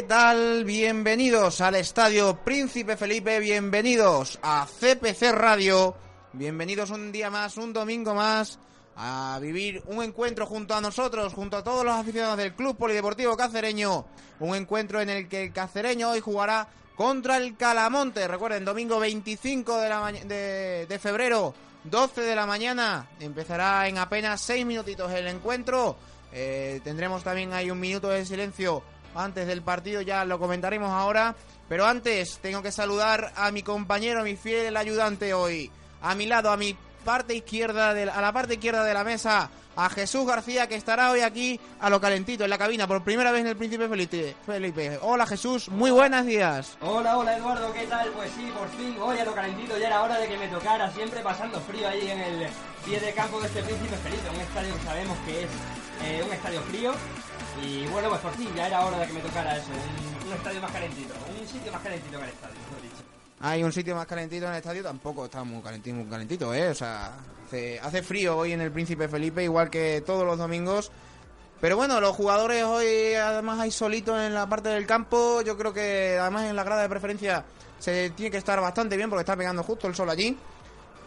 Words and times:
¿qué 0.00 0.06
tal? 0.06 0.64
Bienvenidos 0.64 1.60
al 1.60 1.74
Estadio 1.74 2.34
Príncipe 2.42 2.96
Felipe, 2.96 3.38
bienvenidos 3.38 4.38
a 4.42 4.66
CPC 4.66 5.30
Radio, 5.32 5.94
bienvenidos 6.32 6.88
un 6.88 7.12
día 7.12 7.28
más, 7.28 7.58
un 7.58 7.74
domingo 7.74 8.14
más, 8.14 8.58
a 8.96 9.38
vivir 9.42 9.82
un 9.88 10.02
encuentro 10.02 10.46
junto 10.46 10.74
a 10.74 10.80
nosotros, 10.80 11.34
junto 11.34 11.58
a 11.58 11.62
todos 11.62 11.84
los 11.84 11.92
aficionados 11.92 12.38
del 12.38 12.54
Club 12.54 12.78
Polideportivo 12.78 13.36
Cacereño, 13.36 14.06
un 14.38 14.54
encuentro 14.54 15.02
en 15.02 15.10
el 15.10 15.28
que 15.28 15.44
el 15.44 15.52
cacereño 15.52 16.12
hoy 16.12 16.20
jugará 16.20 16.66
contra 16.96 17.36
el 17.36 17.58
Calamonte, 17.58 18.26
recuerden, 18.26 18.64
domingo 18.64 18.98
25 19.00 19.76
de, 19.80 19.88
la 19.90 20.12
de, 20.12 20.98
febrero, 20.98 21.52
12 21.84 22.22
de 22.22 22.34
la 22.34 22.46
mañana, 22.46 23.06
empezará 23.20 23.86
en 23.86 23.98
apenas 23.98 24.40
6 24.40 24.64
minutitos 24.64 25.12
el 25.12 25.26
encuentro, 25.26 25.98
eh, 26.32 26.80
tendremos 26.84 27.22
también 27.22 27.52
ahí 27.52 27.70
un 27.70 27.80
minuto 27.80 28.08
de 28.08 28.24
silencio 28.24 28.82
antes 29.14 29.46
del 29.46 29.62
partido, 29.62 30.00
ya 30.00 30.24
lo 30.24 30.38
comentaremos 30.38 30.90
ahora. 30.90 31.34
Pero 31.68 31.86
antes 31.86 32.38
tengo 32.38 32.62
que 32.62 32.72
saludar 32.72 33.32
a 33.36 33.50
mi 33.52 33.62
compañero, 33.62 34.24
mi 34.24 34.36
fiel 34.36 34.76
ayudante 34.76 35.34
hoy. 35.34 35.70
A 36.02 36.14
mi 36.14 36.26
lado, 36.26 36.50
a 36.50 36.56
mi 36.56 36.76
parte 37.04 37.34
izquierda, 37.34 37.94
de 37.94 38.10
a 38.10 38.20
la 38.20 38.32
parte 38.32 38.54
izquierda 38.54 38.84
de 38.84 38.94
la 38.94 39.04
mesa, 39.04 39.50
a 39.76 39.88
Jesús 39.88 40.26
García, 40.26 40.66
que 40.66 40.74
estará 40.74 41.10
hoy 41.10 41.20
aquí 41.20 41.60
a 41.80 41.88
lo 41.88 42.00
calentito, 42.00 42.44
en 42.44 42.50
la 42.50 42.58
cabina, 42.58 42.86
por 42.86 43.02
primera 43.02 43.32
vez 43.32 43.42
en 43.42 43.46
el 43.48 43.56
Príncipe 43.56 43.88
Felipe. 43.88 44.36
Felipe. 44.44 44.98
Hola 45.02 45.26
Jesús, 45.26 45.68
muy 45.68 45.90
buenos 45.90 46.26
días. 46.26 46.76
Hola, 46.80 47.16
hola 47.16 47.36
Eduardo, 47.36 47.72
¿qué 47.72 47.86
tal? 47.86 48.10
Pues 48.10 48.30
sí, 48.36 48.52
por 48.56 48.68
fin, 48.70 48.96
hoy 49.00 49.18
a 49.18 49.24
lo 49.24 49.34
calentito, 49.34 49.78
ya 49.78 49.86
era 49.86 50.02
hora 50.02 50.18
de 50.18 50.28
que 50.28 50.36
me 50.36 50.48
tocara, 50.48 50.90
siempre 50.90 51.20
pasando 51.20 51.60
frío 51.60 51.88
ahí 51.88 52.10
en 52.10 52.20
el 52.20 52.48
pie 52.84 53.00
de 53.00 53.12
campo 53.12 53.40
de 53.40 53.46
este 53.46 53.62
Príncipe 53.62 53.96
Felipe, 53.96 54.28
un 54.28 54.40
estadio 54.40 54.74
que 54.74 54.82
sabemos 54.82 55.18
que 55.24 55.44
es 55.44 55.50
eh, 56.04 56.22
un 56.26 56.32
estadio 56.32 56.60
frío. 56.62 56.92
Y 57.62 57.86
bueno, 57.88 58.08
pues 58.08 58.20
por 58.20 58.32
fin, 58.32 58.48
ya 58.54 58.66
era 58.66 58.84
hora 58.84 58.98
de 58.98 59.06
que 59.06 59.12
me 59.12 59.20
tocara 59.20 59.56
eso, 59.56 59.68
un, 60.26 60.32
estadio 60.32 60.60
más 60.60 60.72
calentito, 60.72 61.14
un 61.40 61.46
sitio 61.46 61.72
más 61.72 61.82
calentito 61.82 62.18
que 62.18 62.24
el 62.24 62.30
estadio, 62.30 62.54
mejor 62.54 62.82
dicho. 62.82 63.04
Hay 63.40 63.62
un 63.62 63.72
sitio 63.72 63.94
más 63.94 64.06
calentito 64.06 64.46
en 64.46 64.52
el 64.52 64.58
estadio, 64.58 64.82
tampoco 64.82 65.24
está 65.24 65.44
muy 65.44 65.62
calentito, 65.62 65.96
muy 65.96 66.06
calentito, 66.06 66.54
¿eh? 66.54 66.68
O 66.68 66.74
sea, 66.74 67.16
hace, 67.46 67.80
hace 67.80 68.02
frío 68.02 68.36
hoy 68.36 68.52
en 68.52 68.60
el 68.60 68.70
Príncipe 68.70 69.08
Felipe, 69.08 69.42
igual 69.42 69.70
que 69.70 70.02
todos 70.06 70.24
los 70.24 70.38
domingos. 70.38 70.90
Pero 71.60 71.76
bueno, 71.76 72.00
los 72.00 72.16
jugadores 72.16 72.64
hoy 72.64 73.14
además 73.14 73.60
hay 73.60 73.70
solitos 73.70 74.18
en 74.18 74.32
la 74.32 74.48
parte 74.48 74.70
del 74.70 74.86
campo. 74.86 75.42
Yo 75.42 75.58
creo 75.58 75.74
que 75.74 76.16
además 76.18 76.44
en 76.44 76.56
la 76.56 76.64
grada 76.64 76.82
de 76.82 76.88
preferencia 76.88 77.44
se 77.78 78.10
tiene 78.10 78.30
que 78.30 78.38
estar 78.38 78.58
bastante 78.60 78.96
bien 78.96 79.10
porque 79.10 79.20
está 79.20 79.36
pegando 79.36 79.62
justo 79.62 79.86
el 79.86 79.94
sol 79.94 80.08
allí. 80.08 80.38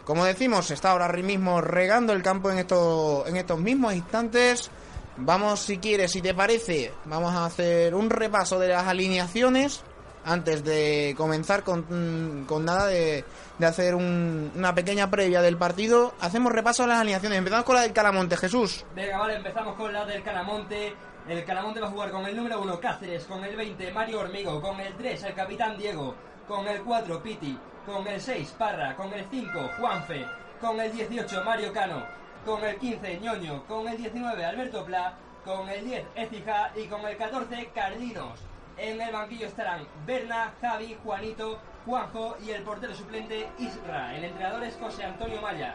Como 0.04 0.24
decimos, 0.24 0.70
está 0.70 0.92
ahora 0.92 1.08
mismo 1.08 1.60
regando 1.60 2.12
el 2.12 2.22
campo 2.22 2.50
en 2.50 2.58
estos, 2.58 3.26
en 3.26 3.36
estos 3.36 3.58
mismos 3.58 3.94
instantes. 3.94 4.70
Vamos, 5.16 5.60
si 5.60 5.78
quieres, 5.78 6.10
si 6.10 6.20
te 6.20 6.34
parece, 6.34 6.92
vamos 7.04 7.34
a 7.34 7.46
hacer 7.46 7.94
un 7.94 8.10
repaso 8.10 8.58
de 8.58 8.68
las 8.68 8.86
alineaciones 8.86 9.84
antes 10.24 10.64
de 10.64 11.14
comenzar 11.16 11.62
con, 11.62 12.44
con 12.48 12.64
nada 12.64 12.86
de, 12.86 13.24
de 13.58 13.66
hacer 13.66 13.94
un, 13.94 14.50
una 14.56 14.74
pequeña 14.74 15.10
previa 15.10 15.40
del 15.42 15.56
partido. 15.56 16.14
Hacemos 16.20 16.52
repaso 16.52 16.84
a 16.84 16.86
las 16.86 17.00
alineaciones. 17.00 17.38
Empezamos 17.38 17.64
con 17.64 17.76
la 17.76 17.82
del 17.82 17.92
Calamonte, 17.92 18.36
Jesús. 18.36 18.84
Venga, 18.94 19.18
vale, 19.18 19.36
empezamos 19.36 19.76
con 19.76 19.92
la 19.92 20.04
del 20.04 20.22
Calamonte. 20.22 20.94
El 21.28 21.44
Calamonte 21.44 21.80
va 21.80 21.88
a 21.88 21.90
jugar 21.90 22.10
con 22.10 22.26
el 22.26 22.36
número 22.36 22.60
1 22.60 22.80
Cáceres, 22.80 23.24
con 23.24 23.44
el 23.44 23.56
20 23.56 23.92
Mario 23.92 24.20
Hormigo, 24.20 24.60
con 24.60 24.80
el 24.80 24.94
3 24.94 25.22
el 25.22 25.34
capitán 25.34 25.78
Diego, 25.78 26.14
con 26.46 26.66
el 26.66 26.82
4 26.82 27.22
Piti, 27.22 27.58
con 27.86 28.06
el 28.06 28.20
6 28.20 28.54
Parra, 28.58 28.94
con 28.94 29.12
el 29.12 29.24
5 29.30 29.70
Juanfe, 29.78 30.26
con 30.60 30.78
el 30.80 30.92
18 30.92 31.44
Mario 31.44 31.72
Cano, 31.72 32.04
con 32.44 32.62
el 32.62 32.76
15 32.76 33.20
Ñoño, 33.20 33.64
con 33.66 33.88
el 33.88 33.96
19 33.96 34.44
Alberto 34.44 34.84
Pla, 34.84 35.14
con 35.44 35.68
el 35.68 35.84
10 35.84 36.04
Ecija 36.14 36.72
y 36.76 36.86
con 36.86 37.00
el 37.06 37.16
14 37.16 37.70
Carlinos. 37.74 38.40
En 38.76 39.00
el 39.00 39.12
banquillo 39.12 39.46
estarán 39.46 39.86
Berna, 40.04 40.52
Javi, 40.60 40.96
Juanito, 41.02 41.58
Juanjo 41.86 42.36
y 42.44 42.50
el 42.50 42.62
portero 42.62 42.94
suplente 42.94 43.48
Isra. 43.58 44.14
El 44.16 44.24
entrenador 44.24 44.62
es 44.64 44.76
José 44.76 45.04
Antonio 45.04 45.40
Maya. 45.40 45.74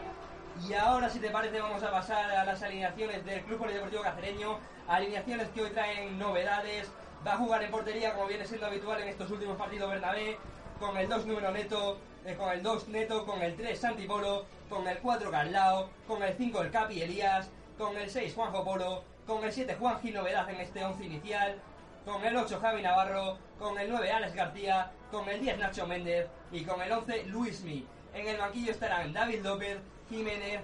Y 0.68 0.74
ahora, 0.74 1.08
si 1.08 1.18
te 1.18 1.30
parece, 1.30 1.60
vamos 1.60 1.82
a 1.82 1.90
pasar 1.90 2.30
a 2.30 2.44
las 2.44 2.62
alineaciones 2.62 3.24
del 3.24 3.42
Club 3.42 3.58
Polideportivo 3.58 4.02
Cacereño. 4.02 4.58
Alineaciones 4.86 5.48
que 5.48 5.62
hoy 5.62 5.70
traen 5.70 6.18
novedades. 6.18 6.90
Va 7.26 7.34
a 7.34 7.38
jugar 7.38 7.62
en 7.62 7.70
portería, 7.70 8.14
como 8.14 8.26
viene 8.26 8.46
siendo 8.46 8.66
habitual 8.66 9.00
en 9.00 9.08
estos 9.08 9.30
últimos 9.30 9.56
partidos 9.56 9.90
Bernabé, 9.90 10.38
con 10.78 10.96
el 10.96 11.08
2 11.08 11.26
número 11.26 11.50
neto, 11.50 11.98
eh, 12.24 12.34
con 12.36 12.50
el 12.50 12.62
2 12.62 12.88
neto, 12.88 13.24
con 13.24 13.40
el 13.42 13.56
3 13.56 13.78
Santi 13.78 14.06
Polo, 14.06 14.44
con 14.68 14.86
el 14.86 14.98
4 14.98 15.30
Carlao, 15.30 15.88
con 16.06 16.22
el 16.22 16.34
5 16.34 16.62
el 16.62 16.70
Capi 16.70 17.02
Elías, 17.02 17.50
con 17.78 17.96
el 17.96 18.10
6 18.10 18.34
Juanjo 18.34 18.64
Polo, 18.64 19.04
con 19.26 19.42
el 19.44 19.52
7 19.52 19.76
Juan 19.78 20.00
Gil 20.00 20.14
Novedad 20.14 20.48
en 20.50 20.60
este 20.60 20.84
11 20.84 21.04
inicial, 21.04 21.60
con 22.04 22.24
el 22.24 22.36
8 22.36 22.58
Javi 22.60 22.82
Navarro, 22.82 23.38
con 23.58 23.78
el 23.78 23.88
9 23.88 24.12
Alex 24.12 24.34
García, 24.34 24.90
con 25.10 25.28
el 25.28 25.40
10 25.40 25.58
Nacho 25.58 25.86
Méndez 25.86 26.28
y 26.52 26.64
con 26.64 26.80
el 26.82 26.92
11 26.92 27.24
Luismi. 27.26 27.86
En 28.14 28.28
el 28.28 28.38
banquillo 28.38 28.72
estarán 28.72 29.12
David 29.12 29.42
López, 29.42 29.78
Jiménez, 30.08 30.60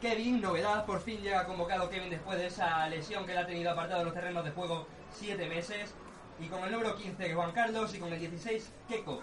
Kevin, 0.00 0.40
novedad, 0.40 0.84
por 0.84 1.00
fin 1.00 1.20
llega 1.22 1.46
convocado 1.46 1.88
Kevin 1.88 2.10
después 2.10 2.38
de 2.38 2.46
esa 2.46 2.86
lesión 2.88 3.26
que 3.26 3.32
le 3.32 3.38
ha 3.38 3.46
tenido 3.46 3.70
apartado 3.70 4.00
de 4.00 4.04
los 4.06 4.14
terrenos 4.14 4.44
de 4.44 4.50
juego 4.50 4.86
7 5.12 5.46
meses. 5.48 5.94
Y 6.40 6.46
con 6.46 6.62
el 6.64 6.72
número 6.72 6.96
15 6.96 7.32
Juan 7.34 7.52
Carlos 7.52 7.94
y 7.94 7.98
con 7.98 8.12
el 8.12 8.18
16 8.18 8.72
Keco. 8.88 9.20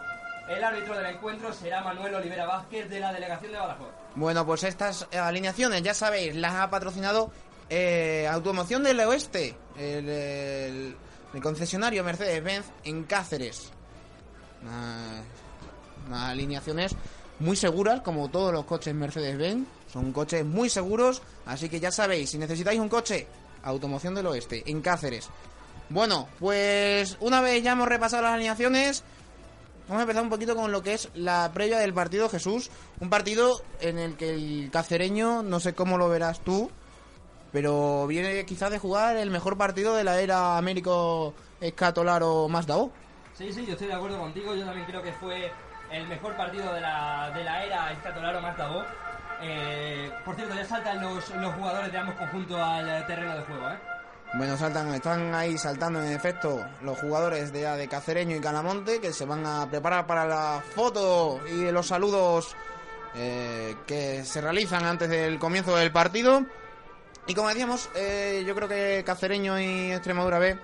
El 0.56 0.64
árbitro 0.66 0.98
del 0.98 1.06
encuentro 1.06 1.54
será 1.54 1.82
Manuel 1.82 2.16
Olivera 2.16 2.46
Vázquez 2.46 2.90
de 2.90 3.00
la 3.00 3.14
delegación 3.14 3.54
de 3.54 3.58
Badajoz. 3.58 3.88
Bueno, 4.16 4.46
pues 4.46 4.64
estas 4.64 5.08
alineaciones, 5.14 5.82
ya 5.82 5.94
sabéis, 5.94 6.36
las 6.36 6.54
ha 6.56 6.70
patrocinado 6.70 7.32
eh, 7.70 8.28
Automoción 8.30 8.84
del 8.84 9.00
Oeste, 9.00 9.56
el, 9.78 10.98
concesionario 11.42 12.04
Mercedes-Benz 12.04 12.66
en 12.84 13.04
Cáceres. 13.06 13.72
Unas 16.08 16.30
alineaciones 16.30 16.98
muy 17.40 17.56
seguras, 17.56 18.02
como 18.02 18.30
todos 18.30 18.52
los 18.52 18.66
coches 18.66 18.94
Mercedes-Benz. 18.94 19.66
Son 19.88 20.12
coches 20.12 20.44
muy 20.44 20.70
seguros, 20.70 21.22
así 21.46 21.70
que 21.70 21.80
ya 21.80 21.92
sabéis, 21.92 22.30
si 22.30 22.38
necesitáis 22.38 22.80
un 22.80 22.90
coche, 22.90 23.26
Automoción 23.64 24.16
del 24.16 24.28
Oeste, 24.28 24.64
en 24.66 24.82
Cáceres. 24.82 25.30
Bueno, 25.90 26.28
pues 26.40 27.18
una 27.22 27.40
vez 27.40 27.64
ya 27.64 27.72
hemos 27.72 27.88
repasado 27.88 28.24
las 28.24 28.34
alineaciones, 28.34 29.04
vamos 29.92 30.00
a 30.00 30.04
empezar 30.04 30.24
un 30.24 30.30
poquito 30.30 30.56
con 30.56 30.72
lo 30.72 30.82
que 30.82 30.94
es 30.94 31.10
la 31.16 31.52
previa 31.54 31.78
del 31.78 31.94
partido 31.94 32.30
Jesús. 32.30 32.72
Un 33.02 33.10
partido 33.10 33.62
en 33.82 34.00
el 34.00 34.16
que 34.16 34.30
el 34.30 34.70
cacereño, 34.72 35.44
no 35.44 35.60
sé 35.60 35.76
cómo 35.76 35.98
lo 35.98 36.08
verás 36.08 36.40
tú, 36.40 36.72
pero 37.52 38.08
viene 38.08 38.46
quizás 38.46 38.72
de 38.72 38.80
jugar 38.80 39.18
el 39.18 39.30
mejor 39.30 39.58
partido 39.58 39.94
de 39.94 40.06
la 40.06 40.22
era 40.22 40.58
Américo 40.58 41.34
Escatolaro 41.60 42.48
Mazda 42.48 42.78
O. 42.78 42.92
Sí, 43.34 43.52
sí, 43.52 43.66
yo 43.66 43.74
estoy 43.74 43.88
de 43.88 43.94
acuerdo 43.94 44.18
contigo. 44.18 44.56
Yo 44.56 44.64
también 44.64 44.86
creo 44.86 45.02
que 45.02 45.12
fue 45.12 45.52
el 45.92 46.08
mejor 46.08 46.38
partido 46.38 46.74
de 46.74 46.80
la, 46.80 47.30
de 47.36 47.44
la 47.44 47.66
era 47.66 47.92
Escatolaro 47.92 48.40
Mazda 48.40 48.72
O. 48.72 48.86
Eh, 49.42 50.10
por 50.24 50.36
cierto, 50.38 50.56
ya 50.56 50.64
saltan 50.64 51.02
los, 51.02 51.30
los 51.32 51.54
jugadores 51.56 51.92
de 51.92 51.98
ambos 51.98 52.16
conjuntos 52.16 52.58
al 52.58 53.06
terreno 53.08 53.36
de 53.36 53.44
juego, 53.44 53.70
¿eh? 53.72 53.78
Bueno, 54.34 54.58
saltan, 54.58 54.94
están 54.94 55.36
ahí 55.36 55.58
saltando 55.58 56.02
en 56.02 56.14
efecto 56.14 56.66
los 56.84 56.98
jugadores 57.00 57.52
de, 57.52 57.66
de 57.66 57.88
Cacereño 57.90 58.36
y 58.38 58.40
Calamonte 58.40 59.02
que 59.02 59.12
se 59.12 59.26
van 59.26 59.46
a 59.46 59.70
preparar 59.70 60.08
para 60.08 60.26
la 60.26 60.64
foto 60.74 61.42
y 61.48 61.70
los 61.70 61.88
saludos 61.88 62.56
eh, 63.14 63.76
que 63.86 64.24
se 64.24 64.40
realizan 64.40 64.86
antes 64.86 65.10
del 65.10 65.38
comienzo 65.38 65.76
del 65.76 65.92
partido. 65.92 66.46
Y 67.28 67.34
como 67.34 67.50
decíamos, 67.50 67.90
eh, 67.94 68.44
yo 68.48 68.56
creo 68.56 68.70
que 68.70 69.04
Cacereño 69.06 69.60
y 69.60 69.92
Extremadura 69.92 70.40
B 70.40 70.58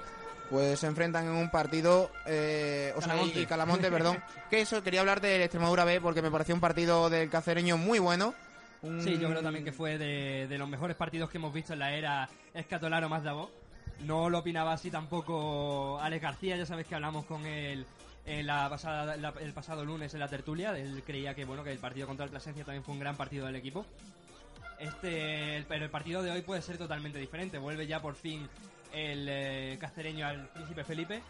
pues 0.50 0.80
se 0.80 0.88
enfrentan 0.88 1.26
en 1.26 1.34
un 1.34 1.52
partido, 1.52 2.10
eh, 2.26 2.94
o 2.96 3.02
sea, 3.02 3.10
Calamonte. 3.10 3.42
y 3.42 3.46
Calamonte, 3.46 3.92
perdón. 3.92 4.24
Que 4.50 4.62
eso, 4.62 4.82
quería 4.82 5.02
hablar 5.02 5.20
del 5.20 5.42
Extremadura 5.42 5.84
B 5.84 6.00
porque 6.00 6.22
me 6.22 6.32
pareció 6.32 6.56
un 6.56 6.62
partido 6.62 7.10
del 7.10 7.30
Cacereño 7.30 7.76
muy 7.76 8.00
bueno. 8.00 8.34
Un- 8.82 9.02
Sí, 9.02 9.18
yo 9.18 9.30
creo 9.30 9.42
también 9.42 9.66
que 9.66 9.72
fue 9.72 9.98
de, 9.98 10.48
de 10.48 10.58
los 10.58 10.70
mejores 10.70 10.96
partidos 10.96 11.30
que 11.30 11.38
hemos 11.38 11.54
visto 11.54 11.74
en 11.74 11.80
la 11.80 11.94
era 11.94 12.30
Escatolaro 12.54 13.10
más 13.10 13.24
Davos. 13.24 13.50
No 14.06 14.30
lo 14.30 14.40
opinaba 14.40 14.74
así 14.74 14.92
tampoco 14.92 16.00
Alex 16.00 16.22
García, 16.22 16.56
ya 16.58 16.66
sabes 16.66 16.86
que 16.86 16.94
hablamos 16.96 17.26
con 17.26 17.46
él 17.46 17.86
en 18.26 18.46
la 18.46 18.70
pasada, 18.70 19.16
la- 19.18 19.34
el 19.40 19.54
pasado 19.54 19.84
lunes 19.84 20.14
en 20.14 20.20
la 20.20 20.28
tertulia. 20.28 20.78
Él 20.78 21.02
creía 21.06 21.34
que 21.34 21.46
bueno 21.46 21.64
que 21.64 21.72
el 21.72 21.80
partido 21.80 22.06
contra 22.06 22.26
el 22.26 22.30
Plasencia 22.32 22.64
también 22.64 22.84
fue 22.84 22.94
un 22.94 23.00
gran 23.00 23.16
partido 23.16 23.46
del 23.48 23.56
equipo. 23.56 23.86
Este, 24.80 25.58
el- 25.58 25.66
pero 25.66 25.86
el 25.86 25.90
partido 25.92 26.22
de 26.22 26.32
hoy 26.32 26.42
puede 26.42 26.62
ser 26.62 26.78
totalmente 26.78 27.18
diferente. 27.20 27.58
Vuelve 27.58 27.88
ya 27.88 28.00
por 28.02 28.16
fin 28.16 28.48
el 28.94 29.28
eh, 29.30 29.78
cacereño 29.80 30.28
al 30.28 30.48
Príncipe 30.50 30.84
Felipe. 30.84 31.22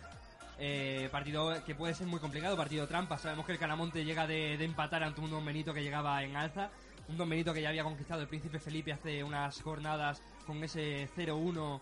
Eh, 0.60 1.08
partido 1.12 1.64
que 1.66 1.76
puede 1.76 1.94
ser 1.94 2.08
muy 2.08 2.20
complicado, 2.20 2.58
partido 2.58 2.88
trampa. 2.88 3.18
Sabemos 3.18 3.46
que 3.46 3.52
el 3.54 3.60
Calamonte 3.60 4.04
llega 4.04 4.28
de, 4.28 4.58
de 4.58 4.66
empatar 4.66 5.04
ante 5.04 5.22
un 5.22 5.30
Don 5.30 5.46
Benito 5.46 5.74
que 5.74 5.84
llegaba 5.84 6.22
en 6.24 6.36
alza. 6.36 6.70
Un 7.10 7.18
Don 7.18 7.30
Benito 7.30 7.54
que 7.54 7.62
ya 7.62 7.70
había 7.70 7.84
conquistado 7.84 8.22
el 8.22 8.28
Príncipe 8.28 8.60
Felipe 8.60 8.92
hace 8.92 9.24
unas 9.24 9.62
jornadas 9.62 10.22
con 10.46 10.64
ese 10.64 11.10
0-1 11.16 11.80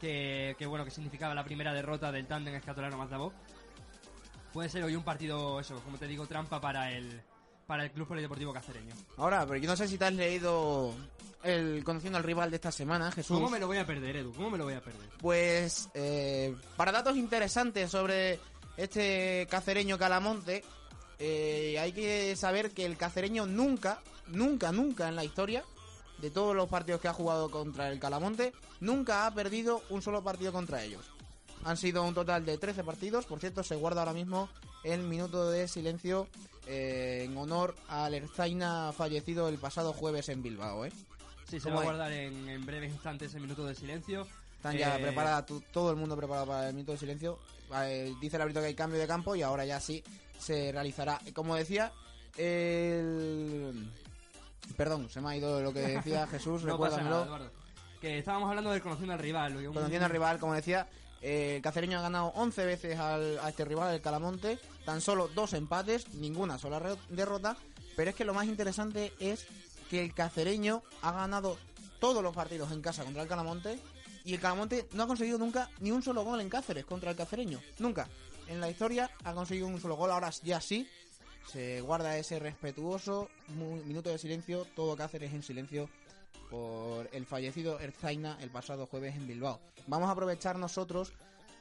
que, 0.00 0.56
que, 0.58 0.66
bueno 0.66 0.84
que 0.84 0.90
significaba 0.90 1.34
la 1.34 1.44
primera 1.44 1.72
derrota 1.72 2.10
del 2.10 2.26
tándem 2.26 2.54
escatolano 2.54 2.96
Mazdabó. 2.96 3.32
Puede 4.52 4.68
ser 4.68 4.82
hoy 4.82 4.96
un 4.96 5.04
partido, 5.04 5.60
eso, 5.60 5.80
como 5.80 5.98
te 5.98 6.06
digo, 6.06 6.26
trampa 6.26 6.60
para 6.60 6.92
el, 6.92 7.22
para 7.66 7.84
el 7.84 7.90
Club 7.90 8.08
Polideportivo 8.08 8.52
Cacereño. 8.52 8.94
Ahora, 9.16 9.46
pero 9.46 9.58
yo 9.58 9.68
no 9.68 9.76
sé 9.76 9.88
si 9.88 9.96
te 9.96 10.04
has 10.04 10.12
leído 10.12 10.94
el 11.42 11.82
conociendo 11.84 12.18
al 12.18 12.24
rival 12.24 12.50
de 12.50 12.56
esta 12.56 12.70
semana, 12.70 13.10
Jesús. 13.10 13.36
¿Cómo 13.36 13.50
me 13.50 13.58
lo 13.58 13.66
voy 13.66 13.78
a 13.78 13.86
perder, 13.86 14.16
Edu? 14.16 14.32
¿Cómo 14.32 14.50
me 14.50 14.58
lo 14.58 14.64
voy 14.64 14.74
a 14.74 14.82
perder? 14.82 15.08
Pues 15.18 15.88
eh, 15.94 16.54
para 16.76 16.92
datos 16.92 17.16
interesantes 17.16 17.90
sobre 17.90 18.38
este 18.76 19.46
cacereño 19.50 19.98
Calamonte, 19.98 20.62
eh, 21.24 21.78
hay 21.78 21.92
que 21.92 22.34
saber 22.34 22.72
que 22.72 22.84
el 22.84 22.96
cacereño 22.96 23.46
nunca, 23.46 24.00
nunca, 24.26 24.72
nunca 24.72 25.08
en 25.08 25.14
la 25.14 25.24
historia 25.24 25.62
de 26.18 26.32
todos 26.32 26.56
los 26.56 26.68
partidos 26.68 27.00
que 27.00 27.06
ha 27.06 27.12
jugado 27.12 27.48
contra 27.48 27.88
el 27.90 28.00
Calamonte, 28.00 28.52
nunca 28.80 29.24
ha 29.24 29.32
perdido 29.32 29.82
un 29.88 30.02
solo 30.02 30.24
partido 30.24 30.50
contra 30.52 30.82
ellos. 30.82 31.12
Han 31.62 31.76
sido 31.76 32.02
un 32.02 32.12
total 32.12 32.44
de 32.44 32.58
13 32.58 32.82
partidos, 32.82 33.24
por 33.26 33.38
cierto, 33.38 33.62
se 33.62 33.76
guarda 33.76 34.00
ahora 34.00 34.14
mismo 34.14 34.48
el 34.82 35.04
minuto 35.04 35.48
de 35.48 35.68
silencio 35.68 36.26
eh, 36.66 37.22
en 37.24 37.36
honor 37.36 37.76
al 37.86 38.14
Erzaina 38.14 38.92
fallecido 38.92 39.48
el 39.48 39.58
pasado 39.58 39.92
jueves 39.92 40.28
en 40.28 40.42
Bilbao. 40.42 40.86
¿eh? 40.86 40.92
Sí, 41.48 41.60
se 41.60 41.68
¿Cómo 41.68 41.76
va 41.76 41.82
a 41.82 41.84
guardar 41.84 42.12
en, 42.12 42.48
en 42.48 42.66
breves 42.66 42.92
instantes 42.92 43.32
el 43.34 43.42
minuto 43.42 43.64
de 43.64 43.76
silencio. 43.76 44.26
Están 44.62 44.76
ya 44.78 44.96
Eh, 44.96 45.02
preparadas, 45.02 45.44
todo 45.72 45.90
el 45.90 45.96
mundo 45.96 46.16
preparado 46.16 46.46
para 46.46 46.68
el 46.68 46.74
minuto 46.74 46.92
de 46.92 46.98
silencio. 46.98 47.36
Eh, 47.74 48.14
dice 48.20 48.36
el 48.36 48.42
árbitro 48.42 48.62
que 48.62 48.68
hay 48.68 48.74
cambio 48.76 49.00
de 49.00 49.08
campo 49.08 49.34
y 49.34 49.42
ahora 49.42 49.64
ya 49.64 49.80
sí 49.80 50.04
se 50.38 50.70
realizará. 50.70 51.20
Como 51.34 51.56
decía, 51.56 51.90
el... 52.38 53.90
Perdón, 54.76 55.10
se 55.10 55.20
me 55.20 55.30
ha 55.30 55.36
ido 55.36 55.60
lo 55.60 55.72
que 55.72 55.80
decía 55.80 56.26
Jesús, 56.30 56.62
No 56.62 56.72
recuérdamelo. 56.74 57.24
nada. 57.24 57.50
Que 58.00 58.18
estábamos 58.18 58.48
hablando 58.50 58.70
del 58.70 58.80
conociendo 58.82 59.14
al 59.14 59.18
rival. 59.18 59.56
un- 59.56 59.74
Conociendo 59.74 60.04
al 60.06 60.12
rival, 60.12 60.38
como 60.38 60.54
decía, 60.54 60.88
eh, 61.20 61.54
el 61.56 61.62
Cacereño 61.62 61.98
ha 61.98 62.02
ganado 62.02 62.26
11 62.36 62.64
veces 62.64 63.00
al- 63.00 63.40
a 63.40 63.48
este 63.48 63.64
rival, 63.64 63.92
el 63.94 64.00
Calamonte. 64.00 64.60
Tan 64.84 65.00
solo 65.00 65.26
dos 65.26 65.54
empates, 65.54 66.14
ninguna 66.14 66.56
sola 66.58 66.80
derrota. 67.08 67.56
Pero 67.96 68.10
es 68.10 68.16
que 68.16 68.24
lo 68.24 68.32
más 68.34 68.46
interesante 68.46 69.12
es 69.18 69.44
que 69.90 70.04
el 70.04 70.14
Cacereño 70.14 70.82
ha 71.02 71.10
ganado 71.10 71.58
todos 71.98 72.22
los 72.22 72.32
partidos 72.34 72.70
en 72.70 72.80
casa 72.80 73.02
contra 73.02 73.22
el 73.22 73.28
Calamonte. 73.28 73.78
Y 74.24 74.34
el 74.34 74.40
Calamonte 74.40 74.88
no 74.92 75.02
ha 75.02 75.06
conseguido 75.06 75.38
nunca 75.38 75.68
ni 75.80 75.90
un 75.90 76.02
solo 76.02 76.24
gol 76.24 76.40
en 76.40 76.48
Cáceres 76.48 76.84
contra 76.84 77.10
el 77.10 77.16
Cacereño. 77.16 77.60
Nunca. 77.78 78.08
En 78.48 78.60
la 78.60 78.70
historia 78.70 79.10
ha 79.24 79.32
conseguido 79.32 79.66
un 79.66 79.80
solo 79.80 79.96
gol, 79.96 80.10
ahora 80.10 80.30
ya 80.42 80.60
sí. 80.60 80.88
Se 81.50 81.80
guarda 81.80 82.16
ese 82.16 82.38
respetuoso 82.38 83.28
minuto 83.48 84.10
de 84.10 84.18
silencio, 84.18 84.66
todo 84.76 84.96
Cáceres 84.96 85.32
en 85.32 85.42
silencio 85.42 85.88
por 86.50 87.08
el 87.12 87.24
fallecido 87.24 87.80
Erzaina 87.80 88.36
el 88.40 88.50
pasado 88.50 88.86
jueves 88.86 89.16
en 89.16 89.26
Bilbao. 89.26 89.58
Vamos 89.86 90.08
a 90.08 90.12
aprovechar 90.12 90.58
nosotros 90.58 91.12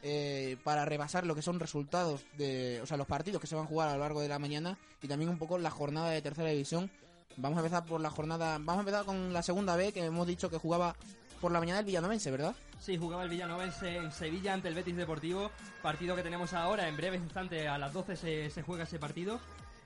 eh, 0.03 0.57
para 0.63 0.83
repasar 0.83 1.25
lo 1.25 1.35
que 1.35 1.41
son 1.41 1.59
resultados 1.59 2.25
de, 2.37 2.79
o 2.81 2.85
sea, 2.85 2.97
los 2.97 3.07
partidos 3.07 3.39
que 3.39 3.47
se 3.47 3.55
van 3.55 3.65
a 3.65 3.67
jugar 3.67 3.89
a 3.89 3.93
lo 3.93 3.99
largo 3.99 4.19
de 4.19 4.27
la 4.27 4.39
mañana 4.39 4.77
y 5.01 5.07
también 5.07 5.29
un 5.29 5.37
poco 5.37 5.57
la 5.57 5.71
jornada 5.71 6.09
de 6.09 6.21
tercera 6.21 6.49
división. 6.49 6.91
Vamos 7.37 7.57
a 7.57 7.61
empezar 7.61 7.85
por 7.85 8.01
la 8.01 8.09
jornada, 8.09 8.53
vamos 8.57 8.77
a 8.77 8.79
empezar 8.79 9.05
con 9.05 9.31
la 9.31 9.41
segunda 9.41 9.75
B 9.75 9.93
que 9.93 10.03
hemos 10.03 10.27
dicho 10.27 10.49
que 10.49 10.57
jugaba 10.57 10.95
por 11.41 11.51
la 11.51 11.59
mañana 11.59 11.79
el 11.79 11.85
Villanovense, 11.85 12.31
¿verdad? 12.31 12.55
Sí, 12.79 12.97
jugaba 12.97 13.23
el 13.23 13.29
Villanovense 13.29 13.97
en 13.97 14.11
Sevilla 14.11 14.53
ante 14.53 14.67
el 14.67 14.75
Betis 14.75 14.95
Deportivo. 14.95 15.51
Partido 15.81 16.15
que 16.15 16.23
tenemos 16.23 16.53
ahora. 16.53 16.87
En 16.87 16.95
breves 16.95 17.21
instantes, 17.21 17.67
a 17.67 17.77
las 17.77 17.91
12 17.93 18.15
se, 18.15 18.49
se 18.49 18.61
juega 18.61 18.83
ese 18.83 18.99
partido. 18.99 19.39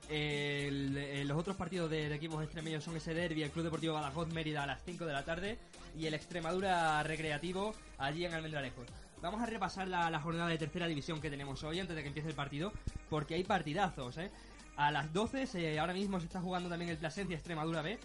El- 0.08 0.96
eh, 0.96 1.24
los 1.24 1.36
otros 1.36 1.56
partidos 1.56 1.90
de, 1.90 2.08
de 2.08 2.14
equipos 2.14 2.42
extremeños 2.42 2.84
son 2.84 2.96
ese 2.96 3.12
derby, 3.12 3.42
el 3.42 3.50
Club 3.50 3.64
Deportivo 3.64 3.94
Badajoz 3.94 4.28
Mérida 4.32 4.62
a 4.62 4.66
las 4.66 4.82
5 4.84 5.04
de 5.04 5.12
la 5.12 5.24
tarde 5.24 5.58
y 5.98 6.06
el 6.06 6.14
Extremadura 6.14 7.02
Recreativo 7.02 7.74
allí 7.98 8.24
en 8.24 8.34
Almendralejos. 8.34 8.86
Vamos 9.20 9.42
a 9.42 9.46
repasar 9.46 9.88
la, 9.88 10.08
la 10.10 10.20
jornada 10.20 10.48
de 10.48 10.58
tercera 10.58 10.86
división 10.86 11.20
que 11.20 11.30
tenemos 11.30 11.64
hoy 11.64 11.80
antes 11.80 11.96
de 11.96 12.02
que 12.02 12.08
empiece 12.08 12.28
el 12.28 12.34
partido, 12.34 12.72
porque 13.10 13.34
hay 13.34 13.44
partidazos, 13.44 14.18
¿eh? 14.18 14.30
A 14.76 14.90
las 14.92 15.12
12, 15.12 15.46
se- 15.46 15.78
ahora 15.80 15.94
mismo 15.94 16.20
se 16.20 16.26
está 16.26 16.40
jugando 16.40 16.68
también 16.68 16.90
el 16.90 16.98
Plasencia 16.98 17.34
Extremadura 17.34 17.80
B. 17.82 17.98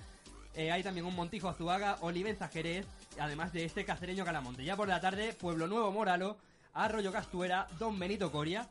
Eh, 0.55 0.71
hay 0.71 0.83
también 0.83 1.05
un 1.05 1.15
Montijo 1.15 1.47
Azuaga, 1.47 1.97
Olivenza 2.01 2.49
Jerez, 2.49 2.85
además 3.19 3.53
de 3.53 3.65
este 3.65 3.85
cacereño 3.85 4.25
Calamonte. 4.25 4.65
Ya 4.65 4.75
por 4.75 4.87
la 4.87 4.99
tarde, 4.99 5.33
Pueblo 5.33 5.67
Nuevo 5.67 5.91
Moralo, 5.91 6.37
Arroyo 6.73 7.11
Castuera, 7.11 7.67
Don 7.79 7.97
Benito 7.97 8.31
Coria, 8.31 8.69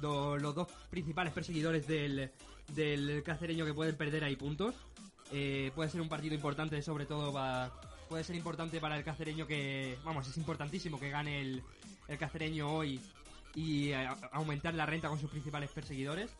los 0.00 0.54
dos 0.54 0.68
principales 0.90 1.32
perseguidores 1.32 1.86
del, 1.86 2.30
del 2.74 3.22
cacereño 3.22 3.64
que 3.64 3.74
pueden 3.74 3.96
perder 3.96 4.24
ahí 4.24 4.36
puntos. 4.36 4.74
Eh, 5.30 5.70
puede 5.74 5.90
ser 5.90 6.00
un 6.00 6.08
partido 6.08 6.34
importante, 6.34 6.82
sobre 6.82 7.06
todo 7.06 7.32
va, 7.32 7.72
puede 8.08 8.24
ser 8.24 8.36
importante 8.36 8.80
para 8.80 8.98
el 8.98 9.04
cacereño 9.04 9.46
que, 9.46 9.96
vamos, 10.04 10.28
es 10.28 10.36
importantísimo 10.36 10.98
que 11.00 11.08
gane 11.08 11.40
el, 11.40 11.62
el 12.08 12.18
cacereño 12.18 12.70
hoy 12.70 13.00
y 13.54 13.90
eh, 13.90 14.08
aumentar 14.32 14.74
la 14.74 14.86
renta 14.86 15.08
con 15.08 15.18
sus 15.18 15.30
principales 15.30 15.70
perseguidores. 15.70 16.30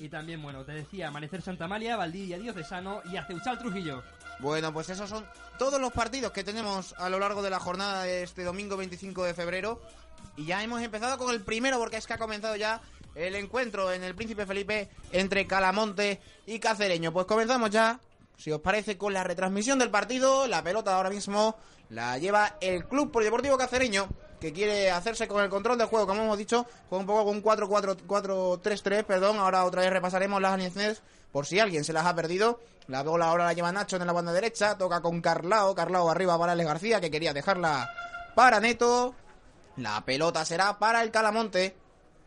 Y 0.00 0.08
también, 0.08 0.40
bueno, 0.42 0.64
te 0.64 0.72
decía, 0.72 1.08
Amanecer 1.08 1.42
Santa 1.42 1.66
Amalia, 1.66 1.94
Valdivia 1.94 2.38
Diocesano 2.38 3.02
y 3.04 3.18
Aceuchal 3.18 3.58
Trujillo. 3.58 4.02
Bueno, 4.38 4.72
pues 4.72 4.88
esos 4.88 5.10
son 5.10 5.26
todos 5.58 5.78
los 5.78 5.92
partidos 5.92 6.32
que 6.32 6.42
tenemos 6.42 6.94
a 6.96 7.10
lo 7.10 7.18
largo 7.18 7.42
de 7.42 7.50
la 7.50 7.60
jornada 7.60 8.04
de 8.04 8.22
este 8.22 8.42
domingo 8.42 8.78
25 8.78 9.24
de 9.24 9.34
febrero. 9.34 9.82
Y 10.38 10.46
ya 10.46 10.62
hemos 10.62 10.80
empezado 10.80 11.18
con 11.18 11.34
el 11.34 11.42
primero 11.42 11.78
porque 11.78 11.98
es 11.98 12.06
que 12.06 12.14
ha 12.14 12.18
comenzado 12.18 12.56
ya 12.56 12.80
el 13.14 13.34
encuentro 13.34 13.92
en 13.92 14.02
el 14.02 14.14
Príncipe 14.14 14.46
Felipe 14.46 14.88
entre 15.12 15.46
Calamonte 15.46 16.22
y 16.46 16.58
Cacereño. 16.58 17.12
Pues 17.12 17.26
comenzamos 17.26 17.68
ya, 17.68 18.00
si 18.38 18.50
os 18.52 18.62
parece, 18.62 18.96
con 18.96 19.12
la 19.12 19.22
retransmisión 19.22 19.78
del 19.78 19.90
partido. 19.90 20.46
La 20.46 20.62
pelota 20.62 20.96
ahora 20.96 21.10
mismo 21.10 21.58
la 21.90 22.16
lleva 22.16 22.56
el 22.62 22.86
Club 22.86 23.12
Polideportivo 23.12 23.58
Cacereño 23.58 24.08
que 24.40 24.52
quiere 24.52 24.90
hacerse 24.90 25.28
con 25.28 25.42
el 25.42 25.50
control 25.50 25.78
del 25.78 25.86
juego, 25.86 26.06
como 26.06 26.22
hemos 26.22 26.38
dicho, 26.38 26.66
juega 26.88 27.00
un 27.00 27.06
poco 27.06 27.24
con 27.24 27.42
4-4-4-3-3, 27.42 29.04
perdón, 29.04 29.38
ahora 29.38 29.64
otra 29.64 29.82
vez 29.82 29.90
repasaremos 29.90 30.40
las 30.40 30.52
alineaciones 30.52 31.02
por 31.30 31.46
si 31.46 31.60
alguien 31.60 31.84
se 31.84 31.92
las 31.92 32.06
ha 32.06 32.14
perdido. 32.14 32.60
La 32.88 33.02
bola 33.02 33.26
ahora 33.26 33.44
la 33.44 33.52
lleva 33.52 33.70
Nacho 33.70 33.96
en 33.96 34.06
la 34.06 34.12
banda 34.12 34.32
derecha, 34.32 34.76
toca 34.76 35.00
con 35.00 35.20
Carlao, 35.20 35.74
Carlao 35.74 36.10
arriba 36.10 36.38
para 36.38 36.52
Alex 36.52 36.68
García, 36.68 37.00
que 37.00 37.10
quería 37.10 37.32
dejarla 37.32 37.88
para 38.34 38.58
Neto. 38.58 39.14
La 39.76 40.04
pelota 40.04 40.44
será 40.44 40.78
para 40.78 41.02
el 41.02 41.10
Calamonte, 41.10 41.76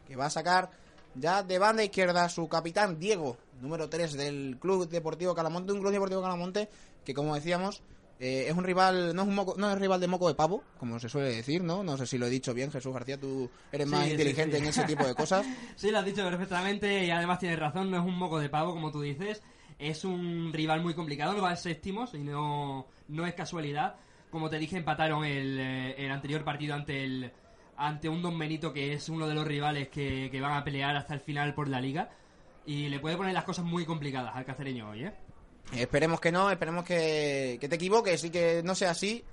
que 0.08 0.16
va 0.16 0.28
a 0.28 0.30
sacar 0.30 0.70
ya 1.16 1.44
de 1.44 1.60
banda 1.60 1.84
izquierda 1.84 2.30
su 2.30 2.48
capitán 2.48 2.98
Diego, 2.98 3.38
número 3.62 3.90
3 3.90 4.14
del 4.14 4.58
Club 4.60 4.88
Deportivo 4.88 5.36
Calamonte, 5.36 5.74
un 5.74 5.80
Club 5.80 5.92
Deportivo 5.92 6.22
Calamonte 6.22 6.70
que 7.04 7.14
como 7.14 7.36
decíamos 7.36 7.82
eh, 8.24 8.46
es 8.50 8.56
un 8.56 8.64
rival, 8.64 9.14
no 9.16 9.24
es 9.24 9.28
un 9.28 9.36
moco- 9.36 9.56
no 9.58 9.70
es 9.72 9.78
rival 9.78 10.00
de 10.00 10.08
moco 10.08 10.28
de 10.28 10.36
pavo, 10.36 10.64
como 10.80 11.00
se 11.00 11.10
suele 11.10 11.30
decir, 11.36 11.62
¿no? 11.64 11.84
No 11.84 11.98
sé 11.98 12.06
si 12.08 12.18
lo 12.18 12.26
he 12.26 12.30
dicho 12.30 12.54
bien, 12.54 12.72
Jesús 12.72 12.94
García, 12.94 13.20
tú 13.20 13.50
eres 13.72 13.86
más 13.88 14.06
Sí, 14.06 14.12
inteligente 14.12 14.58
sí, 14.58 14.58
sí. 14.58 14.64
en 14.64 14.70
ese 14.70 14.84
tipo 14.86 15.06
de 15.06 15.14
cosas. 15.14 15.46
Sí, 15.76 15.92
lo 15.92 16.00
has 16.00 16.06
dicho 16.06 16.24
perfectamente 16.24 17.06
y 17.06 17.12
además 17.12 17.40
tienes 17.40 17.60
razón, 17.60 17.92
no 17.92 17.98
es 17.98 18.04
un 18.06 18.18
moco 18.18 18.40
de 18.40 18.50
pavo 18.50 18.72
como 18.74 18.92
tú 18.92 19.02
dices, 19.02 19.42
es 19.80 20.06
un 20.06 20.52
rival 20.54 20.82
muy 20.82 20.94
complicado, 20.94 21.34
no 21.34 21.42
va 21.42 21.52
a 21.52 21.56
séptimos 21.56 22.14
y 22.14 22.20
no, 22.20 22.88
no 23.10 23.26
es 23.26 23.34
casualidad. 23.34 23.96
Como 24.30 24.50
te 24.50 24.58
dije, 24.58 24.78
empataron 24.78 25.26
el, 25.26 25.60
eh, 25.60 25.96
el 26.06 26.12
anterior 26.12 26.44
partido 26.44 26.74
ante 26.76 27.04
el 27.04 27.32
ante 27.76 28.08
un 28.08 28.22
Don 28.22 28.38
Benito 28.38 28.72
que 28.72 28.94
es 28.94 29.10
uno 29.10 29.28
de 29.28 29.34
los 29.34 29.46
rivales 29.48 29.90
que, 29.90 30.30
que 30.32 30.40
van 30.42 30.54
a 30.54 30.64
pelear 30.64 30.96
hasta 30.96 31.14
el 31.16 31.20
final 31.20 31.54
por 31.56 31.68
la 31.68 31.82
liga 31.82 32.10
y 32.66 32.88
le 32.88 33.00
puede 33.00 33.18
poner 33.18 33.34
las 33.34 33.44
cosas 33.44 33.66
muy 33.66 33.84
complicadas 33.86 34.36
al 34.36 34.46
cacereño 34.46 34.90
hoy, 34.92 35.06
¿eh? 35.06 35.14
Esperemos 35.72 36.20
que 36.20 36.32
no, 36.32 36.52
esperemos 36.52 36.84
que, 36.86 37.58
que 37.60 37.68
te 37.70 37.76
equivoques 37.76 38.24
y 38.24 38.30
que 38.30 38.62
no 38.64 38.76
sea 38.76 38.92
así. 38.92 39.24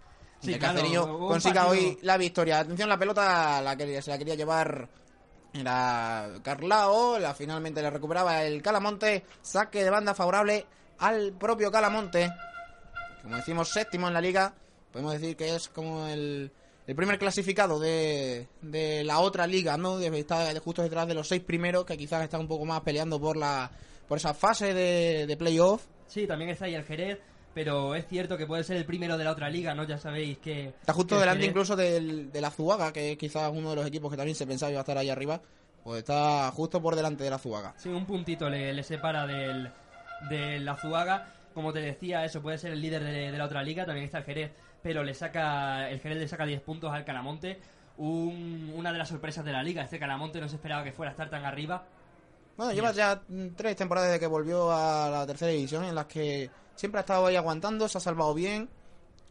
Sí, 0.41 0.47
que 0.49 0.53
el 0.55 0.59
claro, 0.59 0.75
consiga 1.29 1.65
partido- 1.67 1.71
hoy 1.89 1.99
la 2.03 2.17
victoria. 2.17 2.61
Atención, 2.61 2.89
la 2.89 2.99
pelota 2.99 3.61
la 3.61 3.77
que 3.77 4.01
se 4.01 4.11
la 4.11 4.17
quería 4.17 4.35
llevar 4.37 4.89
era 5.53 6.31
Carlao, 6.43 7.19
la 7.19 7.35
finalmente 7.35 7.83
le 7.83 7.91
recuperaba 7.91 8.43
el 8.45 8.63
Calamonte, 8.63 9.25
saque 9.43 9.83
de 9.85 9.91
banda 9.91 10.15
favorable 10.15 10.65
al 10.99 11.33
propio 11.33 11.71
Calamonte. 11.71 12.31
Como 13.23 13.37
decimos, 13.37 13.69
séptimo 13.69 14.09
en 14.09 14.15
la 14.15 14.21
liga. 14.21 14.55
Podemos 14.93 15.13
decir 15.13 15.37
que 15.37 15.55
es 15.55 15.69
como 15.69 16.07
el, 16.07 16.51
el 16.87 16.97
primer 16.97 17.19
clasificado 17.19 17.79
de, 17.79 18.49
de 18.63 19.05
la 19.05 19.19
otra 19.21 19.47
liga, 19.47 19.77
¿no? 19.77 19.99
Está 20.01 20.59
justo 20.61 20.83
detrás 20.83 21.07
de 21.07 21.15
los 21.15 21.29
seis 21.29 21.43
primeros, 21.43 21.85
que 21.85 21.99
quizás 21.99 22.23
están 22.23 22.41
un 22.41 22.49
poco 22.49 22.65
más 22.65 22.81
peleando 22.81 23.21
por 23.21 23.37
la 23.37 23.71
por 24.09 24.17
esa 24.19 24.33
fase 24.35 24.73
de, 24.75 25.27
de 25.27 25.37
playoff. 25.37 25.83
Sí, 26.11 26.27
también 26.27 26.51
está 26.51 26.65
ahí 26.67 26.75
el 26.75 26.85
Jerez, 26.85 27.19
pero 27.55 27.95
es 27.95 28.07
cierto 28.07 28.37
que 28.37 28.47
puede 28.47 28.65
ser 28.65 28.77
el 28.77 28.85
primero 28.85 29.17
de 29.17 29.25
la 29.25 29.31
otra 29.31 29.49
liga, 29.49 29.75
¿no? 29.75 29.85
Ya 29.85 29.97
sabéis 29.97 30.39
que... 30.39 30.69
Está 30.81 30.93
justo 30.93 31.15
que 31.15 31.21
delante 31.21 31.43
Jerez- 31.45 31.49
incluso 31.51 31.77
del, 31.77 32.31
de 32.33 32.41
la 32.41 32.51
Zuaga, 32.51 32.93
que 32.93 33.13
es 33.13 33.17
quizás 33.19 33.51
uno 33.55 33.71
de 33.71 33.77
los 33.77 33.87
equipos 33.87 34.11
que 34.11 34.17
también 34.17 34.35
se 34.35 34.47
pensaba 34.47 34.71
iba 34.71 34.81
a 34.81 34.83
estar 34.83 34.99
ahí 34.99 35.09
arriba. 35.09 35.41
Pues 35.85 35.99
está 36.01 36.51
justo 36.53 36.83
por 36.83 36.95
delante 36.97 37.25
de 37.25 37.31
la 37.31 37.39
Zuaga. 37.39 37.73
Sí, 37.79 37.89
un 37.89 38.05
puntito 38.05 38.51
le, 38.51 38.73
le 38.75 38.83
separa 38.83 39.27
del, 39.27 39.71
de 40.29 40.61
la 40.61 40.77
Zuaga. 40.77 41.29
Como 41.55 41.73
te 41.73 41.81
decía, 41.81 42.25
eso 42.25 42.43
puede 42.43 42.59
ser 42.59 42.73
el 42.73 42.81
líder 42.83 43.03
de, 43.03 43.33
de 43.33 43.39
la 43.39 43.45
otra 43.45 43.63
liga, 43.63 43.87
también 43.87 44.05
está 44.05 44.19
el 44.19 44.25
Jerez, 44.25 44.53
pero 44.83 45.03
le 45.03 45.15
saca 45.15 45.89
el 45.91 45.99
Jerez 46.01 46.19
le 46.19 46.29
saca 46.29 46.45
10 46.47 46.61
puntos 46.61 46.93
al 46.93 47.05
Calamonte. 47.05 47.59
Un- 47.97 48.73
una 48.77 48.93
de 48.93 48.99
las 48.99 49.09
sorpresas 49.09 49.45
de 49.45 49.53
la 49.53 49.63
liga, 49.63 49.83
este 49.83 49.99
Calamonte 49.99 50.41
no 50.41 50.49
se 50.49 50.57
esperaba 50.57 50.85
que 50.85 50.93
fuera 50.93 51.11
a 51.11 51.13
estar 51.13 51.29
tan 51.31 51.45
arriba. 51.45 51.85
Bueno, 52.61 52.75
lleva 52.75 52.93
ya 52.93 53.23
mm, 53.27 53.47
tres 53.57 53.75
temporadas 53.75 54.11
desde 54.11 54.21
que 54.21 54.27
volvió 54.27 54.71
a 54.71 55.09
la 55.09 55.27
tercera 55.27 55.51
división 55.51 55.83
en 55.85 55.95
las 55.95 56.05
que 56.05 56.51
siempre 56.77 56.99
ha 56.99 57.01
estado 57.01 57.25
ahí 57.25 57.35
aguantando, 57.35 57.89
se 57.89 57.97
ha 57.97 58.01
salvado 58.03 58.35
bien. 58.35 58.69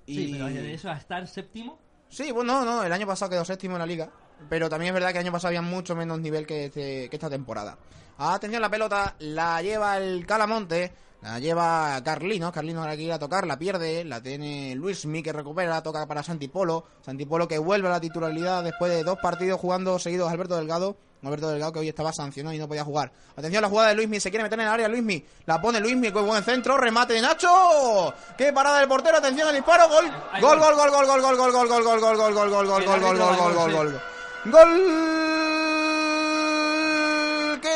Y... 0.08 0.16
Sí, 0.16 0.30
pero 0.32 0.48
de 0.48 0.74
eso 0.74 0.90
a 0.90 0.98
estar 0.98 1.28
séptimo, 1.28 1.78
Sí, 2.10 2.32
bueno, 2.32 2.66
no, 2.66 2.78
no, 2.78 2.84
el 2.84 2.92
año 2.92 3.06
pasado 3.06 3.30
quedó 3.30 3.46
séptimo 3.46 3.76
en 3.76 3.80
la 3.82 3.86
liga. 3.86 4.10
Pero 4.50 4.68
también 4.68 4.88
es 4.90 4.94
verdad 4.96 5.10
que 5.12 5.20
el 5.20 5.26
año 5.26 5.32
pasado 5.32 5.50
había 5.50 5.62
mucho 5.62 5.96
menos 5.96 6.20
nivel 6.20 6.48
que, 6.48 6.66
este- 6.66 7.08
que 7.08 7.16
esta 7.16 7.30
temporada. 7.30 7.78
Atención, 8.18 8.64
la 8.64 8.70
pelota 8.72 9.14
la 9.20 9.62
lleva 9.62 9.96
el 10.00 10.26
Calamonte, 10.26 10.92
la 11.22 11.40
lleva 11.40 12.02
Carlinos. 12.04 12.52
Carlinos 12.52 12.82
ahora 12.82 12.96
quiere 12.96 13.14
a 13.14 13.20
tocar, 13.20 13.46
la 13.46 13.58
pierde, 13.58 14.06
la 14.06 14.22
tiene 14.22 14.74
Luismi 14.76 15.22
que 15.22 15.34
recupera, 15.34 15.82
toca 15.84 16.06
para 16.08 16.24
Santipolo. 16.24 16.86
Santipolo 17.02 17.48
que 17.48 17.58
vuelve 17.58 17.88
a 17.88 17.92
la 17.92 18.00
titularidad 18.00 18.64
después 18.64 18.92
de 18.92 19.04
dos 19.04 19.18
partidos 19.22 19.60
jugando 19.60 20.00
seguidos 20.00 20.32
Alberto 20.32 20.56
Delgado. 20.56 20.96
Alberto 21.22 21.50
Delgado 21.50 21.74
que 21.74 21.80
hoy 21.80 21.90
estaba 21.90 22.14
sancionado 22.14 22.56
y 22.56 22.60
no 22.60 22.68
podía 22.68 22.86
jugar. 22.86 23.12
Atención 23.36 23.60
a 23.60 23.68
la 23.68 23.70
jugada 23.70 23.90
de 23.90 23.96
Luismi, 23.96 24.22
se 24.22 24.30
quiere 24.30 24.44
meter 24.44 24.58
en 24.60 24.68
el 24.68 24.72
área 24.72 24.88
Luismi. 24.88 25.26
La 25.46 25.60
pone 25.60 25.82
Luismi, 25.82 26.12
con 26.12 26.26
buen 26.26 26.44
centro, 26.44 26.78
remate 26.78 27.14
de 27.14 27.22
Nacho. 27.22 28.14
¡Qué 28.38 28.54
parada 28.54 28.80
del 28.80 28.88
portero! 28.88 29.18
Atención 29.18 29.50
al 29.50 29.56
disparo, 29.56 29.90
gol. 29.90 30.06
Gol, 30.40 30.60
gol. 30.60 30.76
gol, 30.76 30.92
gol, 30.92 31.06
gol, 31.06 31.22
gol, 31.22 31.38
gol, 31.38 31.52
gol, 31.52 31.68
gol, 31.68 31.84
gol, 31.84 32.00
gol, 32.00 32.00
gol, 32.00 32.36
gol, 32.36 32.50
gol, 32.50 32.50
gol, 32.50 32.66
gol, 32.66 32.86
gol, 32.86 32.94
árbitro 32.94 33.08
gol, 33.08 33.18
da 33.18 33.26
gol, 33.26 33.54
gol, 33.54 33.74
gol, 33.74 33.90
sí. 33.92 34.50
gol. 34.50 35.39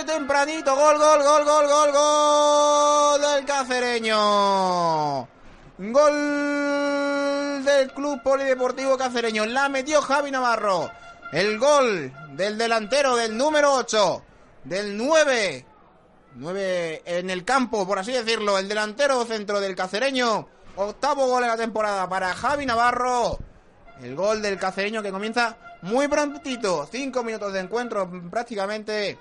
¡Qué 0.04 0.12
tempranito! 0.12 0.76
Gol, 0.76 0.98
gol, 0.98 1.24
gol, 1.24 1.46
gol, 1.46 1.66
gol, 1.66 1.92
gol 1.94 3.22
del 3.22 3.46
cacereño. 3.46 5.30
Gol 5.78 7.64
del 7.64 7.94
Club 7.94 8.22
Polideportivo 8.22 8.98
Cacereño. 8.98 9.46
La 9.46 9.70
metió 9.70 10.02
Javi 10.02 10.30
Navarro. 10.30 10.92
El 11.32 11.58
gol 11.58 12.12
del 12.32 12.58
delantero 12.58 13.16
del 13.16 13.38
número 13.38 13.76
8. 13.76 14.24
Del 14.66 14.98
9. 14.98 15.66
9 16.36 17.04
en 17.06 17.30
el 17.30 17.46
campo, 17.46 17.88
por 17.88 17.98
así 17.98 18.12
decirlo. 18.12 18.60
El 18.60 18.68
delantero 18.68 19.24
centro 19.24 19.62
del 19.62 19.74
cacereño. 19.74 20.50
Octavo 20.76 21.28
gol 21.28 21.44
en 21.44 21.50
la 21.50 21.58
temporada 21.58 22.10
para 22.10 22.34
Javi 22.34 22.66
Navarro. 22.66 23.40
El 24.02 24.16
gol 24.16 24.42
del 24.42 24.60
cacereño 24.60 25.02
que 25.02 25.12
comienza 25.12 25.56
muy 25.82 26.10
prontito. 26.10 26.90
Cinco 26.92 27.24
minutos 27.24 27.54
de 27.54 27.62
encuentro 27.62 28.12
prácticamente. 28.30 29.18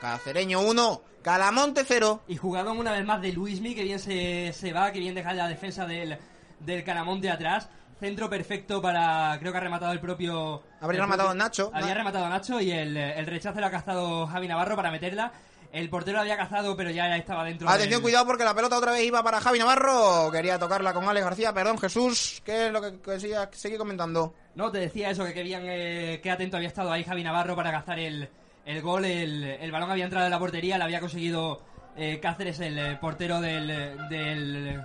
Cacereño 0.00 0.60
1, 0.60 1.02
Calamonte 1.22 1.82
0. 1.86 2.22
Y 2.28 2.36
jugadón 2.36 2.78
una 2.78 2.92
vez 2.92 3.04
más 3.04 3.20
de 3.20 3.32
Luismi, 3.32 3.74
que 3.74 3.82
bien 3.82 3.98
se, 3.98 4.52
se 4.52 4.72
va, 4.72 4.92
que 4.92 5.00
bien 5.00 5.14
deja 5.14 5.32
la 5.34 5.48
defensa 5.48 5.86
del, 5.86 6.16
del 6.60 6.84
Calamonte 6.84 7.30
atrás. 7.30 7.68
Centro 7.98 8.30
perfecto 8.30 8.80
para. 8.80 9.36
Creo 9.40 9.50
que 9.50 9.58
ha 9.58 9.60
rematado 9.62 9.92
el 9.92 9.98
propio. 10.00 10.62
Habría 10.80 11.00
el 11.00 11.04
rematado 11.06 11.30
propio- 11.30 11.38
Nacho. 11.44 11.70
Había 11.74 11.88
Na- 11.88 11.94
rematado 11.94 12.24
a 12.26 12.28
Nacho 12.28 12.60
y 12.60 12.70
el, 12.70 12.96
el 12.96 13.26
rechazo 13.26 13.58
lo 13.58 13.66
ha 13.66 13.70
cazado 13.72 14.26
Javi 14.28 14.46
Navarro 14.46 14.76
para 14.76 14.92
meterla. 14.92 15.32
El 15.72 15.90
portero 15.90 16.14
la 16.16 16.22
había 16.22 16.36
cazado, 16.36 16.76
pero 16.76 16.90
ya 16.90 17.14
estaba 17.16 17.44
dentro. 17.44 17.68
Atención, 17.68 17.90
del- 17.94 18.02
cuidado 18.02 18.24
porque 18.24 18.44
la 18.44 18.54
pelota 18.54 18.78
otra 18.78 18.92
vez 18.92 19.02
iba 19.04 19.20
para 19.24 19.40
Javi 19.40 19.58
Navarro. 19.58 20.30
Quería 20.30 20.60
tocarla 20.60 20.94
con 20.94 21.08
Alex 21.08 21.24
García. 21.24 21.52
Perdón, 21.52 21.76
Jesús. 21.78 22.40
¿Qué 22.44 22.68
es 22.68 22.72
lo 22.72 22.80
que, 22.80 23.00
que 23.00 23.18
sigue, 23.18 23.36
sigue 23.50 23.76
comentando? 23.76 24.32
No, 24.54 24.70
te 24.70 24.78
decía 24.78 25.10
eso, 25.10 25.24
que 25.24 25.34
querían. 25.34 25.62
Eh, 25.66 26.20
qué 26.22 26.30
atento 26.30 26.56
había 26.56 26.68
estado 26.68 26.92
ahí 26.92 27.02
Javi 27.02 27.24
Navarro 27.24 27.56
para 27.56 27.72
cazar 27.72 27.98
el, 27.98 28.28
el 28.68 28.82
gol. 28.82 29.04
El, 29.04 29.42
el 29.42 29.72
balón 29.72 29.90
había 29.90 30.04
entrado 30.04 30.26
en 30.26 30.30
la 30.30 30.38
portería, 30.38 30.78
la 30.78 30.84
había 30.84 31.00
conseguido 31.00 31.62
eh, 31.96 32.20
Cáceres, 32.20 32.60
el 32.60 32.78
eh, 32.78 32.98
portero 33.00 33.40
del, 33.40 33.66
del, 34.08 34.84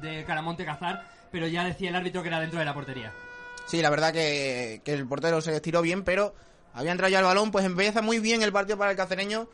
del 0.00 0.24
Calamonte, 0.24 0.64
cazar. 0.64 1.04
Pero 1.32 1.48
ya 1.48 1.64
decía 1.64 1.90
el 1.90 1.96
árbitro 1.96 2.22
que 2.22 2.28
era 2.28 2.40
dentro 2.40 2.58
de 2.60 2.64
la 2.64 2.72
portería. 2.72 3.12
Sí, 3.66 3.82
la 3.82 3.90
verdad 3.90 4.12
que, 4.12 4.80
que 4.84 4.92
el 4.92 5.06
portero 5.08 5.40
se 5.40 5.54
estiró 5.54 5.82
bien, 5.82 6.04
pero 6.04 6.34
había 6.72 6.92
entrado 6.92 7.10
ya 7.10 7.18
el 7.18 7.24
balón. 7.24 7.50
Pues 7.50 7.64
empieza 7.64 8.00
muy 8.00 8.20
bien 8.20 8.42
el 8.42 8.52
partido 8.52 8.78
para 8.78 8.92
el 8.92 8.96
cacereño, 8.96 9.48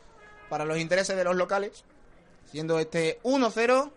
para 0.49 0.65
los 0.65 0.77
intereses 0.77 1.17
de 1.17 1.23
los 1.23 1.35
locales. 1.35 1.83
Siendo 2.51 2.77
este 2.79 3.19
1-0. 3.23 3.91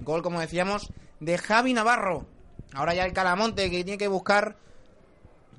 Gol, 0.00 0.22
como 0.22 0.40
decíamos, 0.40 0.90
de 1.20 1.36
Javi 1.36 1.74
Navarro. 1.74 2.26
Ahora 2.72 2.94
ya 2.94 3.04
el 3.04 3.12
Calamonte 3.12 3.70
que 3.70 3.84
tiene 3.84 3.98
que 3.98 4.08
buscar 4.08 4.56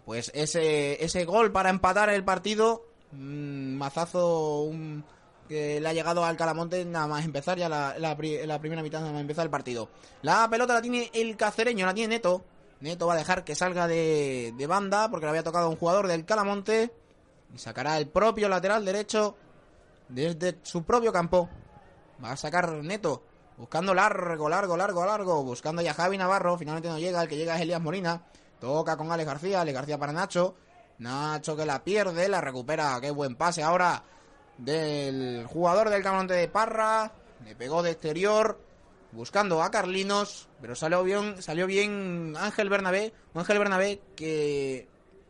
pues 0.05 0.31
ese, 0.33 1.03
ese 1.03 1.23
gol 1.25 1.51
para 1.51 1.69
empatar 1.69 2.09
el 2.09 2.23
partido. 2.23 2.83
Un 3.13 3.77
mazazo 3.77 4.63
un- 4.63 5.03
que 5.47 5.79
le 5.79 5.89
ha 5.89 5.93
llegado 5.93 6.23
al 6.23 6.37
Calamonte 6.37 6.85
nada 6.85 7.05
más 7.07 7.25
empezar 7.25 7.57
ya 7.57 7.67
la, 7.69 7.97
la 7.99 8.15
pri- 8.15 8.45
la 8.47 8.59
primera 8.59 8.81
mitad, 8.81 9.01
nada 9.01 9.11
más 9.11 9.21
empezar 9.21 9.43
el 9.45 9.51
partido. 9.51 9.89
La 10.21 10.47
pelota 10.49 10.73
la 10.73 10.81
tiene 10.81 11.11
el 11.13 11.35
cacereño, 11.37 11.85
la 11.85 11.93
tiene 11.93 12.15
Neto. 12.15 12.43
Neto 12.79 13.07
va 13.07 13.13
a 13.13 13.17
dejar 13.17 13.43
que 13.43 13.53
salga 13.55 13.87
de, 13.87 14.53
de 14.57 14.67
banda 14.67 15.09
porque 15.09 15.25
le 15.25 15.29
había 15.31 15.43
tocado 15.43 15.69
un 15.69 15.75
jugador 15.75 16.07
del 16.07 16.25
Calamonte. 16.25 16.93
Y 17.53 17.57
sacará 17.59 17.97
el 17.97 18.07
propio 18.07 18.49
lateral 18.49 18.83
derecho 18.85 19.35
desde 20.09 20.57
su 20.63 20.83
propio 20.83 21.11
campo. 21.13 21.49
Va 22.23 22.31
a 22.31 22.37
sacar 22.37 22.71
Neto. 22.71 23.23
Buscando 23.57 23.93
largo, 23.93 24.49
largo, 24.49 24.75
largo, 24.77 25.05
largo. 25.05 25.43
Buscando 25.43 25.81
ya 25.81 25.93
Javi 25.93 26.17
Navarro. 26.17 26.57
Finalmente 26.57 26.89
no 26.89 26.97
llega. 26.99 27.21
El 27.21 27.27
que 27.27 27.37
llega 27.37 27.55
es 27.55 27.61
Elías 27.61 27.81
Molina. 27.81 28.23
Toca 28.59 28.97
con 28.97 29.11
Alex 29.11 29.27
García. 29.27 29.61
Alex 29.61 29.75
García 29.75 29.97
para 29.97 30.11
Nacho. 30.13 30.55
Nacho 30.99 31.55
que 31.55 31.65
la 31.65 31.83
pierde. 31.83 32.29
La 32.29 32.41
recupera. 32.41 32.99
Qué 33.01 33.11
buen 33.11 33.35
pase 33.35 33.63
ahora 33.63 34.03
del 34.57 35.45
jugador 35.47 35.89
del 35.89 36.03
Calamonte 36.03 36.33
de 36.33 36.47
Parra. 36.47 37.11
Le 37.43 37.55
pegó 37.55 37.83
de 37.83 37.91
exterior. 37.91 38.59
Buscando 39.11 39.61
a 39.61 39.71
Carlinos. 39.71 40.47
Pero 40.61 40.75
salió 40.75 41.03
bien, 41.03 41.41
salió 41.41 41.67
bien 41.67 42.35
Ángel 42.37 42.69
Bernabé. 42.69 43.13
Ángel 43.33 43.59
Bernabé 43.59 44.01
que 44.15 44.87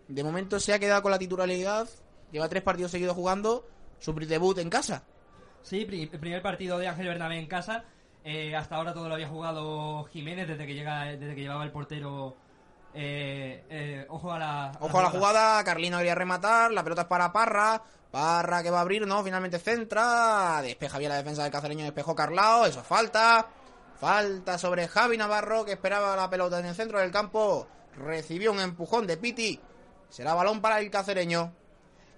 de 0.08 0.24
momento 0.24 0.60
se 0.60 0.74
ha 0.74 0.80
quedado 0.80 1.02
con 1.02 1.12
la 1.12 1.20
titularidad. 1.20 1.88
Lleva 2.32 2.50
tres 2.50 2.64
partidos 2.64 2.92
seguidos 2.92 3.16
jugando. 3.16 3.68
Su 4.00 4.14
debut 4.14 4.58
en 4.58 4.70
casa. 4.70 5.04
Sí, 5.62 5.88
el 5.90 6.20
primer 6.20 6.42
partido 6.42 6.78
de 6.78 6.88
Ángel 6.88 7.08
Bernabé 7.08 7.40
en 7.40 7.48
casa. 7.48 7.86
Eh, 8.26 8.56
hasta 8.56 8.76
ahora 8.76 8.94
todo 8.94 9.10
lo 9.10 9.16
había 9.16 9.28
jugado 9.28 10.06
Jiménez 10.06 10.48
desde 10.48 10.66
que 10.66 10.74
llega, 10.74 11.06
desde 11.06 11.36
que 11.36 11.42
llevaba 11.42 11.64
el 11.64 11.72
portero. 11.72 12.36
Eh, 12.94 13.64
eh, 13.70 14.06
ojo 14.10 14.32
a 14.32 14.40
la. 14.40 14.72
Ojo 14.80 15.00
a 15.00 15.04
la 15.04 15.10
jugada, 15.10 15.64
Carlino 15.64 15.98
quería 15.98 16.16
rematar, 16.16 16.72
la 16.72 16.84
pelota 16.84 17.04
es 17.04 17.08
para 17.08 17.34
Parra, 17.34 17.82
Parra 18.12 18.62
que 18.62 18.70
va 18.70 18.80
a 18.80 18.82
abrir, 18.82 19.08
no, 19.08 19.24
finalmente 19.24 19.58
centra, 19.58 20.62
despeja 20.62 21.00
bien 21.00 21.10
la 21.10 21.18
defensa 21.18 21.44
del 21.44 21.52
cacereño, 21.52 21.86
despejó 21.86 22.14
Carlao, 22.14 22.66
eso 22.66 22.82
es 22.82 22.86
falta, 22.86 23.48
falta 24.00 24.58
sobre 24.58 24.88
Javi 24.88 25.18
Navarro 25.18 25.66
que 25.66 25.74
esperaba 25.74 26.16
la 26.16 26.30
pelota 26.30 26.60
en 26.60 26.68
el 26.68 26.76
centro 26.76 27.00
del 27.00 27.12
campo, 27.12 27.68
recibió 27.96 28.52
un 28.52 28.60
empujón 28.60 29.08
de 29.08 29.18
Piti, 29.18 29.60
será 30.10 30.36
balón 30.36 30.62
para 30.62 30.80
el 30.80 30.92
cacereño. 30.92 31.52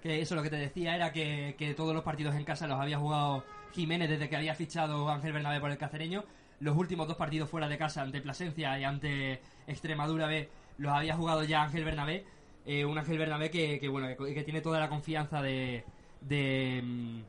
Que 0.02 0.20
eso 0.20 0.34
lo 0.34 0.42
que 0.42 0.50
te 0.50 0.56
decía 0.56 0.94
era 0.94 1.10
que, 1.10 1.56
que 1.58 1.74
todos 1.74 1.94
los 1.94 2.04
partidos 2.04 2.34
en 2.34 2.44
casa 2.44 2.66
los 2.66 2.78
había 2.78 2.98
jugado 2.98 3.44
Jiménez 3.72 4.10
desde 4.10 4.28
que 4.28 4.36
había 4.36 4.54
fichado 4.54 5.08
Ángel 5.08 5.32
Bernabé 5.32 5.58
por 5.58 5.70
el 5.70 5.78
cacereño. 5.78 6.24
Los 6.60 6.76
últimos 6.76 7.08
dos 7.08 7.16
partidos 7.16 7.50
fuera 7.50 7.68
de 7.68 7.76
casa 7.76 8.02
ante 8.02 8.20
Plasencia 8.20 8.78
y 8.78 8.84
ante 8.84 9.42
Extremadura 9.66 10.26
B 10.26 10.48
los 10.78 10.92
había 10.92 11.16
jugado 11.16 11.42
ya 11.44 11.62
Ángel 11.62 11.84
Bernabé. 11.84 12.24
Eh, 12.64 12.84
un 12.84 12.98
Ángel 12.98 13.18
Bernabé 13.18 13.50
que, 13.50 13.78
que, 13.78 13.88
bueno 13.88 14.08
que, 14.08 14.34
que 14.34 14.42
tiene 14.42 14.60
toda 14.60 14.80
la 14.80 14.88
confianza 14.88 15.40
de, 15.40 15.84
de, 16.20 16.80
mm, 16.82 17.20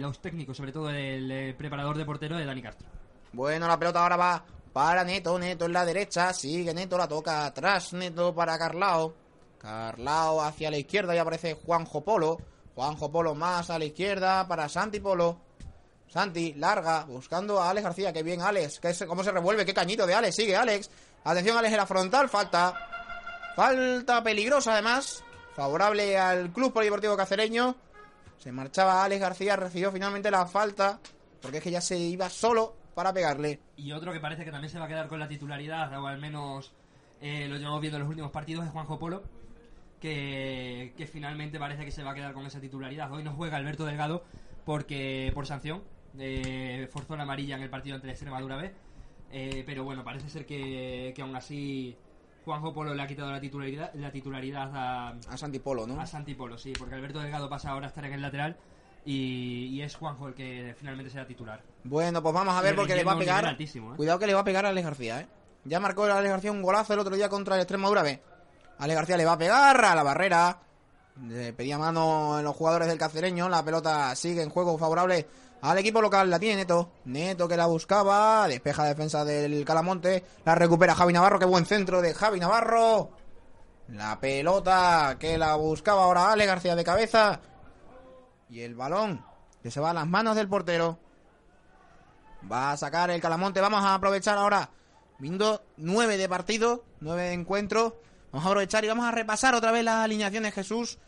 los 0.00 0.20
técnicos, 0.20 0.56
sobre 0.56 0.72
todo 0.72 0.88
del 0.88 1.30
eh, 1.30 1.54
preparador 1.56 1.96
de 1.96 2.04
portero 2.04 2.36
de 2.36 2.44
Dani 2.44 2.62
Castro. 2.62 2.86
Bueno, 3.32 3.66
la 3.66 3.78
pelota 3.78 4.02
ahora 4.02 4.16
va 4.16 4.44
para 4.72 5.02
Neto, 5.04 5.38
Neto 5.38 5.64
en 5.64 5.72
la 5.72 5.84
derecha, 5.86 6.32
sigue 6.34 6.74
Neto, 6.74 6.98
la 6.98 7.08
toca 7.08 7.46
atrás, 7.46 7.92
Neto 7.94 8.34
para 8.34 8.58
Carlao. 8.58 9.14
Carlao 9.58 10.42
hacia 10.42 10.70
la 10.70 10.76
izquierda 10.78 11.14
y 11.14 11.18
aparece 11.18 11.54
Juanjo 11.54 12.02
Polo. 12.02 12.38
Juanjo 12.74 13.10
Polo 13.10 13.34
más 13.34 13.70
a 13.70 13.78
la 13.78 13.84
izquierda 13.86 14.46
para 14.48 14.68
Santi 14.68 15.00
Polo. 15.00 15.38
Santi, 16.08 16.52
larga, 16.54 17.04
buscando 17.06 17.60
a 17.60 17.70
Alex 17.70 17.84
García. 17.84 18.12
Qué 18.12 18.22
bien, 18.22 18.42
Alex. 18.42 18.80
¿Qué 18.80 18.90
es- 18.90 19.04
¿Cómo 19.06 19.24
se 19.24 19.30
revuelve? 19.30 19.64
Qué 19.64 19.72
cañito 19.72 20.06
de 20.06 20.14
Alex. 20.14 20.34
Sigue, 20.36 20.54
Alex. 20.56 20.90
Atención, 21.24 21.56
Alex 21.56 21.72
en 21.72 21.78
la 21.78 21.86
frontal. 21.86 22.28
Falta. 22.28 22.74
Falta 23.54 24.22
peligrosa, 24.22 24.72
además. 24.72 25.24
Favorable 25.54 26.18
al 26.18 26.50
Club 26.50 26.72
Polideportivo 26.72 27.16
Cacereño. 27.16 27.76
Se 28.38 28.50
marchaba 28.50 29.04
Alex 29.04 29.20
García, 29.20 29.56
recibió 29.56 29.92
finalmente 29.92 30.30
la 30.30 30.46
falta. 30.46 30.98
Porque 31.40 31.58
es 31.58 31.62
que 31.62 31.70
ya 31.70 31.80
se 31.80 31.98
iba 31.98 32.28
solo. 32.28 32.74
para 32.94 33.12
pegarle. 33.12 33.60
Y 33.76 33.92
otro 33.92 34.12
que 34.12 34.20
parece 34.20 34.44
que 34.44 34.50
también 34.50 34.70
se 34.70 34.78
va 34.78 34.84
a 34.84 34.88
quedar 34.88 35.08
con 35.08 35.18
la 35.18 35.28
titularidad, 35.28 35.98
o 35.98 36.06
al 36.06 36.18
menos 36.18 36.72
eh, 37.22 37.46
lo 37.48 37.56
llevamos 37.56 37.80
viendo 37.80 37.96
en 37.96 38.02
los 38.02 38.10
últimos 38.10 38.30
partidos, 38.32 38.66
es 38.66 38.70
Juanjo 38.72 38.98
Polo, 38.98 39.22
que, 40.00 40.92
finalmente 41.10 41.58
parece 41.58 41.84
que 41.84 41.92
se 41.92 42.02
va 42.02 42.10
a 42.10 42.14
quedar 42.14 42.34
con 42.34 42.44
esa 42.44 42.60
titularidad. 42.60 43.10
Hoy 43.12 43.22
no 43.22 43.32
juega 43.32 43.56
Alberto 43.56 43.84
Delgado 43.84 44.24
porque 44.64 45.30
por 45.34 45.46
sanción, 45.46 45.82
eh, 46.18 46.88
forzó 46.90 47.16
la 47.16 47.22
amarilla 47.22 47.56
en 47.56 47.62
el 47.62 47.70
partido 47.70 47.94
ante 47.96 48.10
Extremadura 48.10 48.56
B, 48.56 48.74
eh, 49.32 49.62
pero 49.66 49.84
bueno, 49.84 50.04
parece 50.04 50.28
ser 50.28 50.46
que, 50.46 51.12
que 51.14 51.22
aún 51.22 51.34
así 51.34 51.96
Juanjo 52.44 52.72
Polo 52.72 52.94
le 52.94 53.02
ha 53.02 53.06
quitado 53.06 53.30
la 53.30 53.40
titularidad, 53.40 53.92
la 53.94 54.10
titularidad 54.12 54.70
a, 54.74 55.08
A 55.28 55.36
Santi 55.36 55.58
Polo, 55.58 55.86
¿no? 55.86 56.00
a 56.00 56.06
Santi 56.06 56.34
Polo, 56.34 56.58
sí, 56.58 56.72
porque 56.78 56.94
Alberto 56.94 57.20
Delgado 57.20 57.48
pasa 57.48 57.70
ahora 57.70 57.86
a 57.86 57.88
estar 57.88 58.04
en 58.04 58.12
el 58.12 58.22
lateral 58.22 58.56
y, 59.04 59.66
y 59.66 59.82
es 59.82 59.96
Juanjo 59.96 60.28
el 60.28 60.34
que 60.34 60.74
finalmente 60.78 61.10
será 61.10 61.26
titular. 61.26 61.62
Bueno, 61.84 62.22
pues 62.22 62.34
vamos 62.34 62.54
a 62.54 62.60
ver 62.60 62.76
porque 62.76 62.94
le 62.94 63.04
va 63.04 63.12
a 63.12 63.18
pegar. 63.18 63.46
altísimo, 63.46 63.92
¿eh? 63.94 63.96
Cuidado 63.96 64.18
que 64.18 64.26
le 64.26 64.34
va 64.34 64.40
a 64.40 64.44
pegar 64.44 64.66
a 64.66 64.68
Alex 64.68 64.84
García, 64.84 65.20
¿eh? 65.20 65.26
Ya 65.64 65.80
marcó 65.80 66.04
Alex 66.04 66.30
García 66.30 66.52
un 66.52 66.62
golazo 66.62 66.92
el 66.94 67.00
otro 67.00 67.14
día 67.14 67.28
contra 67.28 67.54
el 67.54 67.62
Extremadura 67.62 68.02
B. 68.02 68.20
Alex 68.78 68.96
García 68.96 69.16
le 69.16 69.24
va 69.24 69.32
a 69.32 69.38
pegar 69.38 69.84
a 69.84 69.94
la 69.94 70.02
barrera. 70.02 70.58
Le 71.28 71.52
pedía 71.52 71.78
mano 71.78 72.38
en 72.38 72.44
los 72.44 72.56
jugadores 72.56 72.88
del 72.88 72.98
cacereño. 72.98 73.48
La 73.48 73.64
pelota 73.64 74.14
sigue 74.16 74.42
en 74.42 74.50
juego 74.50 74.76
favorable 74.78 75.26
al 75.62 75.78
equipo 75.78 76.02
local. 76.02 76.28
La 76.28 76.38
tiene 76.38 76.56
Neto. 76.56 76.92
Neto 77.06 77.48
que 77.48 77.56
la 77.56 77.66
buscaba. 77.66 78.46
Despeja 78.48 78.84
defensa 78.84 79.24
del 79.24 79.64
Calamonte. 79.64 80.24
La 80.44 80.54
recupera 80.54 80.94
Javi 80.94 81.12
Navarro. 81.12 81.38
Qué 81.38 81.46
buen 81.46 81.64
centro 81.64 82.02
de 82.02 82.12
Javi 82.12 82.38
Navarro. 82.38 83.10
La 83.88 84.20
pelota 84.20 85.16
que 85.18 85.38
la 85.38 85.54
buscaba 85.54 86.04
ahora 86.04 86.30
Ale 86.30 86.46
García 86.46 86.76
de 86.76 86.84
cabeza. 86.84 87.40
Y 88.50 88.60
el 88.60 88.74
balón 88.74 89.24
que 89.62 89.70
se 89.70 89.80
va 89.80 89.90
a 89.90 89.94
las 89.94 90.06
manos 90.06 90.36
del 90.36 90.48
portero. 90.48 90.98
Va 92.50 92.72
a 92.72 92.76
sacar 92.76 93.10
el 93.10 93.20
Calamonte. 93.20 93.60
Vamos 93.60 93.84
a 93.84 93.94
aprovechar 93.94 94.36
ahora. 94.36 94.68
Viendo 95.18 95.64
nueve 95.76 96.16
de 96.16 96.28
partido, 96.28 96.84
nueve 97.00 97.22
de 97.22 97.32
encuentro. 97.34 98.00
Vamos 98.32 98.44
a 98.46 98.48
aprovechar 98.48 98.84
y 98.84 98.88
vamos 98.88 99.04
a 99.04 99.12
repasar 99.12 99.54
otra 99.54 99.70
vez 99.70 99.84
las 99.84 100.04
alineaciones, 100.04 100.54
Jesús. 100.54 100.98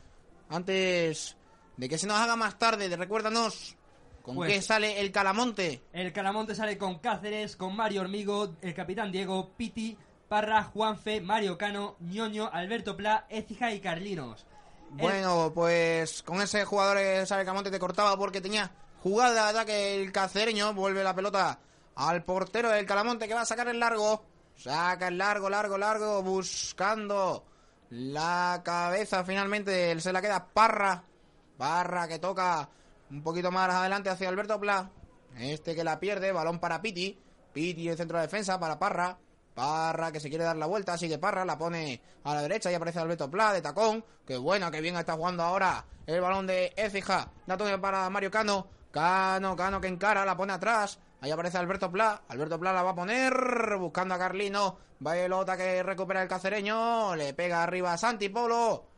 Antes 0.49 1.37
de 1.77 1.89
que 1.89 1.99
se 1.99 2.07
nos 2.07 2.19
haga 2.19 2.37
más 2.37 2.57
tarde, 2.57 2.95
recuérdanos 2.97 3.77
con 4.25 4.37
Pues- 4.37 4.53
qué 4.53 4.63
sale 4.63 5.01
el 5.01 5.13
Calamonte. 5.13 5.83
El 5.93 6.13
Calamonte 6.13 6.55
sale 6.55 6.79
con 6.79 6.99
Cáceres, 6.99 7.57
con 7.57 7.77
Mario 7.77 8.01
Hormigo, 8.01 8.55
el 8.63 8.73
capitán 8.75 9.13
Diego, 9.13 9.51
Piti, 9.57 9.97
Parra, 10.29 10.65
Juanfe, 10.65 11.21
Mario 11.21 11.59
Cano, 11.59 11.97
Ñoño, 12.01 12.49
Alberto 12.51 12.97
Pla, 12.97 13.27
Écija 13.29 13.71
y 13.73 13.81
Carlinos. 13.81 14.47
El- 14.93 14.97
Bueno, 14.97 15.53
pues 15.55 16.23
con 16.23 16.41
ese 16.41 16.65
jugador 16.65 16.97
sale 17.27 17.43
el 17.43 17.47
Calamonte 17.47 17.71
te 17.71 17.79
cortaba 17.79 18.17
porque 18.17 18.41
tenía 18.41 18.71
jugada 19.03 19.45
de 19.53 19.59
ataque 19.59 19.95
el 20.03 20.11
cacereño. 20.11 20.73
Vuelve 20.73 21.05
la 21.05 21.15
pelota 21.15 21.59
al 21.95 22.25
portero 22.25 22.71
del 22.71 22.87
Calamonte 22.87 23.29
que 23.29 23.35
va 23.35 23.43
a 23.43 23.47
sacar 23.47 23.69
el 23.69 23.79
largo. 23.79 24.25
Saca 24.57 25.09
el 25.09 25.19
largo, 25.19 25.51
largo, 25.51 25.77
largo, 25.77 26.23
buscando 26.23 27.45
la 27.91 28.63
cabeza 28.65 29.23
finalmente. 29.25 30.01
Se 30.01 30.13
la 30.13 30.23
queda 30.23 30.47
Parra. 30.47 31.05
Parra 31.59 32.09
que 32.09 32.19
toca 32.19 32.69
un 33.15 33.23
poquito 33.23 33.53
más 33.53 33.71
adelante 33.71 34.11
hacia 34.11 34.29
Alberto 34.29 34.59
Pla. 34.59 34.91
Este 35.39 35.75
que 35.75 35.85
la 35.85 36.01
pierde, 36.01 36.33
balón 36.33 36.59
para 36.59 36.83
Piti. 36.83 37.17
Piti 37.53 37.89
en 37.89 37.97
centro 37.97 38.19
de 38.19 38.23
defensa 38.23 38.59
para 38.59 38.79
Parra. 38.79 39.17
Parra 39.55 40.11
que 40.11 40.19
se 40.19 40.29
quiere 40.29 40.43
dar 40.43 40.57
la 40.57 40.67
vuelta, 40.67 40.99
sigue 40.99 41.19
Parra, 41.19 41.45
la 41.45 41.57
pone 41.57 42.01
a 42.25 42.35
la 42.35 42.43
derecha 42.43 42.73
y 42.73 42.75
aparece 42.75 42.99
Alberto 42.99 43.31
Pla 43.31 43.53
de 43.53 43.63
tacón. 43.63 44.05
Que 44.27 44.37
bueno, 44.37 44.69
que 44.71 44.81
bien 44.81 44.97
está 44.97 45.13
jugando 45.13 45.45
ahora 45.45 45.85
el 46.07 46.21
balón 46.21 46.49
de 46.49 46.73
Écija. 46.77 47.31
La 47.47 47.57
toma 47.57 47.81
para 47.81 48.11
Mario 48.11 48.33
Cano. 48.33 48.67
Cano, 48.91 49.55
Cano 49.55 49.81
que 49.81 49.89
encara, 49.89 50.25
la 50.25 50.37
pone 50.37 50.53
atrás. 50.53 50.99
Ahí 51.21 51.31
aparece 51.31 51.57
Alberto 51.59 51.91
Pla. 51.93 52.23
Alberto 52.29 52.59
Pla 52.59 52.73
la 52.73 52.83
va 52.83 52.91
a 52.91 52.97
poner 52.97 53.77
buscando 53.79 54.15
a 54.15 54.19
Carlino. 54.19 54.79
Bailota 54.99 55.57
que 55.57 55.85
recupera 55.85 56.21
el 56.21 56.29
cacereño. 56.29 57.15
Le 57.15 57.33
pega 57.33 57.63
arriba 57.63 57.93
a 57.93 57.99
Santi 57.99 58.29
Polo. 58.29 58.94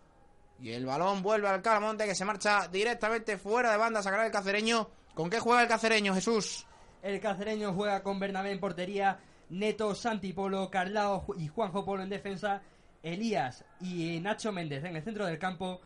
Y 0.60 0.72
el 0.72 0.86
balón 0.86 1.22
vuelve 1.22 1.48
al 1.48 1.62
Calamonte 1.62 2.06
que 2.06 2.14
se 2.14 2.24
marcha 2.24 2.68
directamente 2.68 3.36
fuera 3.36 3.70
de 3.70 3.76
banda 3.76 4.00
a 4.00 4.02
sacar 4.02 4.24
el 4.24 4.32
cacereño. 4.32 4.88
¿Con 5.14 5.30
qué 5.30 5.40
juega 5.40 5.62
el 5.62 5.68
cacereño, 5.68 6.14
Jesús? 6.14 6.66
El 7.02 7.20
cacereño 7.20 7.72
juega 7.72 8.02
con 8.02 8.18
Bernabé 8.18 8.52
en 8.52 8.60
portería, 8.60 9.20
Neto, 9.50 9.94
Santi 9.94 10.32
Polo, 10.32 10.70
Carlao 10.70 11.26
y 11.38 11.48
Juanjo 11.48 11.84
Polo 11.84 12.02
en 12.02 12.08
defensa, 12.08 12.62
Elías 13.02 13.64
y 13.80 14.18
Nacho 14.20 14.52
Méndez 14.52 14.84
en 14.84 14.96
el 14.96 15.04
centro 15.04 15.26
del 15.26 15.38
campo. 15.38 15.80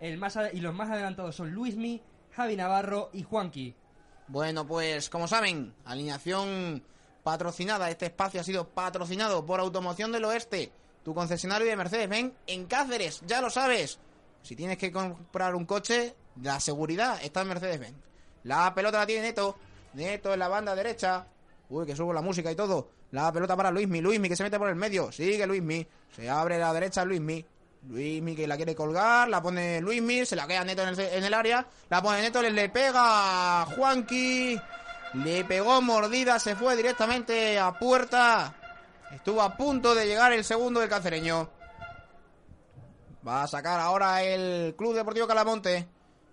El 0.00 0.18
más 0.18 0.38
y 0.52 0.60
los 0.60 0.74
más 0.74 0.90
adelantados 0.90 1.36
son 1.36 1.52
Luismi, 1.52 2.02
Javi 2.32 2.56
Navarro 2.56 3.10
y 3.12 3.22
Juanqui. 3.22 3.74
Bueno, 4.26 4.66
pues 4.66 5.10
como 5.10 5.28
saben, 5.28 5.74
alineación 5.84 6.82
patrocinada. 7.22 7.90
Este 7.90 8.06
espacio 8.06 8.40
ha 8.40 8.44
sido 8.44 8.68
patrocinado 8.68 9.44
por 9.44 9.60
Automoción 9.60 10.12
del 10.12 10.24
Oeste, 10.24 10.72
tu 11.04 11.14
concesionario 11.14 11.66
de 11.66 11.76
Mercedes-Benz 11.76 12.34
en 12.46 12.66
Cáceres. 12.66 13.22
Ya 13.26 13.40
lo 13.40 13.50
sabes. 13.50 13.98
Si 14.44 14.54
tienes 14.54 14.76
que 14.76 14.92
comprar 14.92 15.54
un 15.54 15.64
coche, 15.64 16.14
la 16.42 16.60
seguridad 16.60 17.18
está 17.22 17.40
en 17.40 17.48
Mercedes-Benz. 17.48 17.96
La 18.42 18.74
pelota 18.74 18.98
la 18.98 19.06
tiene 19.06 19.22
Neto. 19.22 19.56
Neto 19.94 20.34
en 20.34 20.38
la 20.38 20.48
banda 20.48 20.74
derecha. 20.74 21.26
Uy, 21.70 21.86
que 21.86 21.96
subo 21.96 22.12
la 22.12 22.20
música 22.20 22.52
y 22.52 22.54
todo. 22.54 22.90
La 23.12 23.32
pelota 23.32 23.56
para 23.56 23.70
Luismi. 23.70 24.02
Luismi 24.02 24.28
que 24.28 24.36
se 24.36 24.42
mete 24.42 24.58
por 24.58 24.68
el 24.68 24.74
medio. 24.74 25.10
Sigue 25.10 25.46
Luismi. 25.46 25.86
Se 26.14 26.28
abre 26.28 26.58
la 26.58 26.74
derecha 26.74 27.06
Luismi. 27.06 27.42
Luismi 27.88 28.36
que 28.36 28.46
la 28.46 28.56
quiere 28.56 28.74
colgar. 28.74 29.30
La 29.30 29.40
pone 29.40 29.80
Luismi. 29.80 30.26
Se 30.26 30.36
la 30.36 30.46
queda 30.46 30.62
Neto 30.62 30.82
en 30.82 31.24
el, 31.24 31.32
área. 31.32 31.66
La 31.88 32.02
pone 32.02 32.20
Neto. 32.20 32.42
Le, 32.42 32.50
le 32.50 32.68
pega 32.68 33.64
Juanqui. 33.74 34.60
Le 35.14 35.44
pegó 35.44 35.80
mordida. 35.80 36.38
Se 36.38 36.54
fue 36.54 36.76
directamente 36.76 37.58
a 37.58 37.72
puerta. 37.72 38.54
Estuvo 39.10 39.40
a 39.40 39.56
punto 39.56 39.94
de 39.94 40.06
llegar 40.06 40.34
el 40.34 40.44
segundo 40.44 40.80
del 40.80 40.90
cacereño. 40.90 41.48
Va 43.26 43.42
a 43.42 43.46
sacar 43.46 43.80
ahora 43.80 44.22
el 44.22 44.74
Club 44.76 44.94
Deportivo 44.94 45.26
Calamonte. 45.26 45.86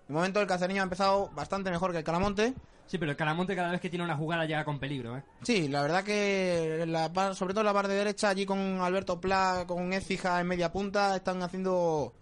De 0.08 0.14
momento 0.14 0.40
el 0.40 0.46
cacereño 0.46 0.82
ha 0.82 0.84
empezado 0.84 1.30
bastante 1.34 1.70
mejor 1.70 1.92
que 1.92 1.98
el 1.98 2.04
Calamonte. 2.04 2.54
Sí, 2.86 2.98
pero 2.98 3.12
el 3.12 3.16
Calamonte 3.16 3.56
cada 3.56 3.70
vez 3.70 3.80
que 3.80 3.88
tiene 3.88 4.04
una 4.04 4.16
jugada 4.16 4.44
llega 4.44 4.64
con 4.64 4.78
peligro, 4.78 5.16
¿eh? 5.16 5.22
Sí, 5.42 5.68
la 5.68 5.80
verdad 5.80 6.04
que 6.04 6.84
la 6.86 7.10
sobre 7.34 7.54
todo 7.54 7.62
en 7.62 7.66
la 7.66 7.72
parte 7.72 7.92
derecha, 7.92 8.28
allí 8.28 8.44
con 8.44 8.58
Alberto 8.58 9.20
Pla, 9.20 9.64
con 9.66 9.92
Écija 9.94 10.40
en 10.40 10.48
media 10.48 10.70
punta, 10.70 11.16
están 11.16 11.42
haciendo 11.42 12.12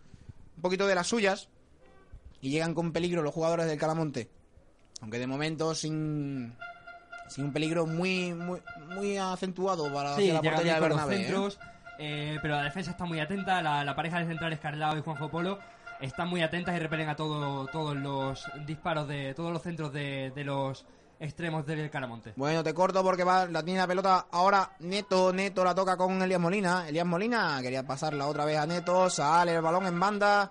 un 0.57 0.63
poquito 0.63 0.87
de 0.87 0.95
las 0.95 1.09
suyas 1.09 1.49
y 2.41 2.51
llegan 2.51 2.75
con 2.75 2.93
peligro 2.93 3.23
los 3.23 3.35
jugadores 3.35 3.67
del 3.67 3.79
Calamonte. 3.79 4.31
Aunque 5.01 5.19
de 5.19 5.27
momento 5.27 5.75
sin, 5.75 6.55
sin 7.29 7.47
un 7.47 7.53
peligro 7.53 7.87
muy 7.87 8.35
muy 8.35 8.61
muy 8.87 9.17
acentuado 9.17 9.93
para 9.93 10.15
Sí, 10.15 10.31
hacia 10.31 10.35
la 10.35 10.43
portería 10.43 10.75
de 10.75 10.81
con 10.81 10.89
los 10.91 10.99
Bernabé. 10.99 11.23
¿eh? 11.23 11.59
Eh, 12.01 12.39
pero 12.43 12.57
la 12.57 12.63
defensa 12.65 12.91
está 12.91 13.05
muy 13.05 13.21
atenta. 13.21 13.63
La, 13.63 13.85
la 13.85 13.95
pareja 13.95 14.19
de 14.19 14.27
centrales 14.27 14.59
Carlao 14.59 14.97
y 14.97 15.03
Juanjo 15.03 15.31
Polo 15.31 15.59
están 16.01 16.29
muy 16.29 16.43
atentas 16.43 16.75
y 16.75 16.79
repelen 16.79 17.09
a 17.11 17.15
todo, 17.15 17.67
todos 17.67 17.95
los 17.95 18.45
disparos 18.67 19.07
de 19.07 19.35
todos 19.35 19.53
los 19.53 19.63
centros 19.63 19.93
de, 19.93 20.33
de 20.35 20.45
los 20.45 20.87
extremos 21.21 21.67
del 21.67 21.91
Caramonte. 21.91 22.33
Bueno, 22.37 22.65
te 22.65 22.73
corto 22.73 23.03
porque 23.03 23.23
va, 23.23 23.45
la 23.45 23.63
tiene 23.63 23.81
la 23.81 23.87
pelota 23.87 24.27
ahora 24.31 24.71
Neto, 24.79 25.31
Neto 25.31 25.63
la 25.63 25.75
toca 25.75 25.99
con 25.99 26.23
Elías 26.23 26.41
Molina. 26.41 26.89
Elías 26.89 27.05
Molina 27.05 27.59
quería 27.61 27.87
pasarla 27.87 28.27
otra 28.27 28.47
vez 28.47 28.57
a 28.57 28.67
Neto, 28.67 29.11
sale 29.11 29.55
el 29.55 29.61
balón 29.61 29.87
en 29.87 30.01
banda, 30.01 30.51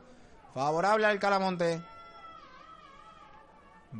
favorable 0.53 1.07
al 1.07 1.17
Calamonte. 1.17 1.81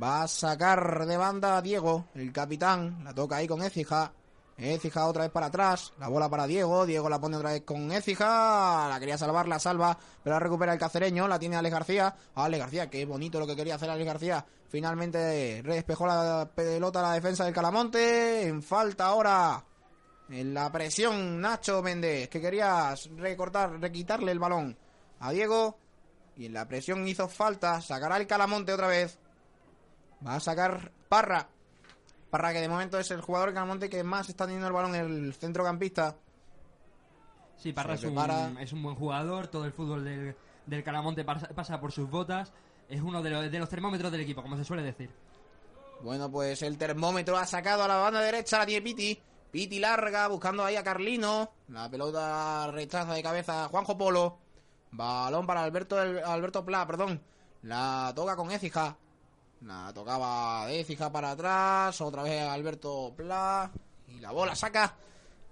Va 0.02 0.22
a 0.22 0.28
sacar 0.28 1.08
de 1.08 1.18
banda 1.18 1.58
a 1.58 1.64
Diego, 1.64 2.06
el 2.14 2.32
capitán, 2.32 3.04
la 3.04 3.12
toca 3.12 3.38
ahí 3.38 3.48
con 3.48 3.64
Écija. 3.64 4.12
Écija 4.60 5.08
otra 5.08 5.24
vez 5.24 5.32
para 5.32 5.46
atrás, 5.46 5.94
la 6.00 6.10
bola 6.10 6.30
para 6.30 6.46
Diego, 6.46 6.86
Diego 6.86 7.08
la 7.10 7.20
pone 7.20 7.38
otra 7.38 7.52
vez 7.52 7.62
con 7.64 7.92
Écija, 7.94 8.88
la 8.90 9.00
quería 9.00 9.18
salvar, 9.18 9.48
la 9.48 9.58
salva, 9.58 9.98
pero 10.22 10.36
la 10.36 10.40
recupera 10.40 10.74
el 10.74 10.80
cacereño, 10.80 11.30
la 11.30 11.40
tiene 11.40 11.56
Alex 11.56 11.74
García. 11.74 12.16
Alex 12.36 12.60
García, 12.60 12.90
qué 12.90 13.06
bonito 13.06 13.40
lo 13.40 13.48
que 13.48 13.56
quería 13.56 13.76
hacer 13.76 13.90
Alex 13.90 14.06
García. 14.06 14.46
Finalmente 14.68 15.64
despejó 15.64 16.06
la 16.06 16.50
pelota 16.54 17.00
a 17.00 17.04
la 17.04 17.14
defensa 17.14 17.46
del 17.46 17.54
Calamonte, 17.54 18.48
en 18.48 18.62
falta 18.62 19.06
ahora. 19.06 19.64
En 20.30 20.54
la 20.54 20.72
presión 20.72 21.40
Nacho 21.42 21.82
Méndez, 21.82 22.30
que 22.30 22.42
quería 22.42 22.94
recortar, 23.16 23.80
requitarle 23.80 24.32
el 24.32 24.40
balón 24.40 24.78
a 25.20 25.32
Diego. 25.32 25.78
Y 26.36 26.46
en 26.46 26.54
la 26.54 26.68
presión 26.68 27.08
hizo 27.08 27.28
falta, 27.28 27.82
sacará 27.82 28.18
el 28.18 28.28
Calamonte 28.28 28.74
otra 28.74 28.88
vez. 28.88 29.18
Va 30.26 30.36
a 30.36 30.40
sacar 30.40 30.92
Parra. 31.08 31.48
Parra 32.30 32.54
que 32.54 32.62
de 32.62 32.70
momento 32.70 33.00
es 33.00 33.10
el 33.12 33.22
jugador 33.22 33.54
Calamonte 33.54 33.90
que 33.90 34.04
más 34.04 34.30
está 34.30 34.46
teniendo 34.46 34.68
el 34.68 34.74
balón 34.74 34.96
en 34.96 35.06
el 35.06 35.34
centrocampista. 35.34 36.16
Sí, 37.58 37.74
Parra 37.74 37.96
es 37.96 38.04
un, 38.04 38.10
prepara. 38.12 38.52
es 38.62 38.72
un 38.72 38.84
buen 38.84 38.96
jugador. 38.96 39.48
Todo 39.48 39.66
el 39.66 39.74
fútbol 39.74 40.04
del, 40.06 40.36
del 40.66 40.84
Caramonte 40.84 41.24
pasa, 41.26 41.48
pasa 41.50 41.80
por 41.80 41.92
sus 41.92 42.10
botas. 42.10 42.54
Es 42.88 43.02
uno 43.02 43.22
de 43.22 43.30
los, 43.30 43.52
de 43.52 43.60
los 43.60 43.70
termómetros 43.70 44.12
del 44.12 44.22
equipo, 44.22 44.42
como 44.42 44.56
se 44.58 44.64
suele 44.64 44.84
decir. 44.84 45.10
Bueno, 46.02 46.32
pues 46.32 46.62
el 46.62 46.78
termómetro 46.78 47.38
ha 47.38 47.46
sacado 47.46 47.84
a 47.84 47.88
la 47.88 47.98
banda 47.98 48.22
derecha, 48.22 48.60
la 48.60 48.66
tiene 48.66 48.82
Piti. 48.82 49.20
Piti 49.52 49.80
larga, 49.80 50.28
buscando 50.28 50.64
ahí 50.64 50.76
a 50.76 50.84
Carlino. 50.84 51.52
La 51.68 51.90
pelota 51.90 52.70
rechaza 52.72 53.14
de 53.14 53.24
cabeza 53.24 53.66
a 53.66 53.68
Juanjo 53.68 53.98
Polo. 53.98 54.38
Balón 54.92 55.46
para 55.46 55.64
Alberto, 55.64 55.98
Alberto 55.98 56.64
Pla, 56.64 56.86
perdón. 56.88 57.22
La 57.64 58.14
toca 58.16 58.36
con 58.36 58.52
Écija. 58.52 58.96
La 59.62 59.92
tocaba 59.94 60.68
de 60.68 60.80
Écija 60.80 61.12
para 61.12 61.32
atrás. 61.32 62.00
Otra 62.02 62.24
vez 62.24 62.42
Alberto 62.48 63.14
Pla. 63.16 63.70
Y 64.08 64.20
la 64.20 64.32
bola 64.32 64.56
saca 64.56 64.96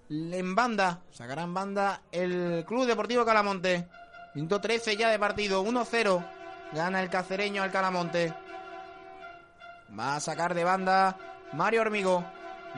en 0.09 0.55
banda. 0.55 1.01
Sacará 1.11 1.43
en 1.43 1.53
banda 1.53 2.01
el 2.11 2.63
Club 2.65 2.85
Deportivo 2.85 3.25
Calamonte. 3.25 3.87
Minuto 4.33 4.61
13 4.61 4.95
ya 4.95 5.09
de 5.09 5.19
partido. 5.19 5.63
1-0. 5.63 6.25
Gana 6.73 7.01
el 7.01 7.09
cacereño 7.09 7.63
al 7.63 7.71
Calamonte. 7.71 8.33
Va 9.97 10.15
a 10.15 10.19
sacar 10.19 10.53
de 10.53 10.63
banda 10.63 11.17
Mario 11.53 11.81
Hormigo. 11.81 12.23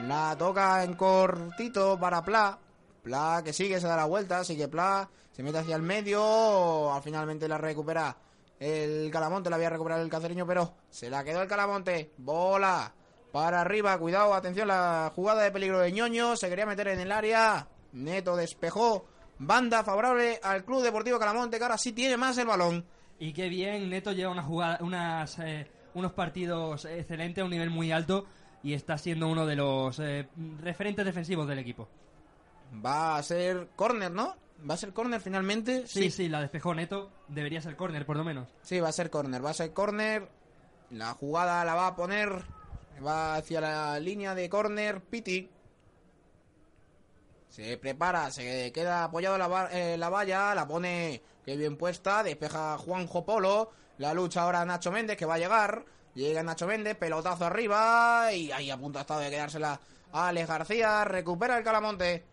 La 0.06 0.34
toca 0.36 0.82
en 0.82 0.94
cortito 0.94 1.98
para 1.98 2.24
Pla. 2.24 2.58
Pla 3.02 3.40
que 3.44 3.52
sigue, 3.52 3.80
se 3.80 3.86
da 3.86 3.96
la 3.96 4.06
vuelta. 4.06 4.42
Sigue 4.42 4.66
Pla. 4.66 5.08
Se 5.30 5.44
mete 5.44 5.58
hacia 5.58 5.76
el 5.76 5.82
medio. 5.82 6.92
Al 6.92 7.02
finalmente 7.02 7.46
la 7.46 7.58
recupera 7.58 8.16
el 8.60 9.10
Calamonte. 9.10 9.50
La 9.50 9.56
había 9.56 9.70
recuperado 9.70 10.02
el 10.02 10.08
cacereño, 10.08 10.46
pero 10.46 10.74
se 10.88 11.10
la 11.10 11.24
quedó 11.24 11.42
el 11.42 11.48
Calamonte. 11.48 12.12
Bola 12.18 12.92
para 13.32 13.62
arriba. 13.62 13.98
Cuidado, 13.98 14.34
atención, 14.34 14.68
la 14.68 15.10
jugada 15.14 15.42
de 15.42 15.50
peligro 15.50 15.80
de 15.80 15.90
ñoño. 15.90 16.36
Se 16.36 16.48
quería 16.48 16.66
meter 16.66 16.88
en 16.88 17.00
el 17.00 17.10
área. 17.10 17.66
Neto 17.92 18.36
despejó. 18.36 19.06
Banda 19.38 19.82
favorable 19.82 20.38
al 20.42 20.64
Club 20.64 20.82
Deportivo 20.82 21.18
Calamonte, 21.18 21.56
que 21.56 21.64
ahora 21.64 21.78
sí 21.78 21.92
tiene 21.92 22.16
más 22.16 22.36
el 22.38 22.46
balón. 22.46 22.84
Y 23.18 23.32
qué 23.32 23.48
bien, 23.48 23.88
Neto 23.88 24.12
lleva 24.12 24.30
una 24.30 24.42
jugada, 24.42 24.78
unas, 24.82 25.38
eh, 25.38 25.70
unos 25.94 26.12
partidos 26.12 26.84
excelentes 26.84 27.42
a 27.42 27.44
un 27.44 27.50
nivel 27.50 27.70
muy 27.70 27.90
alto 27.90 28.26
y 28.62 28.74
está 28.74 28.98
siendo 28.98 29.28
uno 29.28 29.46
de 29.46 29.56
los 29.56 29.98
eh, 29.98 30.28
referentes 30.60 31.04
defensivos 31.04 31.48
del 31.48 31.58
equipo. 31.58 31.88
Va 32.84 33.16
a 33.16 33.22
ser 33.22 33.68
córner, 33.74 34.10
¿no? 34.10 34.36
¿Va 34.68 34.74
a 34.74 34.76
ser 34.76 34.92
córner 34.92 35.20
finalmente? 35.20 35.86
Sí, 35.86 36.10
sí, 36.10 36.28
la 36.28 36.40
despejó 36.40 36.74
Neto. 36.74 37.10
Debería 37.28 37.60
ser 37.60 37.76
córner, 37.76 38.04
por 38.04 38.16
lo 38.16 38.24
menos. 38.24 38.48
Sí, 38.62 38.80
va 38.80 38.88
a 38.88 38.92
ser 38.92 39.10
córner. 39.10 39.44
Va 39.44 39.50
a 39.50 39.54
ser 39.54 39.72
córner. 39.72 40.28
La 40.90 41.14
jugada 41.14 41.64
la 41.64 41.74
va 41.74 41.88
a 41.88 41.96
poner. 41.96 42.30
Va 43.04 43.36
hacia 43.36 43.60
la 43.60 43.98
línea 43.98 44.34
de 44.34 44.48
córner. 44.48 45.00
Piti. 45.00 45.48
Se 47.48 47.76
prepara, 47.78 48.30
se 48.30 48.70
queda 48.70 49.04
apoyado 49.04 49.36
la, 49.36 49.68
eh, 49.72 49.96
la 49.98 50.08
valla, 50.08 50.54
la 50.54 50.68
pone 50.68 51.20
que 51.44 51.56
bien 51.56 51.76
puesta, 51.76 52.22
despeja 52.22 52.78
Juanjo 52.78 53.24
Polo, 53.24 53.72
la 53.98 54.14
lucha 54.14 54.42
ahora 54.42 54.64
Nacho 54.64 54.92
Méndez 54.92 55.16
que 55.16 55.26
va 55.26 55.34
a 55.34 55.38
llegar, 55.38 55.84
llega 56.14 56.44
Nacho 56.44 56.68
Méndez, 56.68 56.96
pelotazo 56.96 57.46
arriba 57.46 58.32
y 58.32 58.52
ahí 58.52 58.70
a 58.70 58.76
punto 58.76 58.98
ha 58.98 59.02
estado 59.02 59.20
de 59.20 59.30
quedársela 59.30 59.80
Alex 60.12 60.48
García, 60.48 61.04
recupera 61.04 61.58
el 61.58 61.64
Calamonte, 61.64 62.24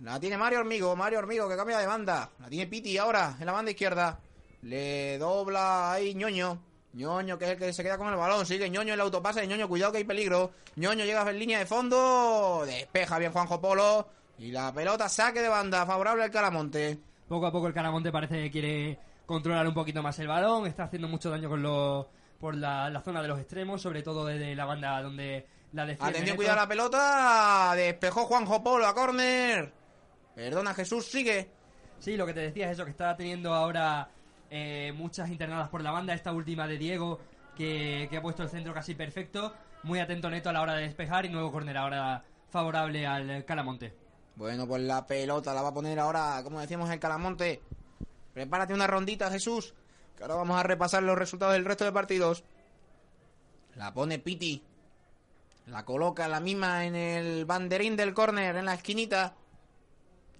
la 0.00 0.20
tiene 0.20 0.36
Mario 0.36 0.60
Hormigo, 0.60 0.94
Mario 0.96 1.18
Hormigo 1.18 1.48
que 1.48 1.56
cambia 1.56 1.78
de 1.78 1.86
banda, 1.86 2.30
la 2.38 2.48
tiene 2.48 2.66
Piti 2.66 2.96
ahora 2.98 3.36
en 3.38 3.46
la 3.46 3.52
banda 3.52 3.70
izquierda, 3.70 4.20
le 4.62 5.18
dobla 5.18 5.92
ahí 5.92 6.14
ñoño. 6.14 6.62
Ñoño, 6.94 7.38
que 7.38 7.44
es 7.44 7.50
el 7.52 7.58
que 7.58 7.72
se 7.72 7.82
queda 7.82 7.98
con 7.98 8.08
el 8.08 8.16
balón. 8.16 8.46
Sigue 8.46 8.68
Ñoño 8.70 8.94
el 8.94 9.00
autopase 9.00 9.40
de 9.40 9.46
Ñoño. 9.46 9.68
Cuidado 9.68 9.92
que 9.92 9.98
hay 9.98 10.04
peligro. 10.04 10.52
Ñoño 10.76 11.04
llega 11.04 11.28
en 11.30 11.38
línea 11.38 11.58
de 11.58 11.66
fondo. 11.66 12.64
Despeja 12.66 13.18
bien 13.18 13.30
Juanjo 13.30 13.60
Polo. 13.60 14.08
Y 14.38 14.50
la 14.50 14.72
pelota 14.72 15.08
saque 15.08 15.42
de 15.42 15.48
banda. 15.48 15.84
Favorable 15.86 16.24
al 16.24 16.30
Calamonte. 16.30 16.98
Poco 17.28 17.46
a 17.46 17.52
poco 17.52 17.66
el 17.66 17.74
Caramonte 17.74 18.10
parece 18.10 18.42
que 18.42 18.50
quiere 18.50 18.98
controlar 19.26 19.68
un 19.68 19.74
poquito 19.74 20.02
más 20.02 20.18
el 20.18 20.28
balón. 20.28 20.66
Está 20.66 20.84
haciendo 20.84 21.08
mucho 21.08 21.30
daño 21.30 21.48
con 21.48 21.62
los 21.62 22.06
por 22.40 22.56
la, 22.56 22.88
la 22.88 23.02
zona 23.02 23.20
de 23.20 23.28
los 23.28 23.38
extremos, 23.38 23.82
sobre 23.82 24.02
todo 24.02 24.24
desde 24.24 24.54
la 24.56 24.64
banda 24.64 25.02
donde 25.02 25.46
la 25.72 25.84
defiende. 25.84 26.10
Atención, 26.10 26.36
cuidado 26.36 26.56
la 26.56 26.68
pelota. 26.68 27.72
Despejó 27.76 28.24
Juanjo 28.24 28.62
Polo 28.62 28.86
a 28.86 28.94
córner. 28.94 29.77
Perdona 30.38 30.72
Jesús, 30.72 31.04
sigue. 31.04 31.50
Sí, 31.98 32.16
lo 32.16 32.24
que 32.24 32.32
te 32.32 32.38
decía 32.38 32.66
es 32.66 32.74
eso, 32.74 32.84
que 32.84 32.92
está 32.92 33.16
teniendo 33.16 33.52
ahora 33.52 34.08
eh, 34.48 34.92
muchas 34.94 35.28
internadas 35.30 35.68
por 35.68 35.82
la 35.82 35.90
banda. 35.90 36.14
Esta 36.14 36.30
última 36.30 36.68
de 36.68 36.78
Diego, 36.78 37.18
que, 37.56 38.06
que 38.08 38.16
ha 38.16 38.22
puesto 38.22 38.44
el 38.44 38.48
centro 38.48 38.72
casi 38.72 38.94
perfecto. 38.94 39.52
Muy 39.82 39.98
atento 39.98 40.30
Neto 40.30 40.48
a 40.48 40.52
la 40.52 40.62
hora 40.62 40.76
de 40.76 40.82
despejar 40.82 41.26
y 41.26 41.28
nuevo 41.28 41.50
córner 41.50 41.76
ahora 41.76 42.22
favorable 42.50 43.04
al 43.04 43.44
Calamonte. 43.44 43.92
Bueno, 44.36 44.64
pues 44.68 44.80
la 44.82 45.04
pelota 45.04 45.52
la 45.52 45.60
va 45.60 45.70
a 45.70 45.74
poner 45.74 45.98
ahora, 45.98 46.40
como 46.44 46.60
decíamos, 46.60 46.88
el 46.88 47.00
Calamonte. 47.00 47.60
Prepárate 48.32 48.74
una 48.74 48.86
rondita, 48.86 49.32
Jesús. 49.32 49.74
Que 50.16 50.22
ahora 50.22 50.36
vamos 50.36 50.56
a 50.56 50.62
repasar 50.62 51.02
los 51.02 51.18
resultados 51.18 51.54
del 51.54 51.64
resto 51.64 51.84
de 51.84 51.90
partidos. 51.90 52.44
La 53.74 53.92
pone 53.92 54.20
Piti. 54.20 54.62
La 55.66 55.84
coloca 55.84 56.28
la 56.28 56.38
misma 56.38 56.84
en 56.84 56.94
el 56.94 57.44
banderín 57.44 57.96
del 57.96 58.14
córner, 58.14 58.54
en 58.54 58.66
la 58.66 58.74
esquinita. 58.74 59.34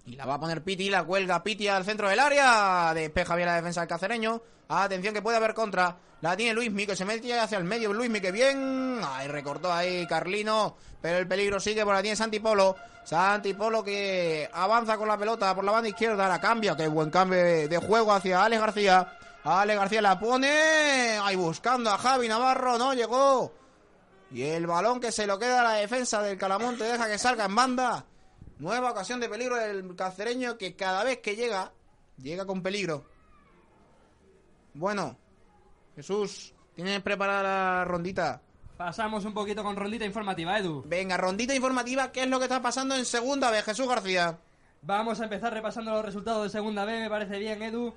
Y 0.09 0.15
la 0.15 0.25
va 0.25 0.33
a 0.33 0.39
poner 0.39 0.63
Piti, 0.63 0.89
la 0.89 1.03
cuelga 1.03 1.43
Piti 1.43 1.67
al 1.67 1.85
centro 1.85 2.09
del 2.09 2.19
área. 2.19 2.91
Despeja 2.95 3.35
bien 3.35 3.47
la 3.47 3.53
defensa 3.53 3.81
del 3.81 3.89
cacereño. 3.89 4.41
Atención 4.67 5.13
que 5.13 5.21
puede 5.21 5.37
haber 5.37 5.53
contra. 5.53 5.95
La 6.21 6.35
tiene 6.35 6.55
Luismi, 6.55 6.87
que 6.87 6.95
se 6.95 7.05
mete 7.05 7.39
hacia 7.39 7.59
el 7.59 7.63
medio. 7.63 7.93
Luismi, 7.93 8.19
que 8.19 8.31
bien. 8.31 9.01
Ahí 9.05 9.27
recortó 9.27 9.71
ahí 9.71 10.07
Carlino. 10.07 10.75
Pero 10.99 11.19
el 11.19 11.27
peligro 11.27 11.59
sigue 11.59 11.85
por 11.85 11.93
la 11.93 12.01
tiene 12.01 12.15
Santi 12.15 12.39
Polo. 12.39 12.75
Santi 13.03 13.53
Polo 13.53 13.83
que 13.83 14.49
avanza 14.51 14.97
con 14.97 15.07
la 15.07 15.15
pelota 15.15 15.53
por 15.53 15.63
la 15.63 15.73
banda 15.73 15.89
izquierda. 15.89 16.27
La 16.27 16.41
cambia. 16.41 16.75
Qué 16.75 16.87
buen 16.87 17.11
cambio 17.11 17.37
de 17.37 17.77
juego 17.77 18.11
hacia 18.11 18.43
Alex 18.43 18.61
García. 18.61 19.15
Alex 19.43 19.79
García 19.79 20.01
la 20.01 20.19
pone. 20.19 21.19
Ahí 21.21 21.35
buscando 21.35 21.91
a 21.91 21.99
Javi 21.99 22.27
Navarro. 22.27 22.79
No 22.79 22.95
llegó. 22.95 23.53
Y 24.31 24.41
el 24.41 24.65
balón 24.65 24.99
que 24.99 25.11
se 25.11 25.27
lo 25.27 25.37
queda 25.37 25.59
a 25.59 25.65
la 25.65 25.73
defensa 25.73 26.23
del 26.23 26.35
Calamonte. 26.35 26.83
Deja 26.83 27.05
que 27.05 27.19
salga 27.19 27.45
en 27.45 27.53
banda. 27.53 28.05
Nueva 28.59 28.91
ocasión 28.91 29.21
de 29.21 29.29
peligro 29.29 29.55
del 29.55 29.95
cacereño 29.95 30.57
que 30.57 30.75
cada 30.75 31.05
vez 31.05 31.19
que 31.19 31.37
llega, 31.37 31.71
llega 32.17 32.45
con 32.45 32.61
peligro. 32.61 33.05
Bueno, 34.73 35.17
Jesús, 35.95 36.53
¿tienes 36.75 37.01
preparada 37.01 37.43
la 37.43 37.85
rondita? 37.85 38.41
Pasamos 38.75 39.23
un 39.23 39.33
poquito 39.33 39.63
con 39.63 39.77
rondita 39.77 40.03
informativa, 40.03 40.59
Edu. 40.59 40.83
Venga, 40.85 41.15
rondita 41.15 41.55
informativa, 41.55 42.11
¿qué 42.11 42.23
es 42.23 42.27
lo 42.27 42.37
que 42.37 42.45
está 42.45 42.61
pasando 42.61 42.95
en 42.95 43.05
segunda 43.05 43.49
vez, 43.49 43.63
Jesús 43.63 43.87
García? 43.87 44.37
Vamos 44.81 45.21
a 45.21 45.23
empezar 45.23 45.53
repasando 45.53 45.91
los 45.91 46.03
resultados 46.03 46.43
de 46.43 46.49
segunda 46.49 46.83
B, 46.83 46.99
me 46.99 47.09
parece 47.09 47.39
bien, 47.39 47.61
Edu. 47.61 47.93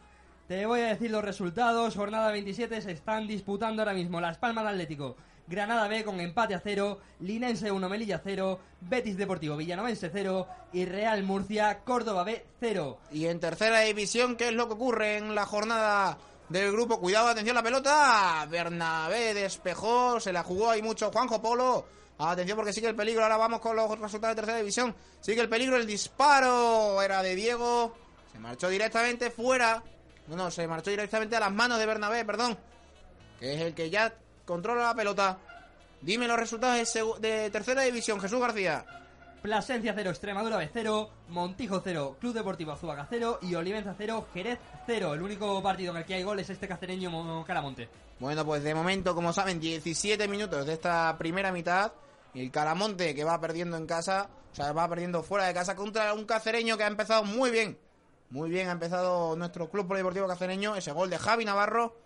Te 0.46 0.66
voy 0.66 0.81
a 0.81 0.88
decir 0.88 1.11
los 1.11 1.25
resultados. 1.25 1.96
Jornada 1.96 2.31
27 2.31 2.81
se 2.83 2.92
están 2.92 3.27
disputando 3.27 3.83
ahora 3.83 3.94
mismo 3.94 4.20
Las 4.20 4.38
Palmas 4.38 4.64
de 4.64 4.70
Atlético, 4.70 5.16
Granada 5.46 5.88
B 5.88 6.05
con 6.05 6.20
empate 6.20 6.55
a 6.55 6.61
cero, 6.61 7.00
Linense 7.20 7.70
1, 7.70 7.88
Melilla 7.88 8.20
0, 8.22 8.61
Betis 8.81 9.16
Deportivo 9.16 9.57
Villanovense 9.57 10.11
0 10.12 10.46
y 10.72 10.85
Real 10.85 11.22
Murcia 11.24 11.81
Córdoba 11.85 12.24
B 12.24 12.44
0. 12.61 12.98
Y 13.11 13.26
en 13.26 13.40
tercera 13.40 13.81
división, 13.81 14.37
¿qué 14.37 14.48
es 14.48 14.55
lo 14.55 14.68
que 14.68 14.74
ocurre 14.74 15.16
en 15.16 15.35
la 15.35 15.44
jornada 15.46 16.16
del 16.48 16.72
grupo? 16.72 17.00
Cuidado, 17.00 17.28
atención 17.28 17.57
la 17.57 17.62
pelota. 17.62 18.46
Bernabé 18.48 19.35
despejó, 19.35 20.20
se 20.20 20.33
la 20.33 20.42
jugó 20.42 20.70
ahí 20.70 20.83
mucho 20.83 21.11
Juanjo 21.11 21.42
Polo. 21.42 21.87
Atención 22.18 22.57
porque 22.57 22.72
sigue 22.72 22.88
el 22.88 22.94
peligro. 22.94 23.22
Ahora 23.22 23.37
vamos 23.37 23.61
con 23.61 23.74
los 23.74 23.98
resultados 23.98 24.37
de 24.37 24.42
tercera 24.42 24.59
división. 24.59 24.94
Sigue 25.20 25.40
el 25.40 25.48
peligro, 25.48 25.76
el 25.76 25.87
disparo 25.87 27.02
era 27.02 27.22
de 27.22 27.35
Diego. 27.35 27.94
Se 28.31 28.38
marchó 28.38 28.68
directamente 28.68 29.31
fuera. 29.31 29.83
No, 30.28 30.37
no, 30.37 30.50
se 30.50 30.66
marchó 30.68 30.90
directamente 30.90 31.37
a 31.37 31.40
las 31.40 31.52
manos 31.52 31.78
de 31.78 31.87
Bernabé, 31.87 32.24
perdón. 32.24 32.57
Que 33.40 33.55
es 33.55 33.61
el 33.61 33.74
que 33.74 33.90
ya 33.90 34.14
controla 34.53 34.83
la 34.88 34.95
pelota. 34.95 35.38
Dime 36.03 36.27
los 36.29 36.38
resultados 36.38 36.93
de, 37.21 37.49
tercera 37.51 37.83
división, 37.83 38.21
Jesús 38.21 38.38
García. 38.41 38.85
Plasencia 39.41 39.93
0, 39.97 40.11
Extremadura 40.11 40.57
B 40.59 40.69
0, 40.73 41.11
Montijo 41.29 41.81
0, 41.83 42.17
Club 42.21 42.35
Deportivo 42.35 42.73
Azuaga 42.73 43.07
0 43.09 43.38
y 43.43 43.55
Olivenza 43.55 43.95
0, 43.97 44.27
Jerez 44.35 44.59
0. 44.87 45.15
El 45.15 45.23
único 45.23 45.61
partido 45.62 45.93
en 45.93 45.99
el 45.99 46.05
que 46.05 46.15
hay 46.15 46.23
gol 46.23 46.38
es 46.38 46.51
este 46.51 46.69
cacereño 46.69 47.11
Mo- 47.11 47.45
Caramonte. 47.45 47.88
Bueno, 48.21 48.45
pues 48.45 48.62
de 48.62 48.75
momento, 48.75 49.15
como 49.15 49.33
saben, 49.33 49.59
17 49.59 50.29
minutos 50.29 50.67
de 50.67 50.75
esta 50.75 51.17
primera 51.19 51.51
mitad. 51.51 51.93
Y 52.35 52.43
el 52.45 52.51
Calamonte 52.51 53.15
que 53.15 53.25
va 53.25 53.41
perdiendo 53.41 53.77
en 53.77 53.87
casa, 53.87 54.29
o 54.53 54.55
sea, 54.55 54.73
va 54.73 54.88
perdiendo 54.88 55.23
fuera 55.23 55.47
de 55.47 55.55
casa 55.55 55.75
contra 55.75 56.12
un 56.15 56.25
cacereño 56.25 56.77
que 56.77 56.85
ha 56.85 56.88
empezado 56.88 57.25
muy 57.25 57.51
bien. 57.51 57.79
Muy 58.31 58.49
bien 58.49 58.69
ha 58.69 58.73
empezado 58.73 59.35
nuestro 59.37 59.69
Club 59.71 59.88
Polideportivo 59.88 60.29
Cacereño. 60.29 60.77
Ese 60.77 60.93
gol 60.93 61.11
de 61.11 61.19
Javi 61.19 61.45
Navarro. 61.45 61.97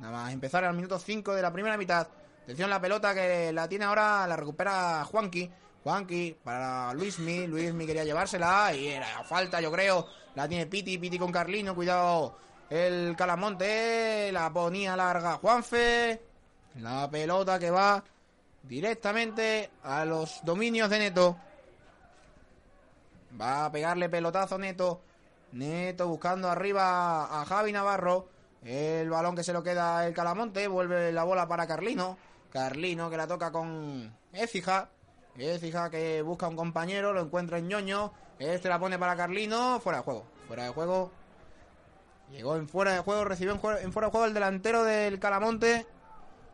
Nada 0.00 0.12
más 0.12 0.32
empezar 0.32 0.64
al 0.64 0.74
minuto 0.74 0.98
5 0.98 1.34
de 1.34 1.42
la 1.42 1.52
primera 1.52 1.76
mitad. 1.76 2.08
Atención 2.42 2.70
la 2.70 2.80
pelota 2.80 3.14
que 3.14 3.52
la 3.52 3.68
tiene 3.68 3.84
ahora, 3.84 4.26
la 4.26 4.34
recupera 4.34 5.04
Juanqui. 5.04 5.50
Juanqui 5.84 6.36
para 6.42 6.92
Luismi. 6.94 7.46
Luismi 7.46 7.86
quería 7.86 8.04
llevársela 8.04 8.74
y 8.74 8.88
era 8.88 9.22
falta, 9.24 9.60
yo 9.60 9.70
creo. 9.70 10.06
La 10.34 10.48
tiene 10.48 10.66
Piti, 10.66 10.98
Piti 10.98 11.18
con 11.18 11.30
Carlino. 11.30 11.74
Cuidado 11.74 12.36
el 12.70 13.14
Calamonte. 13.16 14.32
La 14.32 14.50
ponía 14.50 14.96
larga 14.96 15.34
Juanfe. 15.34 16.22
La 16.76 17.10
pelota 17.10 17.58
que 17.58 17.70
va 17.70 18.02
directamente 18.62 19.70
a 19.82 20.04
los 20.06 20.40
dominios 20.44 20.88
de 20.88 20.98
Neto. 20.98 21.36
Va 23.38 23.66
a 23.66 23.72
pegarle 23.72 24.08
pelotazo 24.08 24.56
Neto. 24.56 25.02
Neto 25.52 26.08
buscando 26.08 26.48
arriba 26.48 27.40
a 27.40 27.44
Javi 27.44 27.72
Navarro. 27.72 28.39
El 28.62 29.08
balón 29.08 29.34
que 29.34 29.42
se 29.42 29.52
lo 29.52 29.62
queda 29.62 30.06
el 30.06 30.14
Calamonte. 30.14 30.68
Vuelve 30.68 31.12
la 31.12 31.24
bola 31.24 31.48
para 31.48 31.66
Carlino. 31.66 32.16
Carlino 32.50 33.08
que 33.08 33.16
la 33.16 33.26
toca 33.26 33.50
con 33.50 34.14
Écija. 34.32 34.90
Écija 35.36 35.90
que 35.90 36.22
busca 36.22 36.48
un 36.48 36.56
compañero. 36.56 37.12
Lo 37.12 37.22
encuentra 37.22 37.58
en 37.58 37.68
ñoño. 37.68 38.12
Este 38.38 38.68
la 38.68 38.78
pone 38.78 38.98
para 38.98 39.16
Carlino. 39.16 39.80
Fuera 39.80 39.98
de 39.98 40.04
juego. 40.04 40.24
Fuera 40.46 40.64
de 40.64 40.70
juego. 40.70 41.10
Llegó 42.30 42.56
en 42.56 42.68
fuera 42.68 42.92
de 42.92 43.00
juego. 43.00 43.24
Recibió 43.24 43.52
en, 43.52 43.84
en 43.84 43.92
fuera 43.92 44.08
de 44.08 44.12
juego 44.12 44.26
el 44.26 44.34
delantero 44.34 44.84
del 44.84 45.18
Calamonte. 45.18 45.86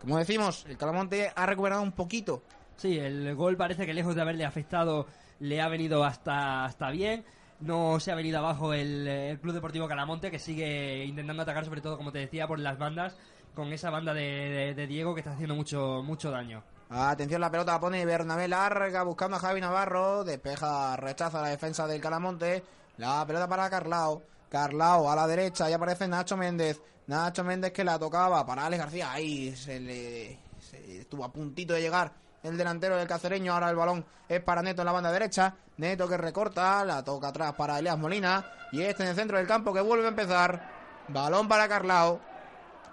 Como 0.01 0.19
decimos, 0.19 0.65
el 0.69 0.77
Calamonte 0.77 1.33
ha 1.35 1.47
recuperado 1.47 1.83
un 1.83 1.93
poquito. 1.93 2.43
Sí, 2.77 2.99
el 2.99 3.35
gol 3.35 3.57
parece 3.57 3.87
que 3.87 3.95
lejos 3.95 4.15
de 4.15 4.21
haberle 4.21 4.45
afectado 4.45 5.07
le 5.41 5.61
ha 5.61 5.69
venido 5.69 6.05
hasta, 6.05 6.65
hasta 6.65 6.91
bien. 6.91 7.25
No 7.61 7.99
se 8.01 8.13
ha 8.13 8.15
venido 8.15 8.39
abajo 8.39 8.75
el, 8.75 9.07
el 9.07 9.41
Club 9.41 9.55
Deportivo 9.55 9.89
Calamonte 9.89 10.31
que 10.31 10.39
sigue 10.39 11.05
intentando 11.05 11.43
atacar 11.43 11.65
sobre 11.65 11.81
todo, 11.81 11.97
como 11.97 12.13
te 12.13 12.19
decía, 12.19 12.47
por 12.47 12.59
las 12.59 12.79
bandas 12.79 13.17
con 13.57 13.73
esa 13.73 13.91
banda 13.91 14.13
de, 14.13 14.87
Diego 14.87 15.15
que 15.15 15.21
está 15.21 15.33
haciendo 15.33 15.55
mucho, 15.55 16.03
mucho 16.05 16.31
daño. 16.31 16.63
Atención, 16.91 17.41
la 17.41 17.51
pelota 17.51 17.73
la 17.73 17.81
pone 17.81 18.05
Bernabé 18.05 18.47
larga, 18.47 19.03
buscando 19.03 19.39
a 19.39 19.41
Javi 19.41 19.61
Navarro. 19.61 20.23
Despeja, 20.23 20.95
rechaza 20.97 21.41
la 21.41 21.49
defensa 21.49 21.87
del 21.89 22.01
Calamonte. 22.01 22.63
La 22.99 23.27
pelota 23.27 23.49
para 23.49 23.71
Carlao. 23.71 24.23
Carlao 24.49 25.11
a 25.11 25.17
la 25.17 25.27
derecha, 25.27 25.69
y 25.69 25.73
aparece 25.73 26.07
Nacho 26.07 26.37
Méndez. 26.37 26.81
Nacho 27.09 27.43
Méndez 27.43 27.73
que 27.73 27.83
la 27.83 27.99
tocaba 27.99 28.47
para 28.47 28.67
Alex 28.67 28.83
García. 28.83 29.11
Ahí 29.11 29.57
se 29.57 29.81
le 29.81 30.39
se 30.61 31.01
estuvo 31.01 31.25
a 31.25 31.33
puntito 31.33 31.75
de 31.75 31.81
llegar 31.81 32.13
el 32.43 32.57
delantero 32.57 32.97
del 32.97 33.09
cacereño. 33.09 33.53
Ahora 33.53 33.71
el 33.71 33.77
balón 33.77 34.05
es 34.29 34.41
para 34.41 34.63
Neto 34.63 34.83
en 34.83 34.87
la 34.87 34.93
banda 34.93 35.13
derecha. 35.13 35.55
Neto 35.77 36.09
que 36.09 36.17
recorta, 36.17 36.85
la 36.85 37.03
toca 37.05 37.29
atrás 37.29 37.55
para 37.55 37.79
Elias 37.79 37.99
Molina. 37.99 38.45
Y 38.73 38.83
este 38.83 39.03
en 39.03 39.11
el 39.11 39.17
centro 39.17 39.39
del 39.39 39.47
campo 39.47 39.73
que 39.73 39.81
vuelve 39.81 40.07
a 40.07 40.09
empezar. 40.09 40.71
Balón 41.09 41.49
para 41.49 41.69
Carlao. 41.69 42.21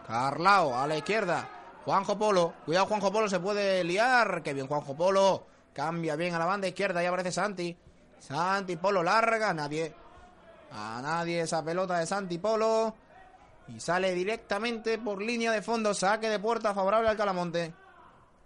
Carlao 0.08 0.78
a 0.78 0.88
la 0.88 0.98
izquierda. 0.98 1.50
Juanjo 1.86 2.18
Polo. 2.18 2.54
Cuidado, 2.66 2.86
Juanjo 2.88 3.12
Polo 3.12 3.30
se 3.30 3.40
puede 3.40 3.84
liar. 3.84 4.42
Qué 4.44 4.54
bien, 4.54 4.68
Juanjo 4.68 4.96
Polo. 4.96 5.48
Cambia 5.74 6.16
bien 6.16 6.34
a 6.36 6.40
la 6.40 6.46
banda 6.46 6.68
izquierda. 6.68 7.04
Y 7.04 7.06
aparece 7.06 7.32
Santi. 7.32 7.78
Santi 8.20 8.76
Polo 8.76 9.04
larga. 9.04 9.54
Nadie. 9.54 9.94
A 10.72 11.02
nadie 11.02 11.42
esa 11.42 11.64
pelota 11.64 11.98
de 12.00 12.06
Santi 12.06 12.38
Polo. 12.38 12.96
Y 13.68 13.80
sale 13.80 14.14
directamente 14.14 14.98
por 14.98 15.22
línea 15.22 15.52
de 15.52 15.62
fondo. 15.62 15.94
Saque 15.94 16.30
de 16.30 16.40
puerta 16.40 16.74
favorable 16.74 17.10
al 17.10 17.18
Calamonte. 17.18 17.74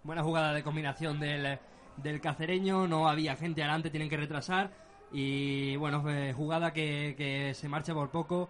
Buena 0.02 0.22
jugada 0.22 0.52
de 0.52 0.62
combinación 0.62 1.20
del, 1.20 1.58
del 1.96 2.20
cacereño, 2.20 2.86
no 2.86 3.08
había 3.08 3.36
gente 3.36 3.62
adelante, 3.62 3.90
tienen 3.90 4.08
que 4.08 4.16
retrasar. 4.16 4.70
Y 5.12 5.76
bueno, 5.76 6.04
eh, 6.10 6.32
jugada 6.32 6.72
que, 6.72 7.52
se 7.54 7.68
marcha 7.68 7.94
por 7.94 8.10
poco. 8.10 8.48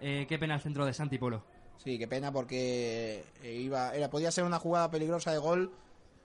Eh, 0.00 0.26
qué 0.28 0.38
pena 0.38 0.54
el 0.54 0.60
centro 0.60 0.84
de 0.84 0.92
Santi 0.92 1.18
Polo. 1.18 1.42
Sí, 1.78 1.98
qué 1.98 2.06
pena 2.06 2.32
porque 2.32 3.24
eh, 3.42 3.52
iba, 3.52 3.94
era, 3.94 4.08
podía 4.10 4.30
ser 4.30 4.44
una 4.44 4.58
jugada 4.58 4.90
peligrosa 4.90 5.32
de 5.32 5.38
gol. 5.38 5.72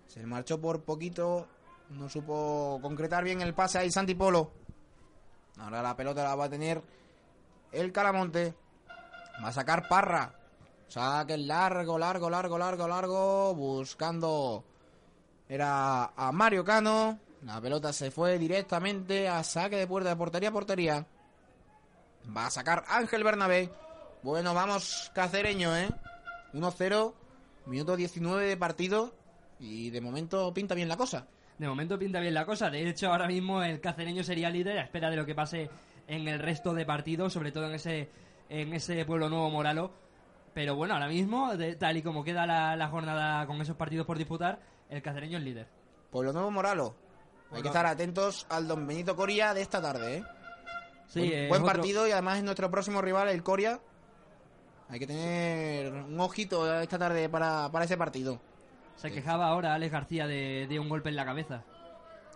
Se 0.07 0.25
marchó 0.25 0.59
por 0.59 0.83
poquito. 0.83 1.47
No 1.89 2.09
supo 2.09 2.79
concretar 2.81 3.23
bien 3.23 3.41
el 3.41 3.53
pase 3.53 3.79
ahí 3.79 3.91
Santi 3.91 4.15
Polo. 4.15 4.51
Ahora 5.57 5.81
la 5.81 5.95
pelota 5.95 6.23
la 6.23 6.35
va 6.35 6.45
a 6.45 6.49
tener 6.49 6.81
el 7.71 7.91
Calamonte. 7.91 8.53
Va 9.43 9.49
a 9.49 9.53
sacar 9.53 9.87
Parra. 9.87 10.33
Saque 10.91 11.37
largo, 11.37 11.97
largo, 11.97 12.29
largo, 12.29 12.57
largo, 12.57 12.85
largo. 12.85 13.55
Buscando. 13.55 14.65
Era 15.47 16.11
a 16.17 16.33
Mario 16.33 16.65
Cano. 16.65 17.17
La 17.43 17.61
pelota 17.61 17.93
se 17.93 18.11
fue 18.11 18.37
directamente 18.37 19.29
a 19.29 19.41
saque 19.41 19.77
de 19.77 19.87
puerta 19.87 20.09
de 20.09 20.17
portería 20.17 20.49
a 20.49 20.51
portería. 20.51 21.05
Va 22.35 22.47
a 22.47 22.49
sacar 22.49 22.83
Ángel 22.89 23.23
Bernabé. 23.23 23.71
Bueno, 24.21 24.53
vamos 24.53 25.09
cacereño, 25.15 25.73
¿eh? 25.77 25.87
1-0, 26.53 27.13
minuto 27.67 27.95
19 27.95 28.45
de 28.45 28.57
partido 28.57 29.15
y 29.61 29.91
de 29.91 30.01
momento 30.01 30.53
pinta 30.53 30.75
bien 30.75 30.89
la 30.89 30.97
cosa. 30.97 31.25
De 31.57 31.69
momento 31.69 31.97
pinta 31.97 32.19
bien 32.19 32.33
la 32.33 32.45
cosa. 32.45 32.69
De 32.69 32.89
hecho, 32.89 33.13
ahora 33.13 33.27
mismo 33.27 33.63
el 33.63 33.79
cacereño 33.79 34.25
sería 34.25 34.49
líder 34.49 34.77
a 34.79 34.83
espera 34.83 35.09
de 35.09 35.15
lo 35.15 35.25
que 35.25 35.35
pase 35.35 35.69
en 36.05 36.27
el 36.27 36.39
resto 36.39 36.73
de 36.73 36.85
partidos, 36.85 37.31
sobre 37.31 37.53
todo 37.53 37.67
en 37.67 37.75
ese, 37.75 38.09
en 38.49 38.73
ese 38.73 39.05
pueblo 39.05 39.29
nuevo 39.29 39.49
Moralo. 39.49 40.10
Pero 40.53 40.75
bueno, 40.75 40.93
ahora 40.95 41.07
mismo, 41.07 41.55
de- 41.55 41.75
tal 41.75 41.95
y 41.97 42.01
como 42.03 42.23
queda 42.23 42.45
la, 42.45 42.75
la 42.75 42.87
jornada 42.89 43.45
con 43.47 43.61
esos 43.61 43.75
partidos 43.77 44.05
por 44.05 44.17
disputar, 44.17 44.59
el 44.89 45.01
cacereño 45.01 45.37
es 45.37 45.43
líder. 45.43 45.67
Pueblo 46.09 46.33
Nuevo 46.33 46.51
Moralo. 46.51 46.95
Hay 47.45 47.47
que 47.47 47.53
Bueno. 47.63 47.67
estar 47.69 47.85
atentos 47.85 48.45
al 48.49 48.67
Don 48.67 48.85
Benito 48.87 49.15
Coria 49.15 49.53
de 49.53 49.61
esta 49.61 49.81
tarde, 49.81 50.17
¿eh? 50.17 50.23
Sí, 51.07 51.19
buen, 51.19 51.33
es 51.33 51.49
buen 51.49 51.61
otro- 51.63 51.73
partido 51.73 52.07
y 52.07 52.11
además 52.11 52.37
es 52.37 52.43
nuestro 52.43 52.69
próximo 52.71 53.01
rival, 53.01 53.29
el 53.29 53.43
Coria. 53.43 53.79
Hay 54.89 54.99
que 54.99 55.07
tener 55.07 55.91
un 55.93 56.19
ojito 56.19 56.79
esta 56.81 56.97
tarde 56.99 57.29
para, 57.29 57.69
para 57.71 57.85
ese 57.85 57.97
partido. 57.97 58.39
Se 58.97 59.09
quejaba 59.11 59.47
ahora 59.47 59.73
Alex 59.73 59.91
García 59.91 60.27
de, 60.27 60.67
de 60.67 60.79
un 60.79 60.89
golpe 60.89 61.09
en 61.09 61.15
la 61.15 61.25
cabeza. 61.25 61.63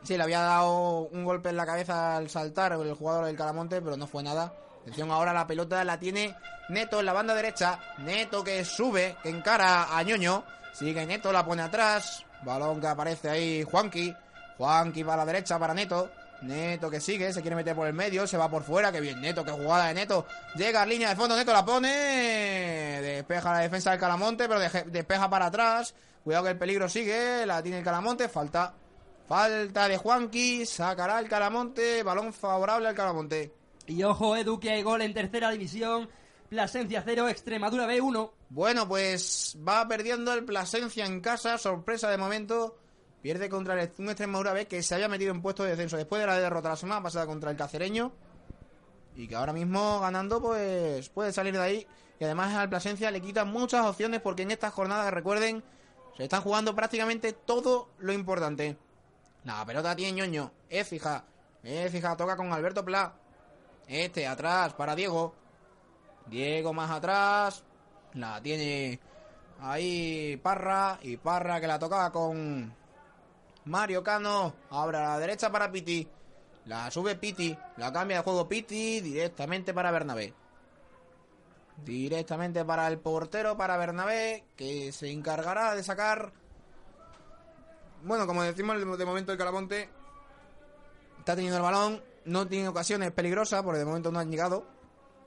Sí, 0.03 0.15
le 0.17 0.23
había 0.23 0.39
dado 0.41 0.99
un 1.11 1.25
golpe 1.25 1.49
en 1.49 1.57
la 1.57 1.65
cabeza 1.65 2.15
al 2.15 2.29
saltar 2.29 2.73
el 2.73 2.93
jugador 2.93 3.25
del 3.25 3.35
Calamonte, 3.35 3.81
pero 3.81 3.97
no 3.97 4.07
fue 4.07 4.23
nada. 4.23 4.53
Atención, 4.85 5.09
ahora 5.09 5.33
la 5.33 5.47
pelota 5.47 5.83
la 5.83 5.97
tiene 5.97 6.35
Neto 6.69 6.99
en 6.99 7.07
la 7.07 7.13
banda 7.13 7.33
derecha. 7.33 7.79
Neto 7.97 8.43
que 8.43 8.63
sube, 8.63 9.17
encara 9.23 9.97
a 9.97 10.03
Ñoño. 10.03 10.43
Sigue 10.73 11.07
Neto, 11.07 11.31
la 11.31 11.43
pone 11.43 11.63
atrás. 11.63 12.23
Balón 12.43 12.79
que 12.79 12.85
aparece 12.85 13.29
ahí 13.29 13.63
Juanqui. 13.63 14.15
Juanqui 14.59 15.01
va 15.01 15.15
a 15.15 15.17
la 15.17 15.25
derecha 15.25 15.57
para 15.57 15.73
Neto. 15.73 16.11
Neto 16.43 16.91
que 16.91 17.01
sigue, 17.01 17.33
se 17.33 17.41
quiere 17.41 17.55
meter 17.55 17.75
por 17.75 17.87
el 17.87 17.93
medio, 17.93 18.27
se 18.27 18.37
va 18.37 18.47
por 18.47 18.61
fuera. 18.61 18.91
Que 18.91 19.01
bien, 19.01 19.19
Neto, 19.19 19.43
qué 19.43 19.51
jugada 19.51 19.87
de 19.87 19.95
Neto. 19.95 20.27
Llega 20.53 20.83
a 20.83 20.85
línea 20.85 21.09
de 21.09 21.15
fondo, 21.15 21.35
Neto 21.35 21.51
la 21.51 21.65
pone. 21.65 21.89
Despeja 23.01 23.53
la 23.53 23.59
defensa 23.61 23.89
del 23.89 23.99
Calamonte, 23.99 24.47
pero 24.47 24.59
despeja 24.59 25.27
para 25.27 25.47
atrás. 25.47 25.95
Cuidado 26.23 26.43
que 26.43 26.51
el 26.51 26.57
peligro 26.59 26.87
sigue, 26.87 27.43
la 27.47 27.63
tiene 27.63 27.79
el 27.79 27.83
Calamonte. 27.83 28.29
Falta 28.29 28.75
Falta 29.27 29.87
de 29.87 29.97
Juanqui, 29.97 30.67
sacará 30.67 31.17
el 31.19 31.27
Calamonte, 31.27 32.03
balón 32.03 32.31
favorable 32.31 32.87
al 32.87 32.93
Calamonte. 32.93 33.64
Y 33.87 34.03
ojo, 34.03 34.35
Edu, 34.35 34.59
que 34.59 34.71
hay 34.71 34.81
gol 34.81 35.01
en 35.01 35.13
tercera 35.13 35.51
división. 35.51 36.09
Plasencia 36.49 37.03
0, 37.05 37.29
Extremadura 37.29 37.87
B1. 37.87 38.31
Bueno, 38.49 38.87
pues 38.87 39.57
va 39.67 39.87
perdiendo 39.87 40.33
el 40.33 40.45
Plasencia 40.45 41.05
en 41.05 41.21
casa, 41.21 41.57
sorpresa 41.57 42.09
de 42.09 42.17
momento. 42.17 42.77
Pierde 43.21 43.49
contra 43.49 43.81
el, 43.81 43.91
un 43.97 44.09
Extremadura 44.09 44.53
B 44.53 44.67
que 44.67 44.83
se 44.83 44.95
había 44.95 45.07
metido 45.07 45.31
en 45.31 45.41
puesto 45.41 45.63
de 45.63 45.71
descenso 45.71 45.97
después 45.97 46.21
de 46.21 46.27
la 46.27 46.39
derrota 46.39 46.69
la 46.69 46.75
semana 46.75 47.01
pasada 47.01 47.25
contra 47.25 47.51
el 47.51 47.57
Cacereño. 47.57 48.11
Y 49.15 49.27
que 49.27 49.35
ahora 49.35 49.53
mismo 49.53 49.99
ganando, 49.99 50.41
pues 50.41 51.09
puede 51.09 51.31
salir 51.31 51.53
de 51.53 51.61
ahí. 51.61 51.87
Y 52.19 52.23
además 52.23 52.53
al 52.55 52.69
Plasencia 52.69 53.11
le 53.11 53.21
quita 53.21 53.45
muchas 53.45 53.85
opciones 53.85 54.21
porque 54.21 54.43
en 54.43 54.51
estas 54.51 54.73
jornadas, 54.73 55.13
recuerden, 55.13 55.63
se 56.17 56.23
están 56.23 56.41
jugando 56.41 56.75
prácticamente 56.75 57.33
todo 57.33 57.89
lo 57.99 58.13
importante. 58.13 58.77
La 59.43 59.65
pelota 59.65 59.95
tiene 59.95 60.13
ñoño. 60.13 60.51
Es 60.69 60.87
fija. 60.87 61.25
Es 61.63 61.91
fija. 61.91 62.15
Toca 62.15 62.35
con 62.37 62.51
Alberto 62.51 62.83
Pla. 62.85 63.15
Este 63.87 64.27
atrás 64.27 64.73
para 64.73 64.95
Diego. 64.95 65.33
Diego 66.27 66.73
más 66.73 66.91
atrás. 66.91 67.63
La 68.13 68.41
tiene 68.41 68.99
ahí 69.61 70.37
Parra. 70.41 70.99
Y 71.01 71.17
Parra 71.17 71.59
que 71.59 71.67
la 71.67 71.79
tocaba 71.79 72.11
con 72.11 72.73
Mario 73.65 74.03
Cano. 74.03 74.53
Ahora 74.69 75.05
a 75.05 75.13
la 75.13 75.19
derecha 75.19 75.51
para 75.51 75.71
Piti. 75.71 76.07
La 76.65 76.89
sube 76.91 77.15
Piti. 77.15 77.57
La 77.77 77.91
cambia 77.91 78.17
de 78.17 78.23
juego 78.23 78.47
Piti. 78.47 79.01
Directamente 79.01 79.73
para 79.73 79.91
Bernabé. 79.91 80.33
Directamente 81.83 82.63
para 82.63 82.87
el 82.87 82.99
portero, 82.99 83.57
para 83.57 83.77
Bernabé. 83.77 84.45
Que 84.55 84.91
se 84.91 85.11
encargará 85.11 85.75
de 85.75 85.83
sacar 85.83 86.31
bueno, 88.05 88.27
como 88.27 88.43
decimos, 88.43 88.77
de 88.99 89.05
momento 89.05 89.31
el 89.31 89.37
Calamonte 89.37 89.89
está 91.17 91.33
teniendo 91.33 91.57
el 91.57 91.63
balón, 91.63 92.03
no 92.25 92.47
tiene 92.47 92.67
ocasiones 92.67 93.11
peligrosas, 93.11 93.63
porque 93.63 93.79
de 93.79 93.85
momento 93.85 94.11
no 94.11 94.19
han 94.19 94.29
llegado. 94.29 94.67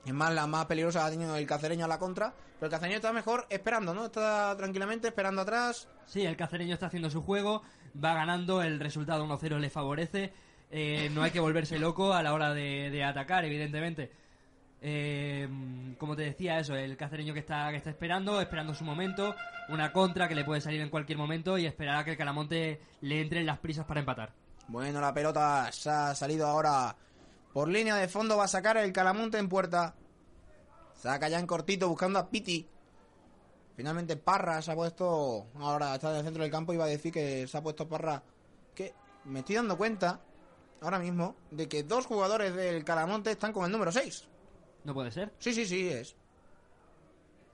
Es 0.05 0.13
más, 0.13 0.33
la 0.33 0.47
más 0.47 0.65
peligrosa 0.65 1.05
ha 1.05 1.09
tenido 1.09 1.35
el 1.35 1.45
cacereño 1.45 1.85
a 1.85 1.87
la 1.87 1.99
contra. 1.99 2.33
Pero 2.59 2.67
el 2.67 2.71
cacereño 2.71 2.97
está 2.97 3.13
mejor 3.13 3.45
esperando, 3.49 3.93
¿no? 3.93 4.05
Está 4.05 4.55
tranquilamente 4.57 5.07
esperando 5.07 5.41
atrás. 5.41 5.87
Sí, 6.05 6.25
el 6.25 6.35
cacereño 6.35 6.73
está 6.73 6.87
haciendo 6.87 7.09
su 7.09 7.21
juego, 7.21 7.63
va 8.01 8.13
ganando, 8.13 8.61
el 8.61 8.79
resultado 8.79 9.25
1-0 9.25 9.59
le 9.59 9.69
favorece. 9.69 10.33
Eh, 10.71 11.09
no 11.13 11.23
hay 11.23 11.31
que 11.31 11.39
volverse 11.39 11.79
loco 11.79 12.13
a 12.13 12.21
la 12.21 12.33
hora 12.33 12.53
de, 12.53 12.89
de 12.89 13.03
atacar, 13.03 13.45
evidentemente. 13.45 14.11
Eh, 14.81 15.47
como 15.97 16.15
te 16.15 16.23
decía, 16.23 16.59
eso, 16.59 16.75
el 16.75 16.95
cacereño 16.95 17.33
que 17.33 17.39
está, 17.39 17.69
que 17.71 17.77
está 17.77 17.89
esperando, 17.89 18.39
esperando 18.39 18.73
su 18.73 18.85
momento, 18.85 19.35
una 19.67 19.91
contra 19.91 20.27
que 20.27 20.35
le 20.35 20.45
puede 20.45 20.61
salir 20.61 20.81
en 20.81 20.89
cualquier 20.89 21.17
momento 21.17 21.57
y 21.57 21.65
esperará 21.65 22.03
que 22.03 22.11
el 22.11 22.17
Calamonte 22.17 22.81
le 23.01 23.21
entre 23.21 23.41
en 23.41 23.45
las 23.45 23.59
prisas 23.59 23.85
para 23.85 23.99
empatar. 23.99 24.31
Bueno, 24.69 25.01
la 25.01 25.11
pelota 25.11 25.71
se 25.71 25.89
ha 25.89 26.13
salido 26.13 26.45
ahora 26.45 26.95
por 27.53 27.67
línea 27.67 27.95
de 27.95 28.07
fondo. 28.07 28.37
Va 28.37 28.43
a 28.43 28.47
sacar 28.47 28.77
el 28.77 28.93
Calamonte 28.93 29.39
en 29.39 29.49
puerta. 29.49 29.95
Saca 30.93 31.27
ya 31.27 31.39
en 31.39 31.47
cortito 31.47 31.89
buscando 31.89 32.19
a 32.19 32.29
Piti. 32.29 32.67
Finalmente 33.75 34.15
Parra 34.15 34.61
se 34.61 34.71
ha 34.71 34.75
puesto. 34.75 35.47
Ahora 35.55 35.95
está 35.95 36.11
en 36.11 36.17
el 36.17 36.23
centro 36.23 36.43
del 36.43 36.51
campo. 36.51 36.71
Iba 36.71 36.85
a 36.85 36.87
decir 36.87 37.11
que 37.11 37.47
se 37.47 37.57
ha 37.57 37.63
puesto 37.63 37.89
Parra. 37.89 38.21
Que 38.75 38.93
me 39.25 39.39
estoy 39.39 39.55
dando 39.55 39.75
cuenta 39.75 40.19
ahora 40.81 40.99
mismo 40.99 41.35
de 41.49 41.67
que 41.67 41.81
dos 41.81 42.05
jugadores 42.05 42.53
del 42.53 42.83
Calamonte 42.83 43.31
están 43.31 43.51
con 43.51 43.65
el 43.65 43.71
número 43.71 43.91
6. 43.91 44.27
¿No 44.83 44.93
puede 44.93 45.11
ser? 45.11 45.33
Sí, 45.39 45.51
sí, 45.51 45.65
sí, 45.65 45.89
es. 45.89 46.15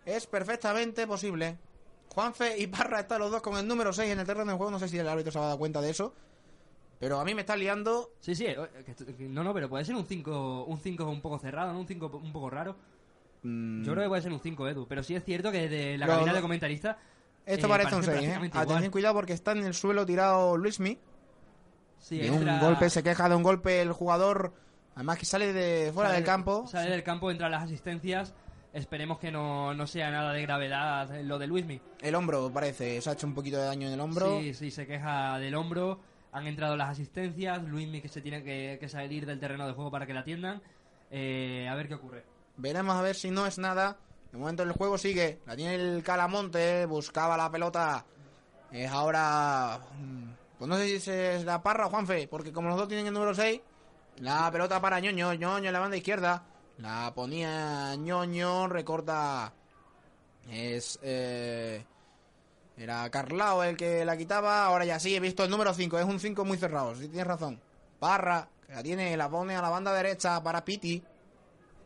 Es 0.06 0.28
perfectamente 0.28 1.08
posible. 1.08 1.58
Juanfe 2.14 2.58
y 2.58 2.68
Parra 2.68 3.00
están 3.00 3.20
los 3.20 3.32
dos 3.32 3.42
con 3.42 3.56
el 3.56 3.66
número 3.66 3.94
6 3.94 4.12
en 4.12 4.20
el 4.20 4.26
terreno 4.26 4.52
de 4.52 4.58
juego. 4.58 4.72
No 4.72 4.80
sé 4.80 4.90
si 4.90 4.98
el 4.98 5.08
árbitro 5.08 5.32
se 5.32 5.40
ha 5.40 5.44
dado 5.44 5.58
cuenta 5.58 5.80
de 5.80 5.92
eso. 5.92 6.14
Pero 7.00 7.20
a 7.20 7.26
mí 7.26 7.34
me 7.36 7.42
está 7.42 7.56
liando. 7.56 8.12
Sí, 8.20 8.36
sí, 8.36 8.46
eh, 8.48 8.58
no, 9.20 9.44
no, 9.44 9.54
pero 9.54 9.70
puede 9.70 9.84
ser 9.86 9.96
un 9.96 10.06
5 10.06 10.64
un 10.66 10.80
cinco 10.80 11.06
un 11.10 11.22
poco 11.22 11.38
cerrado, 11.40 11.74
¿no? 11.74 11.80
un 11.80 11.88
5 11.88 12.22
un 12.24 12.32
poco 12.32 12.50
raro. 12.50 12.76
mm, 13.44 13.84
Yo 13.84 13.92
creo 13.92 14.04
que 14.06 14.10
puede 14.10 14.22
ser 14.22 14.32
un 14.32 14.40
5, 14.40 14.68
Edu, 14.70 14.88
pero 14.88 15.04
sí 15.04 15.16
es 15.16 15.24
cierto 15.24 15.52
que 15.52 15.68
desde 15.68 15.98
la 15.98 16.06
Los 16.08 16.16
cabina 16.16 16.34
de 16.34 16.42
comentarista 16.42 16.98
Esto 17.46 17.68
Eh, 17.68 17.70
parece 17.70 17.96
un 17.96 18.02
parece 18.04 18.26
6, 18.28 18.30
¿eh? 18.44 18.50
Atención, 18.54 18.92
cuidado 18.92 19.14
porque 19.16 19.34
está 19.34 19.52
en 19.52 19.66
el 19.66 19.74
suelo 19.74 20.06
tirado 20.06 20.58
Luismi. 20.58 20.98
Sí, 22.00 22.18
De 22.20 22.28
entra- 22.28 22.54
un 22.56 22.60
golpe, 22.60 22.90
se 22.90 23.04
queja 23.04 23.28
de 23.30 23.36
un 23.36 23.44
golpe 23.44 23.82
el 23.82 23.92
jugador. 23.92 24.54
Además 24.96 25.18
que 25.18 25.26
sale 25.26 25.52
de 25.54 25.92
fuera 25.94 26.10
sale- 26.10 26.20
del 26.22 26.26
campo. 26.26 26.66
Sale 26.68 26.90
del 26.92 27.04
campo, 27.04 27.30
entra 27.32 27.48
a 27.48 27.50
las 27.50 27.64
asistencias. 27.64 28.34
Esperemos 28.74 29.20
que 29.20 29.32
no, 29.32 29.74
no 29.74 29.88
sea 29.88 30.12
nada 30.12 30.34
de 30.34 30.42
gravedad 30.42 31.10
lo 31.24 31.38
de 31.40 31.48
Luismi. 31.48 31.82
El 32.02 32.16
hombro 32.16 32.52
parece, 32.52 33.00
se 33.02 33.10
ha 33.10 33.14
hecho 33.14 33.26
un 33.28 33.34
poquito 33.34 33.58
de 33.58 33.64
daño 33.66 33.88
en 33.88 33.94
el 33.94 34.00
hombro. 34.00 34.40
Sí, 34.40 34.54
sí, 34.54 34.72
se 34.72 34.86
queja 34.86 35.38
del 35.40 35.56
hombro. 35.56 36.00
Han 36.36 36.48
entrado 36.48 36.76
las 36.76 36.90
asistencias. 36.90 37.64
Luismi 37.64 38.02
que 38.02 38.10
se 38.10 38.20
tiene 38.20 38.44
que, 38.44 38.90
salir 38.90 39.26
del 39.26 39.40
terreno 39.40 39.66
de 39.66 39.72
juego 39.72 39.90
para 39.90 40.06
que 40.06 40.14
la 40.14 40.20
atiendan. 40.20 40.62
Eh, 41.10 41.66
a 41.70 41.76
ver 41.76 41.88
qué 41.88 41.94
ocurre. 41.94 42.26
Veremos 42.58 42.94
a 42.98 43.02
ver 43.02 43.16
si 43.16 43.32
no 43.32 43.48
es 43.48 43.58
nada. 43.58 43.96
De 44.34 44.38
momento 44.38 44.64
el 44.64 44.74
juego 44.74 44.98
sigue. 44.98 45.40
La 45.46 45.56
tiene 45.56 45.76
el 45.76 46.04
Calamonte. 46.04 46.86
Buscaba 46.88 47.38
la 47.38 47.50
pelota. 47.50 48.06
Es 48.70 48.92
ahora. 48.92 49.80
mm, 49.98 50.30
Pues 50.60 50.68
no 50.68 50.76
sé 50.76 51.00
si 51.00 51.10
es 51.10 51.46
la 51.46 51.64
parra 51.64 51.86
o 51.88 51.90
Juanfe. 51.90 52.28
Porque 52.28 52.52
como 52.52 52.68
los 52.68 52.78
dos 52.80 52.90
tienen 52.90 53.08
el 53.08 53.14
número 53.14 53.34
6. 53.34 53.62
La 54.18 54.52
pelota 54.52 54.82
para 54.82 55.00
ñoño. 55.00 55.34
ñoño 55.36 55.68
en 55.68 55.72
la 55.74 55.80
banda 55.80 55.96
izquierda. 55.96 56.44
La 56.80 57.14
ponía 57.16 57.96
ñoño. 57.96 58.68
Recorta. 58.68 59.54
Es. 60.52 61.00
Eh, 61.02 61.82
era 62.78 63.10
Carlao 63.10 63.64
el 63.64 63.78
que 63.78 64.06
la 64.06 64.18
quitaba. 64.18 64.66
Ahora 64.66 64.86
ya 64.86 65.00
sí, 65.00 65.16
he 65.16 65.20
visto 65.20 65.44
el 65.44 65.50
número 65.50 65.74
5. 65.74 66.00
Es 66.00 66.06
un 66.06 66.20
5 66.20 66.46
muy 66.46 66.58
cerrado. 66.58 66.96
Si 66.96 67.08
tienes 67.08 67.28
razón. 67.28 67.60
Parra. 68.00 68.48
Que 68.68 68.74
la 68.74 68.84
tiene. 68.84 69.16
La 69.16 69.30
pone 69.30 69.56
a 69.56 69.62
la 69.62 69.70
banda 69.70 69.94
derecha 69.94 70.42
para 70.44 70.66
Piti. 70.66 71.04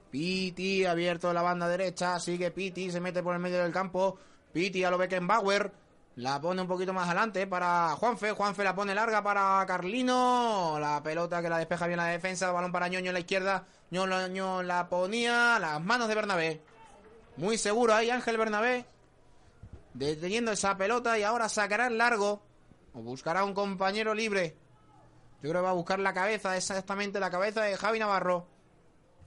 Piti 0.09 0.85
abierto 0.85 1.31
la 1.33 1.41
banda 1.41 1.67
derecha, 1.67 2.19
sigue 2.19 2.49
Piti, 2.51 2.91
se 2.91 2.99
mete 2.99 3.21
por 3.21 3.35
el 3.35 3.39
medio 3.39 3.61
del 3.61 3.71
campo. 3.71 4.17
Piti 4.51 4.83
a 4.83 4.89
lo 4.89 4.97
Beckenbauer, 4.97 5.71
la 6.15 6.41
pone 6.41 6.61
un 6.61 6.67
poquito 6.67 6.93
más 6.93 7.05
adelante 7.05 7.45
para 7.45 7.95
Juanfe. 7.95 8.31
Juanfe 8.31 8.63
la 8.63 8.75
pone 8.75 8.95
larga 8.95 9.21
para 9.21 9.63
Carlino. 9.67 10.77
La 10.79 11.03
pelota 11.03 11.41
que 11.41 11.49
la 11.49 11.59
despeja 11.59 11.85
bien 11.85 11.97
la 11.97 12.07
defensa, 12.07 12.51
balón 12.51 12.71
para 12.71 12.87
Ñoño 12.87 13.09
en 13.09 13.13
la 13.13 13.19
izquierda. 13.19 13.65
Ñoño 13.91 14.63
la 14.63 14.89
ponía 14.89 15.59
las 15.59 15.81
manos 15.83 16.07
de 16.07 16.15
Bernabé. 16.15 16.61
Muy 17.37 17.57
seguro 17.57 17.93
ahí 17.93 18.09
Ángel 18.09 18.37
Bernabé. 18.37 18.85
Deteniendo 19.93 20.51
esa 20.51 20.77
pelota 20.77 21.17
y 21.17 21.23
ahora 21.23 21.49
sacará 21.49 21.87
el 21.87 21.97
largo. 21.97 22.41
O 22.93 23.01
buscará 23.01 23.43
un 23.43 23.53
compañero 23.53 24.13
libre. 24.13 24.55
Yo 25.41 25.49
creo 25.49 25.61
que 25.61 25.65
va 25.65 25.69
a 25.69 25.73
buscar 25.73 25.99
la 25.99 26.13
cabeza, 26.13 26.57
exactamente 26.57 27.19
la 27.19 27.29
cabeza 27.29 27.61
de 27.61 27.77
Javi 27.77 27.99
Navarro. 27.99 28.47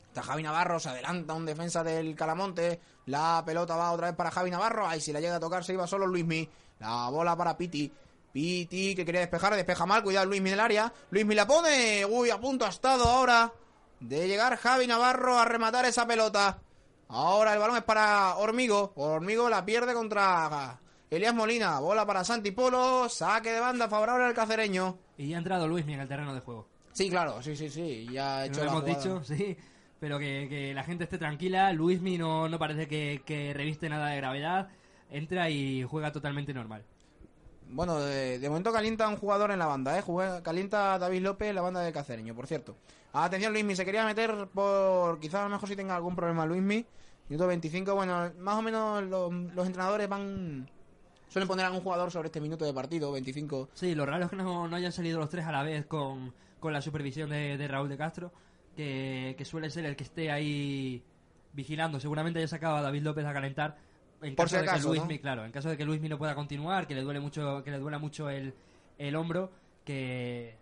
Está 0.09 0.23
Javi 0.23 0.43
Navarro, 0.43 0.79
se 0.79 0.91
adelanta 0.91 1.33
un 1.33 1.47
defensa 1.47 1.83
del 1.83 2.15
Calamonte. 2.15 2.81
La 3.07 3.43
pelota 3.47 3.77
va 3.77 3.93
otra 3.93 4.09
vez 4.09 4.17
para 4.17 4.31
Javi 4.31 4.51
Navarro. 4.51 4.87
Ahí 4.87 5.01
si 5.01 5.13
la 5.13 5.21
llega 5.21 5.37
a 5.37 5.41
tocar 5.41 5.65
se 5.65 5.73
iba 5.73 5.87
solo 5.87 6.07
Luismi. 6.07 6.49
La 6.81 7.09
bola 7.09 7.35
para 7.35 7.57
Piti. 7.57 7.91
Piti 8.31 8.95
que 8.95 9.05
quería 9.07 9.23
despejar, 9.23 9.55
despeja 9.55 9.87
mal. 9.87 10.03
Cuidado 10.03 10.27
Luismi 10.27 10.51
en 10.51 10.55
el 10.55 10.61
área. 10.61 10.93
Luismi 11.11 11.35
la 11.35 11.47
pone. 11.47 12.05
Uy, 12.05 12.29
a 12.29 12.39
punto 12.39 12.67
ha 12.67 12.69
estado 12.69 13.05
ahora 13.05 13.53
de 14.01 14.29
llegar 14.29 14.57
Javi 14.57 14.87
Navarro 14.87 15.39
a 15.39 15.45
rematar 15.45 15.87
esa 15.87 16.07
pelota. 16.07 16.59
Ahora 17.13 17.53
el 17.53 17.59
balón 17.59 17.77
es 17.77 17.83
para 17.85 18.37
Hormigo. 18.37 18.93
Hormigo 18.97 19.49
la 19.49 19.65
pierde 19.65 19.93
contra 19.95 20.79
Elías 21.11 21.35
Molina. 21.35 21.79
Bola 21.79 22.07
para 22.07 22.25
Santi 22.25 22.51
Polo. 22.53 23.09
Saque 23.09 23.53
de 23.53 23.61
banda 23.61 23.89
favorable 23.89 24.25
al 24.25 24.35
cacereño. 24.35 24.97
Y 25.19 25.29
ya 25.29 25.37
ha 25.37 25.39
entrado 25.39 25.69
Luismi 25.69 25.95
en 25.95 26.01
el 26.01 26.09
terreno 26.09 26.35
de 26.35 26.41
juego. 26.41 26.67
Sí, 26.93 27.11
claro, 27.11 27.43
sí, 27.43 27.55
sí, 27.57 27.69
sí. 27.71 28.09
Ya 28.11 28.41
ha 28.41 28.47
Lo 28.47 28.55
la 28.55 28.63
hemos 28.63 28.81
jugada. 28.83 28.99
dicho, 28.99 29.25
sí. 29.25 29.57
Pero 30.01 30.19
que, 30.19 30.47
que 30.49 30.75
la 30.75 30.85
gente 30.85 31.05
esté 31.05 31.19
tranquila. 31.19 31.73
Luismi 31.73 32.17
no, 32.19 32.49
no 32.49 32.59
parece 32.59 32.89
que, 32.89 33.23
que 33.27 33.53
reviste 33.55 33.89
nada 33.89 34.09
de 34.09 34.17
gravedad. 34.17 34.69
Entra 35.11 35.51
y 35.51 35.83
juega 35.85 36.11
totalmente 36.13 36.55
normal. 36.55 36.83
Bueno, 37.69 38.01
de, 38.01 38.39
de 38.39 38.49
momento 38.49 38.73
calienta 38.73 39.07
un 39.09 39.17
jugador 39.17 39.51
en 39.51 39.59
la 39.59 39.67
banda, 39.67 39.99
¿eh? 39.99 40.03
Juega- 40.03 40.43
calienta 40.43 40.99
David 40.99 41.23
López 41.23 41.49
en 41.51 41.55
la 41.57 41.63
banda 41.63 41.81
de 41.81 41.93
Cacereño, 41.93 42.35
por 42.35 42.47
cierto. 42.47 42.77
Atención, 43.13 43.53
Luismi, 43.53 43.77
se 43.77 43.85
quería 43.85 44.05
meter 44.07 44.49
por... 44.53 45.21
Quizás 45.21 45.41
a 45.41 45.45
lo 45.45 45.51
mejor 45.51 45.69
si 45.69 45.77
tenga 45.77 45.95
algún 45.97 46.17
problema 46.17 46.45
Luismi. 46.47 46.85
Minuto 47.29 47.47
25, 47.47 47.95
bueno, 47.95 48.31
más 48.39 48.59
o 48.59 48.63
menos 48.63 49.03
los, 49.05 49.33
los 49.33 49.67
entrenadores 49.67 50.09
van... 50.09 50.69
Suelen 51.29 51.49
poner 51.49 51.65
a 51.65 51.69
algún 51.69 51.83
jugador 51.83 52.11
sobre 52.11 52.27
este 52.27 52.41
minuto 52.41 52.65
de 52.65 52.75
partido, 52.75 53.11
25. 53.11 53.71
Sí, 53.73 53.95
lo 53.95 54.05
raro 54.05 54.25
es 54.25 54.31
que 54.31 54.37
no, 54.37 54.69
no 54.69 54.77
hayan 54.77 54.93
salido 54.93 55.19
los 55.19 55.31
tres 55.31 55.47
a 55.47 55.53
la 55.53 55.63
vez 55.63 55.87
con, 55.87 56.35
con 56.61 56.75
la 56.75 56.83
supervisión 56.83 57.31
de, 57.31 57.57
de 57.57 57.69
Raúl 57.69 57.89
de 57.89 57.97
Castro, 57.97 58.33
que, 58.77 59.35
que 59.39 59.45
suele 59.47 59.71
ser 59.71 59.87
el 59.87 59.97
que 59.97 60.05
esté 60.05 60.31
ahí 60.31 61.03
vigilando. 61.55 62.01
Seguramente 62.01 62.39
haya 62.39 62.49
sacado 62.49 62.77
a 62.77 62.83
David 62.83 63.03
López 63.03 63.25
a 63.25 63.33
calentar. 63.33 63.79
En 64.21 64.37
Por 64.37 64.45
caso 64.45 64.57
si 64.57 64.63
de 64.63 64.71
acaso, 64.71 64.91
que 64.91 64.97
Luismi, 64.99 65.15
¿no? 65.15 65.21
claro, 65.23 65.45
en 65.47 65.53
caso 65.53 65.71
de 65.71 65.77
que 65.77 65.85
Luismi 65.85 66.09
no 66.09 66.19
pueda 66.19 66.35
continuar, 66.35 66.87
que 66.87 66.95
le 66.95 67.03
duele 67.03 67.21
mucho, 67.21 67.63
que 67.65 67.71
le 67.71 67.79
duela 67.79 67.99
mucho 67.99 68.29
el, 68.29 68.55
el 68.99 69.17
hombro, 69.17 69.51
que, 69.85 70.57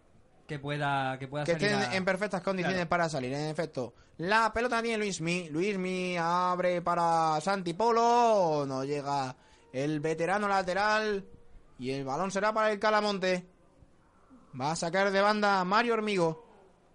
que 0.51 0.59
pueda, 0.59 1.17
que 1.17 1.29
pueda 1.29 1.45
que 1.45 1.53
salir 1.53 1.69
estén 1.69 1.91
a- 1.93 1.95
en 1.95 2.05
perfectas 2.05 2.43
condiciones 2.43 2.79
Claro. 2.79 2.89
para 2.91 3.09
salir, 3.09 3.33
en 3.33 3.51
efecto. 3.51 3.95
La 4.19 4.53
pelota 4.53 4.83
tiene 4.83 4.99
Luismi. 4.99 5.49
Luismi 5.49 6.17
abre 6.19 6.83
para 6.83 7.41
Santi 7.41 7.73
Polo. 7.73 8.65
No 8.67 8.85
llega 8.85 9.37
el 9.73 10.01
veterano 10.01 10.49
lateral. 10.49 11.25
Y 11.79 11.93
el 11.93 12.05
balón 12.05 12.33
será 12.33 12.53
para 12.53 12.73
el 12.73 12.81
Calamonte. 12.81 13.47
Va 14.61 14.73
a 14.73 14.77
sacar 14.77 15.13
de 15.13 15.21
banda 15.21 15.65
Mario 15.65 15.95
Hormigo. 15.95 16.45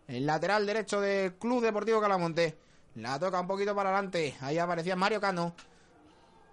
El 0.08 0.26
lateral 0.26 0.66
derecho 0.66 1.00
del 1.00 1.36
Club 1.36 1.64
Deportivo 1.64 2.02
Calamonte. 2.02 2.58
La 2.96 3.18
toca 3.18 3.40
un 3.40 3.48
poquito 3.48 3.74
para 3.74 3.90
adelante. 3.92 4.36
Ahí 4.42 4.58
aparecía 4.60 4.98
Mario 4.98 5.22
Cano. 5.22 5.56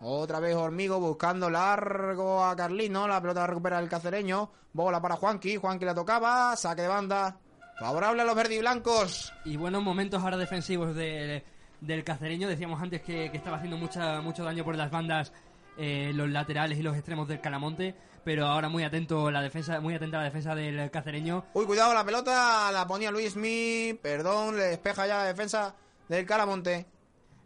Otra 0.04 0.40
vez 0.40 0.56
Hormigo 0.56 0.98
buscando 0.98 1.48
largo 1.48 2.44
a 2.44 2.56
Carlino. 2.56 3.06
La 3.06 3.20
pelota 3.20 3.40
la 3.40 3.46
recupera 3.46 3.78
el 3.78 3.88
cacereño. 3.88 4.50
Bola 4.72 5.00
para 5.00 5.16
Juanqui. 5.16 5.56
Juanqui 5.56 5.84
la 5.84 5.94
tocaba. 5.94 6.56
Saque 6.56 6.82
de 6.82 6.88
banda. 6.88 7.36
Favorable 7.78 8.22
a 8.22 8.24
los 8.24 8.34
verdiblancos. 8.34 9.32
Y 9.44 9.56
buenos 9.56 9.82
momentos 9.82 10.22
ahora 10.22 10.36
defensivos 10.36 10.94
de- 10.94 11.44
del 11.80 12.04
cacereño. 12.04 12.48
Decíamos 12.48 12.82
antes 12.82 13.02
que, 13.02 13.30
que 13.30 13.36
estaba 13.36 13.56
haciendo 13.56 13.76
mucha, 13.76 14.20
mucho 14.20 14.42
daño 14.44 14.64
por 14.64 14.74
las 14.76 14.90
bandas, 14.90 15.32
eh, 15.76 16.10
los 16.14 16.28
laterales 16.28 16.78
y 16.78 16.82
los 16.82 16.96
extremos 16.96 17.28
del 17.28 17.40
Calamonte. 17.40 17.94
Pero 18.24 18.46
ahora 18.46 18.68
muy 18.68 18.84
atento 18.84 19.30
la 19.30 19.40
defensa, 19.42 19.80
muy 19.80 19.94
atenta 19.94 20.18
la 20.18 20.24
defensa 20.24 20.54
del 20.54 20.90
cacereño. 20.90 21.44
Uy, 21.54 21.64
cuidado, 21.66 21.92
la 21.94 22.04
pelota 22.04 22.70
la 22.72 22.86
ponía 22.86 23.10
Luis 23.10 23.36
Mi. 23.36 23.98
Perdón, 24.00 24.56
le 24.56 24.64
despeja 24.64 25.06
ya 25.06 25.18
la 25.18 25.24
defensa 25.24 25.74
del 26.08 26.24
Calamonte. 26.26 26.86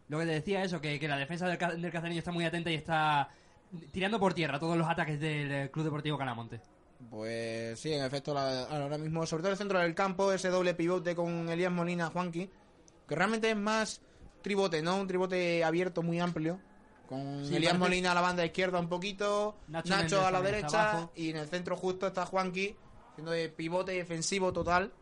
Lo 0.08 0.18
que 0.18 0.26
te 0.26 0.32
decía 0.32 0.62
eso, 0.62 0.80
que, 0.80 0.98
que 1.00 1.08
la 1.08 1.16
defensa 1.16 1.46
del, 1.48 1.80
del 1.82 1.92
cacereño 1.92 2.18
está 2.18 2.32
muy 2.32 2.44
atenta 2.44 2.70
y 2.70 2.74
está 2.74 3.28
tirando 3.92 4.20
por 4.20 4.34
tierra 4.34 4.58
todos 4.60 4.76
los 4.76 4.88
ataques 4.88 5.18
del 5.18 5.50
eh, 5.50 5.70
Club 5.72 5.84
Deportivo 5.86 6.16
Calamonte. 6.16 6.60
Pues 7.10 7.78
sí, 7.80 7.92
en 7.92 8.04
efecto, 8.04 8.32
la- 8.32 8.64
ahora 8.64 8.98
mismo, 8.98 9.26
sobre 9.26 9.42
todo 9.42 9.52
el 9.52 9.58
centro 9.58 9.78
del 9.78 9.94
campo, 9.94 10.32
ese 10.32 10.48
doble 10.48 10.74
pivote 10.74 11.14
con 11.14 11.48
Elías 11.48 11.72
Molina, 11.72 12.06
Juanqui, 12.10 12.50
que 13.06 13.14
realmente 13.14 13.50
es 13.50 13.56
más 13.56 14.00
tribote, 14.42 14.80
¿no? 14.82 14.96
Un 14.96 15.06
tribote 15.06 15.62
abierto 15.64 16.02
muy 16.02 16.20
amplio. 16.20 16.58
Con 17.08 17.44
Sí, 17.44 17.54
Elías 17.56 17.78
Molina 17.78 18.12
a 18.12 18.14
la 18.14 18.20
banda 18.20 18.44
izquierda 18.44 18.80
un 18.80 18.88
poquito, 18.88 19.56
Nacho 19.68 20.24
a 20.26 20.30
la 20.30 20.40
derecha 20.40 21.08
y 21.14 21.30
en 21.30 21.36
el 21.36 21.48
centro 21.48 21.76
justo 21.76 22.06
está 22.06 22.26
Juanqui, 22.26 22.74
siendo 23.14 23.30
de 23.32 23.48
pivote 23.48 23.92
defensivo 23.92 24.52
total. 24.52 24.92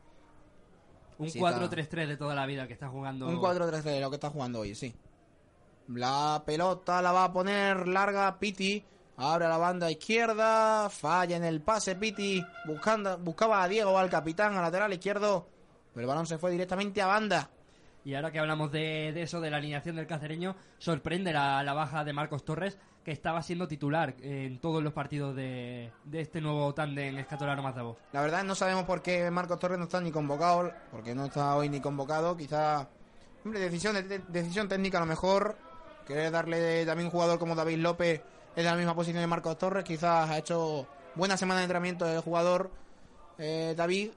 Un 1.19 1.31
Sí, 1.31 1.39
4-3-3 1.39 2.07
de 2.07 2.17
toda 2.17 2.35
la 2.35 2.47
vida 2.47 2.67
que 2.67 2.73
está 2.73 2.89
jugando. 2.89 3.29
Un 3.29 3.41
4-3 3.41 3.83
de 3.83 4.01
lo 4.01 4.11
que 4.11 4.17
está 4.17 4.31
jugando 4.31 4.61
hoy, 4.61 4.75
sí. 4.75 4.95
La 5.89 6.43
pelota 6.45 7.03
la 7.03 7.13
va 7.13 7.25
a 7.25 7.33
poner 7.33 7.87
larga 7.87 8.39
Piti. 8.39 8.83
Abre 9.17 9.47
la 9.49 9.59
banda 9.59 9.91
izquierda. 9.91 10.89
Falla 10.91 11.37
en 11.37 11.45
el 11.45 11.61
pase 11.61 11.95
Piti. 11.95 12.45
Buscando, 12.67 13.19
buscaba 13.19 13.63
a 13.63 13.69
Diego, 13.69 13.97
al 13.99 14.11
capitán, 14.11 14.55
al 14.57 14.63
lateral 14.63 14.93
izquierdo. 14.93 15.47
Pero 15.93 16.03
el 16.03 16.09
balón 16.09 16.27
se 16.27 16.39
fue 16.39 16.51
directamente 16.51 17.01
a 17.03 17.07
banda. 17.07 17.51
Y 18.05 18.15
ahora 18.15 18.33
que 18.33 18.39
hablamos 18.39 18.73
de, 18.73 19.13
de 19.15 19.23
eso, 19.23 19.41
de 19.41 19.51
la 19.51 19.59
alineación 19.59 19.97
del 19.97 20.07
cacereño, 20.07 20.57
sorprende 20.79 21.33
la, 21.33 21.63
la 21.63 21.73
baja 21.73 22.05
de 22.05 22.13
Marcos 22.13 22.45
Torres, 22.45 22.77
que 23.05 23.13
estaba 23.13 23.43
siendo 23.43 23.69
titular 23.69 24.15
en 24.21 24.59
todos 24.61 24.83
los 24.83 24.93
partidos 24.95 25.37
de, 25.37 25.93
de 26.05 26.21
este 26.23 26.41
nuevo 26.41 26.73
tándem 26.73 27.19
escatolano 27.19 27.63
Mazabo. 27.63 27.99
La 28.13 28.23
verdad 28.23 28.43
no 28.45 28.55
sabemos 28.55 28.85
por 28.85 29.03
qué 29.03 29.31
Marcos 29.31 29.59
Torres 29.59 29.79
no 29.79 29.85
está 29.85 30.01
ni 30.01 30.11
convocado. 30.11 30.73
Porque 30.91 31.15
no 31.15 31.27
está 31.27 31.55
hoy 31.55 31.69
ni 31.69 31.81
convocado. 31.81 32.37
Quizá. 32.37 32.89
Hombre, 33.45 33.61
decisión, 33.61 33.95
de- 33.95 34.21
decisión 34.29 34.69
técnica 34.69 34.97
a 34.99 35.01
lo 35.03 35.07
mejor. 35.07 35.57
Querer 36.07 36.31
darle 36.31 36.87
también 36.87 37.07
un 37.07 37.11
jugador 37.13 37.39
como 37.39 37.55
David 37.55 37.79
López 37.79 38.23
en 38.57 38.65
la 38.65 38.75
misma 38.75 38.95
posición 38.95 39.21
de 39.21 39.27
Marcos 39.27 39.59
Torres. 39.59 39.85
Quizás 39.85 40.31
ha 40.31 40.39
hecho 40.39 40.87
buena 41.15 41.37
semana 41.37 41.61
de 41.61 41.65
entrenamiento 41.65 42.07
el 42.09 42.21
jugador 42.21 42.71
eh, 43.39 43.75
David. 43.77 44.13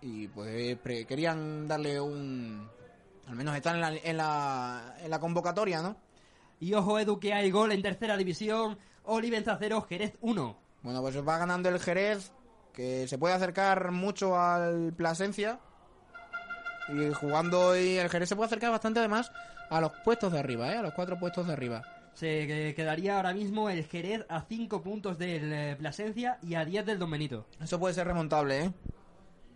Y 0.00 0.26
pues 0.28 0.76
querían 1.06 1.68
darle 1.68 2.00
un. 2.00 2.68
Al 3.28 3.36
menos 3.36 3.56
estar 3.56 3.74
en 3.74 3.80
la, 3.80 3.94
en 3.94 4.16
la, 4.16 4.96
en 5.02 5.08
la 5.10 5.18
convocatoria, 5.20 5.80
¿no? 5.82 5.96
Y 6.60 6.74
ojo, 6.74 6.98
Edu, 6.98 7.18
que 7.20 7.32
hay 7.34 7.50
gol 7.50 7.72
en 7.72 7.82
tercera 7.82 8.16
división. 8.16 8.78
Olivenza 9.04 9.56
0, 9.58 9.86
Jerez 9.88 10.14
1. 10.20 10.56
Bueno, 10.82 11.00
pues 11.02 11.16
va 11.26 11.38
ganando 11.38 11.68
el 11.68 11.78
Jerez, 11.80 12.32
que 12.72 13.06
se 13.08 13.18
puede 13.18 13.34
acercar 13.34 13.90
mucho 13.90 14.38
al 14.38 14.92
Plasencia. 14.96 15.60
Y 16.88 17.12
jugando 17.14 17.68
hoy 17.68 17.96
el 17.96 18.10
Jerez 18.10 18.28
se 18.28 18.36
puede 18.36 18.46
acercar 18.46 18.70
bastante 18.70 19.00
además 19.00 19.32
a 19.70 19.80
los 19.80 19.92
puestos 20.04 20.32
de 20.32 20.38
arriba, 20.38 20.70
¿eh? 20.72 20.76
A 20.76 20.82
los 20.82 20.92
cuatro 20.94 21.18
puestos 21.18 21.46
de 21.46 21.52
arriba. 21.54 21.82
Se 22.14 22.46
que- 22.46 22.74
quedaría 22.76 23.16
ahora 23.16 23.32
mismo 23.32 23.68
el 23.70 23.84
Jerez 23.86 24.24
a 24.28 24.42
5 24.42 24.82
puntos 24.82 25.18
del 25.18 25.52
eh, 25.52 25.76
Plasencia 25.78 26.38
y 26.42 26.54
a 26.54 26.64
10 26.64 26.84
del 26.86 26.98
Don 26.98 27.10
Benito. 27.10 27.46
Eso 27.60 27.78
puede 27.80 27.94
ser 27.94 28.06
remontable, 28.06 28.64
¿eh? 28.66 28.72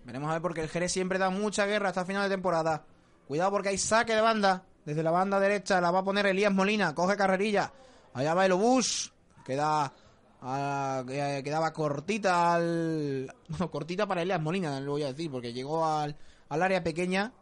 Veremos 0.05 0.31
a 0.31 0.33
ver 0.35 0.43
porque 0.43 0.63
el 0.63 0.69
Jerez 0.69 0.91
siempre 0.91 1.19
da 1.19 1.29
mucha 1.31 1.67
guerra 1.67 1.91
hasta 1.91 2.05
final 2.07 2.23
de 2.29 2.35
temporada. 2.35 2.85
Cuidado 3.29 3.51
porque 3.51 3.69
hay 3.69 3.79
saque 3.79 4.15
de 4.15 4.23
banda. 4.23 4.65
Desde 4.89 5.03
la 5.03 5.11
banda 5.11 5.39
derecha 5.39 5.83
la 5.83 5.91
va 5.91 5.99
a 5.99 6.03
poner 6.03 6.25
Elías 6.25 6.51
Molina. 6.51 6.95
Coge 6.95 7.15
carrerilla. 7.15 7.71
Allá 8.15 8.33
va 8.33 8.47
el 8.47 8.53
obús. 8.53 9.13
Queda. 9.45 9.93
ah, 10.41 11.05
que- 11.07 11.43
quedaba 11.45 11.75
cortita 11.75 12.55
al. 12.55 13.31
Bueno, 13.51 13.71
cortita 13.71 14.07
para 14.07 14.23
Elías 14.23 14.41
Molina, 14.41 14.81
lo 14.81 14.93
voy 14.93 15.03
a 15.03 15.09
decir, 15.09 15.31
porque 15.31 15.53
llegó 15.53 15.85
al, 15.85 16.17
al 16.49 16.63
área 16.63 16.83
pequeña. 16.83 17.35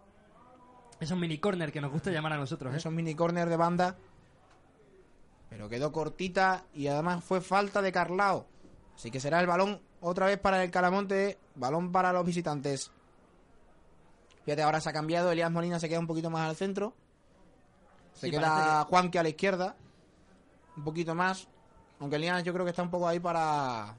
Esos 0.98 1.16
mini 1.16 1.38
corner 1.38 1.70
que 1.70 1.80
nos 1.80 1.92
gusta 1.92 2.10
llamar 2.10 2.32
a 2.32 2.36
nosotros. 2.36 2.74
¿eh? 2.74 2.78
Esos 2.78 2.92
mini 2.92 3.14
corner 3.14 3.48
de 3.48 3.56
banda. 3.56 3.96
Pero 5.48 5.68
quedó 5.68 5.92
cortita 5.92 6.64
y 6.74 6.88
además 6.88 7.22
fue 7.22 7.40
falta 7.40 7.80
de 7.80 7.92
Carlao. 7.92 8.44
Así 8.96 9.12
que 9.12 9.20
será 9.20 9.38
el 9.40 9.46
balón 9.46 9.80
otra 10.00 10.26
vez 10.26 10.38
para 10.40 10.64
el 10.64 10.72
Calamonte. 10.72 11.38
Balón 11.54 11.92
para 11.92 12.12
los 12.12 12.26
visitantes. 12.26 12.90
Fíjate, 14.44 14.62
ahora 14.62 14.80
se 14.80 14.88
ha 14.88 14.92
cambiado. 14.92 15.30
Elías 15.30 15.52
Molina 15.52 15.78
se 15.78 15.88
queda 15.88 16.00
un 16.00 16.08
poquito 16.08 16.28
más 16.28 16.48
al 16.48 16.56
centro. 16.56 16.92
Se 18.16 18.26
Sí, 18.26 18.30
queda 18.30 18.84
Juanqui 18.84 19.18
a 19.18 19.22
la 19.22 19.28
izquierda. 19.28 19.76
Un 20.76 20.84
poquito 20.84 21.14
más. 21.14 21.46
Aunque 22.00 22.16
Elías 22.16 22.42
yo 22.42 22.52
creo 22.52 22.64
que 22.64 22.70
está 22.70 22.82
un 22.82 22.90
poco 22.90 23.06
ahí 23.06 23.20
para. 23.20 23.94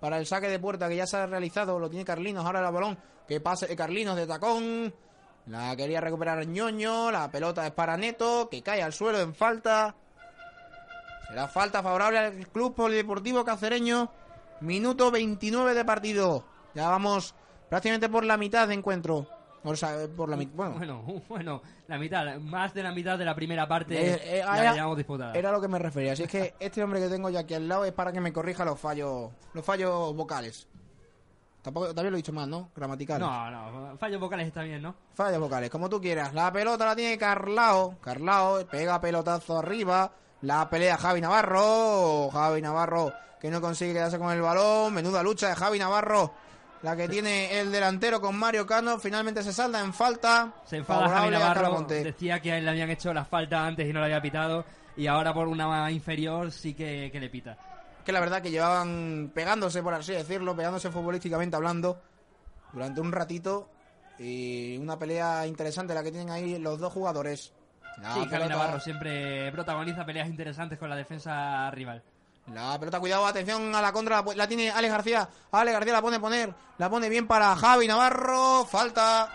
Para 0.00 0.18
el 0.18 0.26
saque 0.26 0.48
de 0.48 0.58
puerta 0.58 0.88
que 0.88 0.96
ya 0.96 1.06
se 1.06 1.16
ha 1.16 1.26
realizado. 1.26 1.78
Lo 1.78 1.88
tiene 1.88 2.04
Carlinos. 2.04 2.44
Ahora 2.44 2.66
el 2.66 2.72
balón. 2.72 2.98
Que 3.28 3.40
pase 3.40 3.66
de 3.66 3.76
Carlinos 3.76 4.16
de 4.16 4.26
tacón. 4.26 4.92
La 5.46 5.76
quería 5.76 6.00
recuperar 6.00 6.46
ñoño. 6.46 7.10
La 7.10 7.30
pelota 7.30 7.66
es 7.66 7.72
para 7.72 7.96
Neto. 7.96 8.48
Que 8.50 8.62
cae 8.62 8.82
al 8.82 8.92
suelo 8.92 9.20
en 9.20 9.34
falta. 9.34 9.94
Será 11.28 11.48
falta 11.48 11.82
favorable 11.82 12.18
al 12.18 12.48
Club 12.48 12.74
Polideportivo 12.74 13.44
Cacereño. 13.44 14.10
Minuto 14.60 15.10
29 15.10 15.74
de 15.74 15.84
partido. 15.84 16.44
Ya 16.74 16.88
vamos 16.88 17.34
prácticamente 17.68 18.08
por 18.08 18.24
la 18.24 18.36
mitad 18.36 18.68
de 18.68 18.74
encuentro. 18.74 19.26
O 19.64 19.76
sea, 19.76 19.96
por 20.16 20.28
la 20.28 20.36
mitad. 20.36 20.52
Bueno, 20.54 20.74
Bueno, 20.76 21.02
bueno, 21.28 21.62
la 21.86 21.98
mitad, 21.98 22.36
más 22.40 22.74
de 22.74 22.82
la 22.82 22.92
mitad 22.92 23.16
de 23.18 23.24
la 23.24 23.34
primera 23.34 23.68
parte 23.68 23.94
Eh, 24.14 24.38
eh, 24.40 24.42
la 24.44 24.74
era- 24.74 24.94
disputada. 24.94 25.32
era 25.34 25.52
lo 25.52 25.60
que 25.60 25.68
me 25.68 25.78
refería. 25.78 26.12
Así 26.14 26.24
es 26.24 26.30
que 26.30 26.54
este 26.58 26.82
hombre 26.82 27.00
que 27.00 27.08
tengo 27.08 27.30
ya 27.30 27.40
aquí 27.40 27.54
al 27.54 27.68
lado 27.68 27.84
es 27.84 27.92
para 27.92 28.12
que 28.12 28.20
me 28.20 28.32
corrija 28.32 28.64
los 28.64 28.78
fallos, 28.80 29.30
los 29.54 29.64
fallos 29.64 30.14
vocales. 30.16 30.66
Tampoco, 31.62 31.86
también 31.94 32.10
lo 32.10 32.16
he 32.16 32.22
dicho 32.22 32.32
más, 32.32 32.48
¿no? 32.48 32.70
Gramaticales. 32.74 33.20
No, 33.24 33.50
no, 33.50 33.96
fallos 33.96 34.20
vocales 34.20 34.48
está 34.48 34.62
bien, 34.62 34.82
¿no? 34.82 34.96
Fallos 35.14 35.38
vocales, 35.38 35.70
como 35.70 35.88
tú 35.88 36.00
quieras. 36.00 36.34
La 36.34 36.52
pelota 36.52 36.84
la 36.84 36.96
tiene 36.96 37.16
Carlao. 37.16 37.98
Carlao 38.00 38.66
pega 38.66 39.00
pelotazo 39.00 39.58
arriba. 39.60 40.10
La 40.40 40.68
pelea 40.68 40.96
Javi 40.96 41.20
Navarro. 41.20 42.30
Javi 42.32 42.60
Navarro 42.60 43.12
que 43.40 43.48
no 43.50 43.60
consigue 43.60 43.92
quedarse 43.92 44.18
con 44.18 44.32
el 44.32 44.40
balón. 44.40 44.92
Menuda 44.94 45.22
lucha 45.22 45.48
de 45.48 45.54
Javi 45.54 45.78
Navarro. 45.78 46.32
La 46.82 46.96
que 46.96 47.08
tiene 47.08 47.60
el 47.60 47.70
delantero 47.70 48.20
con 48.20 48.36
Mario 48.36 48.66
Cano. 48.66 48.98
Finalmente 48.98 49.42
se 49.42 49.52
salda 49.52 49.80
en 49.80 49.94
falta. 49.94 50.52
Se 50.64 50.76
enfada 50.78 51.08
Javi 51.08 51.30
Navarro, 51.30 51.86
decía 51.88 52.40
que 52.40 52.52
a 52.52 52.58
él 52.58 52.64
le 52.64 52.70
habían 52.72 52.90
hecho 52.90 53.14
la 53.14 53.24
falta 53.24 53.64
antes 53.64 53.88
y 53.88 53.92
no 53.92 54.00
le 54.00 54.06
había 54.06 54.20
pitado, 54.20 54.64
y 54.96 55.06
ahora 55.06 55.32
por 55.32 55.46
una 55.46 55.90
inferior 55.90 56.50
sí 56.50 56.74
que, 56.74 57.08
que 57.12 57.20
le 57.20 57.30
pita. 57.30 57.56
que 58.04 58.10
la 58.12 58.20
verdad 58.20 58.42
que 58.42 58.50
llevaban 58.50 59.30
pegándose, 59.32 59.82
por 59.82 59.94
así 59.94 60.12
decirlo, 60.12 60.56
pegándose 60.56 60.90
futbolísticamente 60.90 61.54
hablando 61.54 62.00
durante 62.72 63.00
un 63.00 63.12
ratito 63.12 63.68
y 64.18 64.76
una 64.78 64.98
pelea 64.98 65.46
interesante 65.46 65.94
la 65.94 66.02
que 66.02 66.10
tienen 66.10 66.30
ahí 66.30 66.58
los 66.58 66.80
dos 66.80 66.92
jugadores. 66.92 67.52
La 67.98 68.14
sí, 68.14 68.26
Javi 68.28 68.48
Navarro 68.48 68.80
siempre 68.80 69.52
protagoniza 69.52 70.04
peleas 70.04 70.28
interesantes 70.28 70.78
con 70.78 70.88
la 70.90 70.96
defensa 70.96 71.70
rival. 71.70 72.02
La 72.48 72.78
pelota, 72.78 72.98
cuidado, 72.98 73.26
atención 73.26 73.74
a 73.74 73.80
la 73.80 73.92
contra, 73.92 74.22
la, 74.34 74.48
tiene 74.48 74.70
Alex 74.70 74.92
García. 74.92 75.28
Alex 75.52 75.74
García 75.74 75.92
la 75.92 76.02
pone 76.02 76.18
poner, 76.18 76.52
la 76.78 76.90
pone 76.90 77.08
bien 77.08 77.26
para 77.26 77.54
Javi 77.54 77.86
Navarro. 77.86 78.64
Falta, 78.64 79.28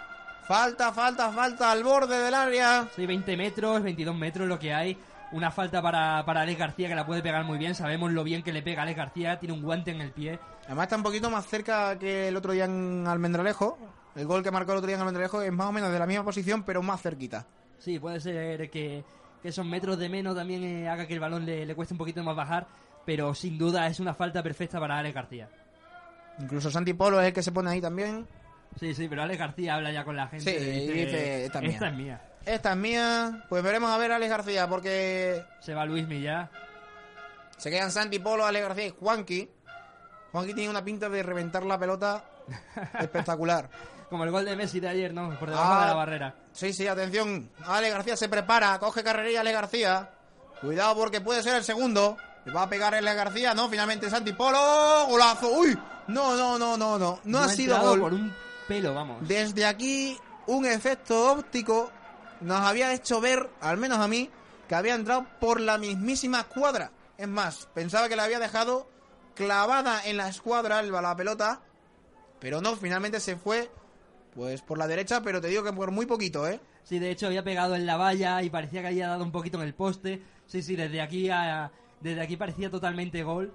falta, 0.47 0.91
falta, 0.91 1.31
falta 1.31 1.71
al 1.71 1.83
borde 1.83 2.19
del 2.19 2.33
área. 2.33 2.87
Sí, 2.95 3.05
20 3.05 3.37
metros, 3.37 3.81
22 3.81 4.15
metros 4.15 4.47
lo 4.47 4.59
que 4.59 4.73
hay. 4.73 4.97
Una 5.31 5.51
falta 5.51 5.81
para, 5.81 6.23
para 6.25 6.41
Alex 6.41 6.59
García 6.59 6.87
que 6.89 6.95
la 6.95 7.05
puede 7.05 7.21
pegar 7.21 7.43
muy 7.45 7.57
bien. 7.57 7.75
Sabemos 7.75 8.11
lo 8.11 8.23
bien 8.23 8.43
que 8.43 8.53
le 8.53 8.61
pega 8.61 8.83
Alex 8.83 8.97
García. 8.97 9.39
Tiene 9.39 9.53
un 9.53 9.61
guante 9.61 9.91
en 9.91 10.01
el 10.01 10.11
pie. 10.11 10.39
Además 10.65 10.83
está 10.83 10.97
un 10.97 11.03
poquito 11.03 11.29
más 11.29 11.45
cerca 11.47 11.97
que 11.97 12.27
el 12.27 12.35
otro 12.35 12.51
día 12.51 12.65
en 12.65 13.05
Almendralejo. 13.07 13.77
El 14.15 14.25
gol 14.25 14.43
que 14.43 14.51
marcó 14.51 14.71
el 14.73 14.79
otro 14.79 14.87
día 14.87 14.95
en 14.95 15.01
Almendralejo 15.01 15.41
es 15.41 15.51
más 15.51 15.67
o 15.67 15.71
menos 15.71 15.91
de 15.91 15.99
la 15.99 16.05
misma 16.05 16.23
posición, 16.23 16.63
pero 16.63 16.81
más 16.81 17.01
cerquita. 17.01 17.45
Sí, 17.77 17.99
puede 17.99 18.19
ser 18.19 18.69
que, 18.69 19.03
que 19.41 19.49
esos 19.49 19.65
metros 19.65 19.97
de 19.97 20.09
menos 20.09 20.35
también 20.35 20.63
eh, 20.63 20.89
haga 20.89 21.05
que 21.07 21.13
el 21.13 21.19
balón 21.19 21.45
le, 21.45 21.65
le 21.65 21.75
cueste 21.75 21.93
un 21.93 21.97
poquito 21.97 22.23
más 22.23 22.35
bajar. 22.35 22.67
Pero 23.07 23.33
sin 23.33 23.57
duda 23.57 23.87
es 23.87 23.99
una 24.01 24.13
falta 24.13 24.43
perfecta 24.43 24.79
para 24.79 24.99
Alex 24.99 25.15
García. 25.15 25.49
Incluso 26.39 26.69
Santi 26.69 26.93
Polo 26.93 27.19
es 27.21 27.27
el 27.27 27.33
que 27.33 27.41
se 27.41 27.51
pone 27.53 27.71
ahí 27.71 27.81
también. 27.81 28.27
Sí, 28.79 28.93
sí, 28.93 29.07
pero 29.07 29.23
Alex 29.23 29.39
García 29.39 29.75
habla 29.75 29.91
ya 29.91 30.03
con 30.03 30.15
la 30.15 30.27
gente. 30.27 30.43
Sí, 30.43 30.65
y 30.65 30.87
dice, 30.91 31.45
"Esta 31.45 31.59
es 31.59 31.63
mía". 31.63 31.71
Esta 31.73 31.87
es 31.87 31.93
mía. 31.95 32.21
Esta 32.45 32.71
es 32.71 32.77
mía. 32.77 33.45
Pues 33.49 33.63
veremos 33.63 33.89
a 33.91 33.97
ver 33.97 34.11
a 34.11 34.17
Alex 34.17 34.29
García, 34.29 34.67
porque 34.67 35.41
Se 35.61 35.73
va 35.73 35.85
Luis 35.85 36.05
ya. 36.21 36.51
se 37.57 37.71
quedan 37.71 37.91
Santi 37.91 38.19
Polo, 38.19 38.45
Alex 38.45 38.67
García 38.67 38.85
y 38.87 38.89
Juanqui. 38.91 39.49
Juanqui 40.33 40.53
tiene 40.53 40.69
una 40.69 40.83
pinta 40.83 41.07
de 41.09 41.23
reventar 41.23 41.63
la 41.63 41.79
pelota 41.79 42.23
espectacular. 42.99 43.69
Como 44.09 44.25
el 44.25 44.31
gol 44.31 44.45
de 44.45 44.55
Messi 44.55 44.79
de 44.81 44.89
ayer, 44.89 45.13
¿no? 45.13 45.29
Por 45.39 45.49
debajo 45.49 45.73
Ah. 45.73 45.81
de 45.81 45.87
la 45.87 45.93
barrera. 45.95 46.35
Sí, 46.51 46.73
sí, 46.73 46.85
atención. 46.87 47.49
Alex 47.65 47.93
García 47.93 48.17
se 48.17 48.29
prepara, 48.29 48.77
coge 48.79 49.01
carrerilla 49.03 49.39
Alex 49.41 49.55
García. 49.55 50.09
Cuidado 50.61 50.95
porque 50.95 51.21
puede 51.21 51.41
ser 51.41 51.55
el 51.55 51.63
segundo. 51.63 52.17
Le 52.47 52.53
va 52.53 52.63
a 52.63 52.69
pegar 52.69 52.95
Alex 52.95 53.15
García, 53.15 53.53
no, 53.53 53.67
finalmente 53.69 54.09
Santi 54.09 54.31
Polo. 54.31 54.57
Golazo. 55.09 55.51
Uy, 55.51 55.77
no, 56.07 56.35
no, 56.37 56.57
no, 56.57 56.77
no, 56.77 56.97
no. 56.97 57.19
No, 57.25 57.39
ha 57.39 57.49
sido 57.49 57.77
gol. 57.81 57.99
por 57.99 58.13
un 58.13 58.33
pelo, 58.69 58.93
vamos. 58.93 59.27
Desde 59.27 59.65
aquí, 59.65 60.17
un 60.47 60.65
efecto 60.65 61.33
óptico 61.33 61.91
nos 62.39 62.61
había 62.61 62.93
hecho 62.93 63.19
ver, 63.19 63.49
al 63.59 63.75
menos 63.77 63.97
a 63.99 64.07
mí, 64.07 64.29
que 64.69 64.75
había 64.75 64.95
entrado 64.95 65.25
por 65.41 65.59
la 65.59 65.77
mismísima 65.77 66.39
escuadra. 66.39 66.91
Es 67.17 67.27
más, 67.27 67.67
pensaba 67.73 68.07
que 68.07 68.15
la 68.15 68.23
había 68.23 68.39
dejado 68.39 68.87
clavada 69.35 70.05
en 70.05 70.15
la 70.17 70.29
escuadra 70.29 70.79
el- 70.79 70.91
la 70.91 71.15
pelota, 71.17 71.59
pero 72.39 72.61
no, 72.61 72.75
finalmente 72.77 73.19
se 73.19 73.35
fue 73.35 73.69
pues 74.33 74.61
por 74.61 74.77
la 74.77 74.87
derecha, 74.87 75.21
pero 75.21 75.41
te 75.41 75.47
digo 75.47 75.63
que 75.63 75.73
por 75.73 75.91
muy 75.91 76.05
poquito, 76.05 76.47
¿eh? 76.47 76.59
Sí, 76.83 76.99
de 76.99 77.09
hecho 77.11 77.25
había 77.27 77.43
pegado 77.43 77.75
en 77.75 77.85
la 77.87 77.97
valla 77.97 78.41
y 78.43 78.49
parecía 78.51 78.81
que 78.81 78.87
había 78.87 79.07
dado 79.09 79.23
un 79.23 79.31
poquito 79.31 79.57
en 79.59 79.63
el 79.67 79.73
poste. 79.73 80.21
Sí, 80.45 80.61
sí, 80.61 80.75
desde 80.75 81.01
aquí 81.01 81.29
a, 81.29 81.71
desde 81.99 82.21
aquí 82.21 82.37
parecía 82.37 82.69
totalmente 82.69 83.23
gol. 83.23 83.53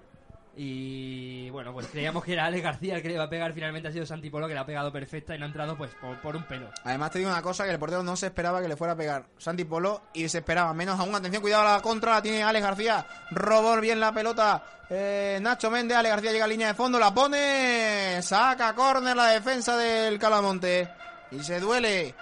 Y 0.54 1.48
bueno, 1.48 1.72
pues 1.72 1.86
creíamos 1.86 2.22
que 2.22 2.34
era 2.34 2.44
Alex 2.44 2.62
García 2.62 2.96
el 2.96 3.02
que 3.02 3.08
le 3.08 3.14
iba 3.14 3.24
a 3.24 3.30
pegar. 3.30 3.54
Finalmente 3.54 3.88
ha 3.88 3.92
sido 3.92 4.04
Santi 4.04 4.28
Polo 4.28 4.46
que 4.46 4.52
le 4.52 4.60
ha 4.60 4.66
pegado 4.66 4.92
perfecta 4.92 5.34
y 5.34 5.38
no 5.38 5.46
ha 5.46 5.48
entrado 5.48 5.78
pues 5.78 5.92
por, 6.22 6.36
un 6.36 6.42
pelo. 6.42 6.68
Además 6.84 7.10
te 7.10 7.20
digo 7.20 7.30
una 7.30 7.40
cosa, 7.40 7.64
que 7.64 7.70
el 7.70 7.78
portero 7.78 8.02
no 8.02 8.16
se 8.16 8.26
esperaba 8.26 8.60
que 8.60 8.68
le 8.68 8.76
fuera 8.76 8.92
a 8.92 8.96
pegar 8.96 9.24
Santi 9.38 9.64
Polo 9.64 10.02
y 10.12 10.28
se 10.28 10.38
esperaba 10.38 10.74
menos 10.74 11.00
aún. 11.00 11.14
Atención, 11.14 11.40
cuidado 11.40 11.64
la 11.64 11.80
contra, 11.80 12.12
la 12.12 12.22
tiene 12.22 12.42
Alex 12.42 12.66
García. 12.66 13.06
Robó 13.30 13.80
bien 13.80 13.98
la 13.98 14.12
pelota. 14.12 14.62
eh, 14.90 15.38
Nacho 15.40 15.70
Méndez, 15.70 15.96
Alex 15.96 16.16
García 16.16 16.32
llega 16.32 16.44
a 16.44 16.48
línea 16.48 16.68
de 16.68 16.74
fondo, 16.74 16.98
la 16.98 17.14
pone. 17.14 18.20
Saca 18.20 18.74
córner 18.74 19.16
la 19.16 19.28
defensa 19.28 19.74
del 19.78 20.18
Calamonte. 20.18 20.86
Y 21.30 21.42
se 21.42 21.60
duele 21.60 22.14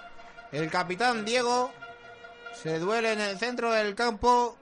el 0.53 0.69
capitán 0.71 1.25
Diego. 1.25 1.73
Se 2.53 2.79
duele 2.79 3.11
en 3.11 3.19
el 3.19 3.37
centro 3.37 3.73
del 3.73 3.93
campo. 3.93 4.57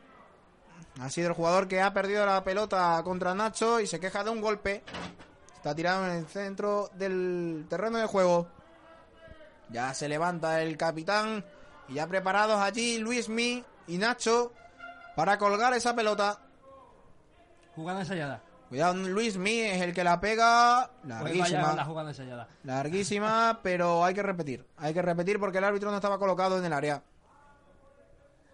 Ha 1.02 1.10
sido 1.10 1.30
el 1.30 1.34
jugador 1.34 1.68
que 1.68 1.82
ha 1.82 1.94
perdido 1.94 2.26
la 2.26 2.44
pelota 2.44 3.02
contra 3.04 3.34
Nacho 3.34 3.80
y 3.80 3.88
se 3.88 4.00
queja 4.00 4.24
de 4.24 4.30
un 4.32 4.42
golpe. 4.42 4.84
Está 5.56 5.74
tirado 5.76 6.06
en 6.06 6.12
el 6.12 6.28
centro 6.28 6.90
del 6.96 7.66
terreno 7.70 7.98
de 7.98 8.06
juego. 8.06 8.48
Ya 9.70 9.94
se 9.94 10.10
levanta 10.10 10.62
el 10.62 10.78
capitán 10.78 11.46
y 11.88 11.96
ya 11.96 12.08
preparados 12.08 12.60
allí 12.60 12.98
Luismi 13.00 13.64
y 13.88 13.98
Nacho 13.98 14.52
para 15.16 15.38
colgar 15.38 15.74
esa 15.74 15.96
pelota. 15.96 16.40
Jugada 17.76 18.02
ensayada. 18.02 18.42
Cuidado, 18.68 18.94
Luismi 18.94 19.62
es 19.62 19.82
el 19.82 19.94
que 19.94 20.04
la 20.04 20.20
pega 20.20 20.92
Pues 21.02 21.10
larguísima. 21.10 21.74
la 21.74 21.86
jugada 21.86 22.10
ensayada. 22.10 22.48
Larguísima, 22.64 23.60
pero 23.64 24.04
hay 24.04 24.14
que 24.14 24.22
repetir. 24.22 24.66
Hay 24.78 24.94
que 24.94 25.02
repetir 25.02 25.40
porque 25.40 25.58
el 25.58 25.64
árbitro 25.64 25.90
no 25.90 25.96
estaba 25.98 26.20
colocado 26.20 26.58
en 26.60 26.66
el 26.66 26.74
área. 26.74 27.02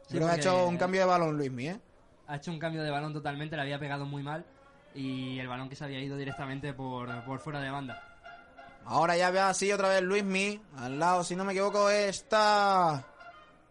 Sí, 0.07 0.15
Creo 0.15 0.27
que 0.27 0.33
ha 0.33 0.37
hecho 0.37 0.67
un 0.67 0.77
cambio 0.77 1.01
de 1.01 1.07
balón 1.07 1.35
Luismi, 1.37 1.69
¿eh? 1.69 1.79
Ha 2.28 2.38
hecho 2.38 2.51
un 2.51 2.59
cambio 2.59 2.84
de 2.84 2.89
balón 2.91 3.13
totalmente, 3.13 3.55
le 3.55 3.61
había 3.61 3.80
pegado 3.80 4.05
muy 4.05 4.23
mal. 4.23 4.45
Y 4.93 5.39
el 5.39 5.47
balón 5.47 5.69
que 5.69 5.76
se 5.76 5.84
había 5.84 5.99
ido 5.99 6.15
directamente 6.17 6.73
por, 6.73 7.23
por 7.26 7.39
fuera 7.39 7.59
de 7.59 7.69
banda. 7.69 8.01
Ahora 8.86 9.17
ya 9.17 9.32
ve 9.32 9.39
así 9.39 9.71
otra 9.71 9.89
vez 9.89 10.01
Luismi. 10.01 10.61
Al 10.78 10.99
lado, 10.99 11.23
si 11.23 11.36
no 11.36 11.43
me 11.43 11.53
equivoco, 11.53 11.89
está... 11.89 13.03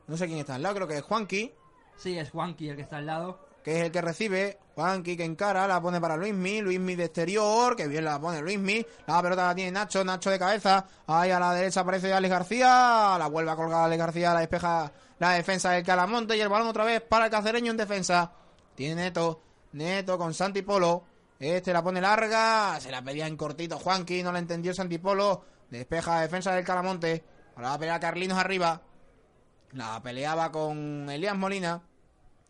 No 0.06 0.16
sé 0.16 0.26
quién 0.26 0.38
está 0.40 0.56
al 0.56 0.62
lado, 0.62 0.74
creo 0.74 0.88
que 0.88 0.98
es 0.98 1.02
Juanqui. 1.02 1.52
Sí, 1.96 2.18
es 2.18 2.30
Juanqui 2.30 2.68
el 2.68 2.76
que 2.76 2.82
está 2.82 2.98
al 2.98 3.06
lado. 3.06 3.38
que 3.64 3.78
es 3.78 3.86
el 3.86 3.92
que 3.92 4.02
recibe. 4.02 4.58
Juanqui 4.74 5.16
que 5.16 5.24
encara, 5.24 5.66
la 5.68 5.80
pone 5.80 6.00
para 6.00 6.16
Luismi, 6.16 6.60
Luismi 6.60 6.96
de 6.96 7.04
exterior, 7.04 7.76
que 7.76 7.86
bien 7.86 8.04
la 8.04 8.20
pone 8.20 8.42
Luismi. 8.42 8.84
La 9.06 9.22
pelota 9.22 9.46
la 9.46 9.54
tiene 9.54 9.70
Nacho, 9.70 10.04
Nacho 10.04 10.30
de 10.30 10.38
cabeza. 10.38 10.84
Ahí 11.06 11.30
a 11.30 11.38
la 11.40 11.54
derecha 11.54 11.80
aparece 11.80 12.12
Alex 12.12 12.30
García. 12.30 13.16
La 13.18 13.28
vuelve 13.28 13.52
a 13.52 13.56
colgar 13.56 13.84
Alex 13.84 13.98
García, 13.98 14.34
la 14.34 14.40
despeja 14.40 14.92
la 15.20 15.30
defensa 15.30 15.70
del 15.70 15.84
Calamonte 15.84 16.36
y 16.36 16.40
el 16.40 16.48
balón 16.48 16.68
otra 16.68 16.84
vez 16.84 17.00
para 17.00 17.26
el 17.26 17.30
cacereño 17.30 17.70
en 17.70 17.76
defensa. 17.76 18.32
Tiene 18.74 19.02
Neto. 19.02 19.40
Neto 19.72 20.18
con 20.18 20.34
Santi 20.34 20.62
Polo. 20.62 21.04
Este 21.38 21.72
la 21.72 21.82
pone 21.82 22.00
larga. 22.00 22.78
Se 22.80 22.90
la 22.90 23.02
pedía 23.02 23.26
en 23.26 23.36
cortito 23.36 23.78
Juanqui. 23.78 24.22
No 24.22 24.32
la 24.32 24.38
entendió 24.38 24.74
Santi 24.74 24.98
Polo. 24.98 25.44
Despeja 25.70 26.20
defensa 26.20 26.52
del 26.52 26.64
Calamonte. 26.64 27.24
Ahora 27.56 27.68
va 27.68 27.74
a 27.74 27.78
pelear 27.78 28.00
Carlinos 28.00 28.38
arriba. 28.38 28.82
La 29.72 30.00
peleaba 30.02 30.52
con 30.52 31.08
Elías 31.10 31.36
Molina. 31.36 31.82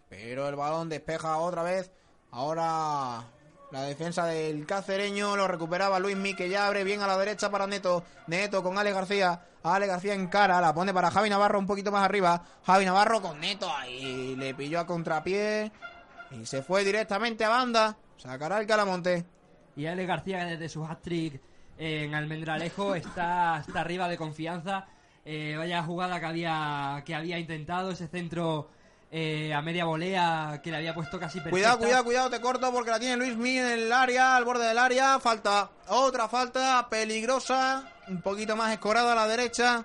Pero 0.08 0.48
el 0.48 0.56
balón 0.56 0.88
despeja 0.88 1.38
otra 1.38 1.62
vez. 1.62 1.90
Ahora 2.30 3.24
la 3.70 3.82
defensa 3.82 4.26
del 4.26 4.66
cacereño 4.66 5.34
lo 5.34 5.48
recuperaba 5.48 5.98
Luis 5.98 6.16
Mi, 6.16 6.34
que 6.34 6.48
ya 6.48 6.66
abre 6.66 6.84
bien 6.84 7.00
a 7.00 7.06
la 7.06 7.18
derecha 7.18 7.50
para 7.50 7.66
Neto. 7.66 8.04
Neto 8.26 8.62
con 8.62 8.78
Ale 8.78 8.92
García. 8.92 9.46
Ale 9.62 9.86
García 9.86 10.14
en 10.14 10.28
cara, 10.28 10.60
la 10.60 10.74
pone 10.74 10.94
para 10.94 11.10
Javi 11.10 11.30
Navarro 11.30 11.58
un 11.58 11.66
poquito 11.66 11.90
más 11.90 12.04
arriba. 12.04 12.44
Javi 12.64 12.84
Navarro 12.84 13.20
con 13.20 13.40
Neto 13.40 13.68
ahí. 13.74 14.36
Le 14.36 14.54
pilló 14.54 14.78
a 14.78 14.86
contrapié. 14.86 15.72
Y 16.40 16.46
se 16.46 16.62
fue 16.62 16.84
directamente 16.84 17.44
a 17.44 17.48
banda. 17.48 17.96
Sacará 18.16 18.60
el 18.60 18.66
Calamonte. 18.66 19.24
Y 19.76 19.86
Ale 19.86 20.06
García, 20.06 20.44
desde 20.44 20.68
su 20.68 20.84
hat-trick 20.84 21.40
en 21.78 22.14
Almendralejo, 22.14 22.94
está 22.94 23.56
hasta 23.56 23.80
arriba 23.80 24.08
de 24.08 24.16
confianza. 24.16 24.86
Eh, 25.24 25.54
vaya 25.56 25.82
jugada 25.82 26.20
que 26.20 26.26
había, 26.26 27.02
que 27.04 27.14
había 27.14 27.38
intentado, 27.38 27.90
ese 27.90 28.08
centro 28.08 28.68
eh, 29.10 29.54
a 29.54 29.62
media 29.62 29.84
volea 29.84 30.60
que 30.62 30.70
le 30.70 30.78
había 30.78 30.92
puesto 30.92 31.18
casi 31.20 31.38
perfecta. 31.38 31.50
Cuidado, 31.50 31.78
cuidado, 31.78 32.04
cuidado, 32.04 32.30
te 32.30 32.40
corto 32.40 32.72
porque 32.72 32.90
la 32.90 32.98
tiene 32.98 33.16
Luis 33.16 33.36
Mi 33.36 33.56
en 33.56 33.66
el 33.66 33.92
área, 33.92 34.36
al 34.36 34.44
borde 34.44 34.66
del 34.66 34.76
área. 34.76 35.18
Falta, 35.20 35.70
otra 35.88 36.28
falta 36.28 36.88
peligrosa, 36.90 37.92
un 38.08 38.20
poquito 38.20 38.56
más 38.56 38.72
escorada 38.72 39.12
a 39.12 39.14
la 39.14 39.28
derecha. 39.28 39.84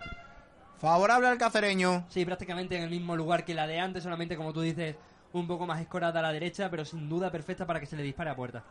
Favorable 0.80 1.28
al 1.28 1.38
cacereño. 1.38 2.06
Sí, 2.10 2.26
prácticamente 2.26 2.76
en 2.76 2.84
el 2.84 2.90
mismo 2.90 3.16
lugar 3.16 3.46
que 3.46 3.54
la 3.54 3.68
de 3.68 3.80
antes, 3.80 4.02
solamente 4.02 4.36
como 4.36 4.52
tú 4.52 4.62
dices, 4.62 4.96
un 5.34 5.48
poco 5.48 5.66
más 5.66 5.82
escorada 5.82 6.20
a 6.20 6.24
la 6.24 6.32
derecha, 6.32 6.70
pero 6.70 6.86
sin 6.86 7.08
duda 7.08 7.32
perfecta 7.32 7.66
para 7.66 7.80
que 7.80 7.86
se 7.86 7.96
le 7.96 8.04
dispare 8.04 8.30
a 8.30 8.36
puerta. 8.36 8.64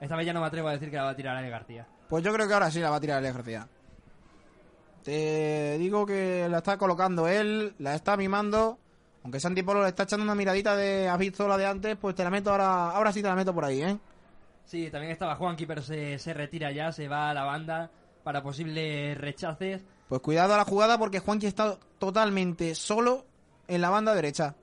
Esta 0.00 0.16
vez 0.16 0.26
ya 0.26 0.32
no 0.32 0.40
me 0.40 0.46
atrevo 0.46 0.68
a 0.68 0.72
decir 0.72 0.90
que 0.90 0.96
la 0.96 1.04
va 1.04 1.10
a 1.10 1.16
tirar 1.16 1.36
Ale 1.36 1.50
García. 1.50 1.86
Pues 2.08 2.24
yo 2.24 2.32
creo 2.32 2.46
que 2.46 2.54
ahora 2.54 2.70
sí 2.70 2.80
la 2.80 2.90
va 2.90 2.96
a 2.96 3.00
tirar 3.00 3.18
Ale 3.18 3.32
García. 3.32 3.68
Te 5.02 5.78
digo 5.78 6.06
que 6.06 6.48
la 6.48 6.58
está 6.58 6.76
colocando 6.76 7.28
él, 7.28 7.74
la 7.78 7.94
está 7.94 8.16
mimando. 8.16 8.78
Aunque 9.24 9.40
Santi 9.40 9.62
Polo 9.62 9.82
le 9.82 9.88
está 9.88 10.04
echando 10.04 10.24
una 10.24 10.34
miradita 10.34 10.76
de 10.76 11.08
has 11.08 11.18
visto 11.18 11.48
la 11.48 11.56
de 11.56 11.66
antes, 11.66 11.96
pues 11.96 12.14
te 12.14 12.24
la 12.24 12.30
meto 12.30 12.50
ahora, 12.50 12.90
ahora 12.90 13.12
sí 13.12 13.20
te 13.20 13.28
la 13.28 13.34
meto 13.34 13.52
por 13.52 13.64
ahí, 13.64 13.82
¿eh? 13.82 13.98
Sí, 14.64 14.90
también 14.90 15.12
estaba 15.12 15.36
Juanqui, 15.36 15.66
pero 15.66 15.82
se, 15.82 16.18
se 16.18 16.34
retira 16.34 16.70
ya, 16.70 16.92
se 16.92 17.08
va 17.08 17.30
a 17.30 17.34
la 17.34 17.44
banda 17.44 17.90
para 18.22 18.42
posibles 18.42 19.18
rechaces. 19.18 19.82
Pues 20.08 20.20
cuidado 20.20 20.54
a 20.54 20.58
la 20.58 20.64
jugada 20.64 20.98
porque 20.98 21.20
Juanqui 21.20 21.46
está 21.46 21.78
totalmente 21.98 22.74
solo 22.74 23.24
en 23.66 23.80
la 23.80 23.90
banda 23.90 24.14
derecha. 24.14 24.54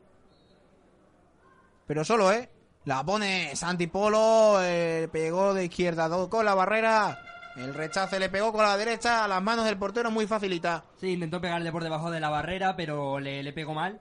Pero 1.86 2.03
solo, 2.03 2.31
¿eh? 2.31 2.49
La 2.86 3.03
pone 3.03 3.55
Santi 3.55 3.88
Polo, 3.88 4.57
eh, 4.61 5.09
pegó 5.11 5.53
de 5.53 5.65
izquierda 5.65 6.09
con 6.27 6.45
la 6.45 6.53
barrera. 6.53 7.19
El 7.55 7.73
rechace 7.73 8.19
le 8.19 8.29
pegó 8.29 8.51
con 8.51 8.63
la 8.63 8.77
derecha 8.77 9.23
a 9.23 9.27
las 9.27 9.41
manos 9.41 9.65
del 9.65 9.77
portero 9.77 10.11
muy 10.11 10.27
facilita. 10.27 10.83
Sí, 10.99 11.13
intentó 11.13 11.39
pegarle 11.39 11.71
por 11.71 11.83
debajo 11.83 12.11
de 12.11 12.19
la 12.19 12.29
barrera, 12.29 12.75
pero 12.75 13.19
le, 13.19 13.41
le 13.41 13.53
pegó 13.53 13.73
mal. 13.73 13.99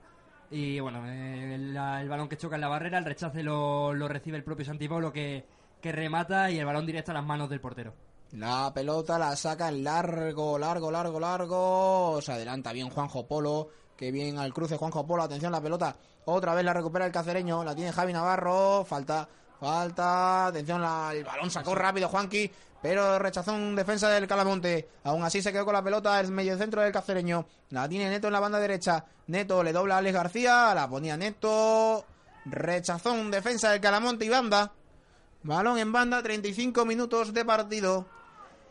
Y 0.51 0.79
bueno, 0.79 1.03
eh, 1.07 1.55
el, 1.55 1.73
balón 1.73 2.27
que 2.27 2.37
choca 2.37 2.55
en 2.55 2.61
la 2.61 2.67
barrera, 2.67 2.97
el 2.97 3.05
rechace 3.05 3.41
lo, 3.41 3.93
lo 3.93 4.07
recibe 4.07 4.37
el 4.37 4.43
propio 4.43 4.65
Santi 4.65 4.87
Polo 4.87 5.11
que, 5.11 5.45
que 5.81 5.91
remata 5.91 6.51
y 6.51 6.59
el 6.59 6.65
balón 6.65 6.85
directo 6.85 7.11
a 7.11 7.15
las 7.15 7.25
manos 7.25 7.49
del 7.49 7.61
portero. 7.61 7.93
La 8.33 8.71
pelota 8.73 9.17
la 9.17 9.35
saca 9.35 9.69
en 9.69 9.83
largo, 9.83 10.59
largo, 10.59 10.91
largo, 10.91 11.19
largo. 11.19 12.19
Se 12.21 12.33
adelanta 12.33 12.73
bien 12.73 12.89
Juanjo 12.89 13.25
Polo. 13.27 13.69
Que 13.97 14.11
bien 14.11 14.37
al 14.37 14.53
cruce 14.53 14.77
Juanjo 14.77 15.05
Polo. 15.05 15.23
Atención 15.23 15.51
la 15.51 15.61
pelota. 15.61 15.95
Otra 16.25 16.53
vez 16.53 16.65
la 16.65 16.73
recupera 16.73 17.05
el 17.05 17.11
cacereño. 17.11 17.63
La 17.63 17.75
tiene 17.75 17.91
Javi 17.91 18.11
Navarro. 18.13 18.83
Falta, 18.85 19.27
falta. 19.59 20.47
Atención, 20.47 20.81
la- 20.81 21.11
el 21.13 21.23
balón 21.23 21.49
sacó 21.49 21.75
rápido 21.75 22.09
Juanqui. 22.09 22.51
Pero 22.81 23.17
rechazó 23.17 23.53
un 23.53 23.75
defensa 23.75 24.09
del 24.09 24.27
Calamonte. 24.27 24.87
Aún 25.05 25.23
así 25.23 25.41
se 25.41 25.51
quedó 25.51 25.65
con 25.65 25.73
la 25.73 25.81
pelota 25.83 26.19
el 26.19 26.31
medio 26.31 26.55
centro 26.57 26.81
del 26.81 26.91
cacereño. 26.91 27.45
La 27.69 27.89
tiene 27.89 28.09
Neto 28.09 28.27
en 28.27 28.33
la 28.33 28.39
banda 28.39 28.59
derecha. 28.59 29.05
Neto 29.27 29.63
le 29.63 29.73
dobla 29.73 29.95
a 29.95 29.97
Alex 29.99 30.13
García. 30.13 30.73
La 30.75 30.87
ponía 30.87 31.17
Neto. 31.17 32.05
Rechazó 32.45 33.13
un 33.13 33.31
defensa 33.31 33.71
del 33.71 33.81
Calamonte 33.81 34.25
y 34.25 34.29
banda. 34.29 34.71
Balón 35.41 35.77
en 35.79 35.91
banda, 35.91 36.21
35 36.21 36.85
minutos 36.85 37.33
de 37.33 37.43
partido. 37.45 38.05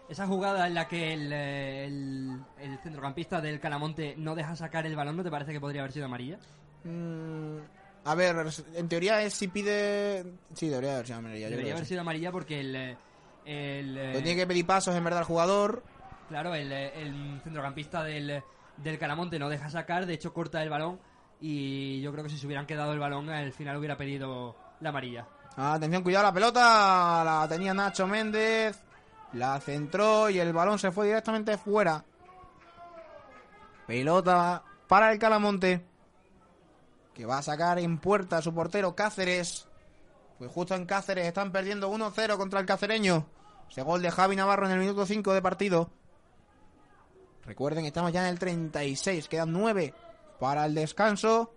Esa 0.08 0.26
jugada 0.26 0.66
en 0.66 0.74
la 0.74 0.86
que 0.86 1.14
el, 1.14 1.32
eh, 1.32 1.86
el, 1.86 2.38
el 2.60 2.78
centrocampista 2.78 3.40
del 3.40 3.58
Calamonte 3.58 4.14
no 4.18 4.34
deja 4.34 4.54
sacar 4.54 4.84
el 4.86 4.94
balón, 4.96 5.16
¿no 5.16 5.24
te 5.24 5.30
parece 5.30 5.52
que 5.52 5.60
podría 5.60 5.80
haber 5.80 5.92
sido 5.92 6.04
amarilla? 6.06 6.38
Mm, 6.84 7.56
a 8.04 8.14
ver, 8.14 8.36
en 8.74 8.88
teoría 8.88 9.22
es 9.22 9.32
si 9.32 9.48
pide. 9.48 10.24
Sí, 10.52 10.68
debería 10.68 10.94
haber 10.94 11.06
sido 11.06 11.18
amarilla. 11.20 11.48
Debería 11.48 11.72
haber 11.72 11.84
sí. 11.84 11.90
sido 11.90 12.02
amarilla 12.02 12.30
porque 12.30 12.60
el... 12.60 12.76
eh, 12.76 12.96
el 13.46 13.96
eh, 13.98 14.08
Pues 14.12 14.24
tiene 14.24 14.40
que 14.40 14.46
pedir 14.46 14.66
pasos 14.66 14.94
en 14.94 15.04
verdad 15.04 15.20
el 15.20 15.26
jugador. 15.26 15.82
Claro, 16.28 16.54
el, 16.54 16.70
eh, 16.70 17.00
el 17.00 17.40
centrocampista 17.42 18.02
del, 18.02 18.42
del 18.76 18.98
Calamonte 18.98 19.38
no 19.38 19.48
deja 19.48 19.70
sacar, 19.70 20.04
de 20.04 20.14
hecho 20.14 20.34
corta 20.34 20.62
el 20.62 20.68
balón 20.68 20.98
y 21.40 22.00
yo 22.02 22.12
creo 22.12 22.24
que 22.24 22.30
si 22.30 22.38
se 22.38 22.46
hubieran 22.46 22.66
quedado 22.66 22.92
el 22.92 22.98
balón 22.98 23.28
al 23.30 23.52
final 23.52 23.76
hubiera 23.78 23.96
pedido 23.96 24.54
la 24.80 24.90
amarilla. 24.90 25.26
Atención, 25.56 26.02
cuidado 26.02 26.24
la 26.26 26.32
pelota. 26.32 27.22
La 27.24 27.46
tenía 27.48 27.72
Nacho 27.72 28.06
Méndez. 28.06 28.82
La 29.34 29.60
centró 29.60 30.30
y 30.30 30.38
el 30.38 30.52
balón 30.52 30.78
se 30.78 30.92
fue 30.92 31.06
directamente 31.06 31.58
fuera. 31.58 32.04
Pelota 33.86 34.62
para 34.86 35.12
el 35.12 35.18
Calamonte. 35.18 35.84
Que 37.12 37.26
va 37.26 37.38
a 37.38 37.42
sacar 37.42 37.78
en 37.80 37.98
puerta 37.98 38.38
a 38.38 38.42
su 38.42 38.54
portero 38.54 38.94
Cáceres. 38.94 39.66
Pues 40.38 40.50
justo 40.50 40.74
en 40.74 40.86
Cáceres 40.86 41.26
están 41.26 41.50
perdiendo 41.50 41.92
1-0 41.92 42.36
contra 42.36 42.60
el 42.60 42.66
cacereño. 42.66 43.26
Ese 43.68 43.82
gol 43.82 44.02
de 44.02 44.10
Javi 44.10 44.36
Navarro 44.36 44.66
en 44.66 44.72
el 44.72 44.78
minuto 44.78 45.04
5 45.04 45.32
de 45.32 45.42
partido. 45.42 45.90
Recuerden, 47.44 47.84
estamos 47.84 48.12
ya 48.12 48.22
en 48.22 48.28
el 48.28 48.38
36. 48.38 49.28
Quedan 49.28 49.52
9 49.52 49.94
para 50.38 50.64
el 50.66 50.74
descanso. 50.74 51.52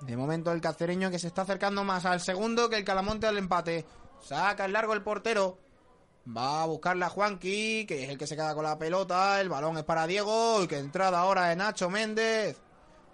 De 0.00 0.16
momento 0.16 0.52
el 0.52 0.60
cacereño 0.60 1.10
que 1.10 1.18
se 1.18 1.28
está 1.28 1.42
acercando 1.42 1.82
más 1.82 2.04
al 2.04 2.20
segundo 2.20 2.68
que 2.68 2.76
el 2.76 2.84
Calamonte 2.84 3.26
al 3.26 3.38
empate. 3.38 3.84
Saca 4.20 4.64
el 4.64 4.72
largo 4.72 4.94
el 4.94 5.02
portero. 5.02 5.63
Va 6.26 6.62
a 6.62 6.66
buscarla 6.66 7.10
Juanqui, 7.10 7.84
que 7.86 8.04
es 8.04 8.08
el 8.08 8.16
que 8.16 8.26
se 8.26 8.34
queda 8.34 8.54
con 8.54 8.64
la 8.64 8.78
pelota. 8.78 9.40
El 9.40 9.50
balón 9.50 9.76
es 9.76 9.84
para 9.84 10.06
Diego. 10.06 10.62
Y 10.62 10.66
que 10.66 10.78
entrada 10.78 11.20
ahora 11.20 11.48
de 11.48 11.56
Nacho 11.56 11.90
Méndez. 11.90 12.58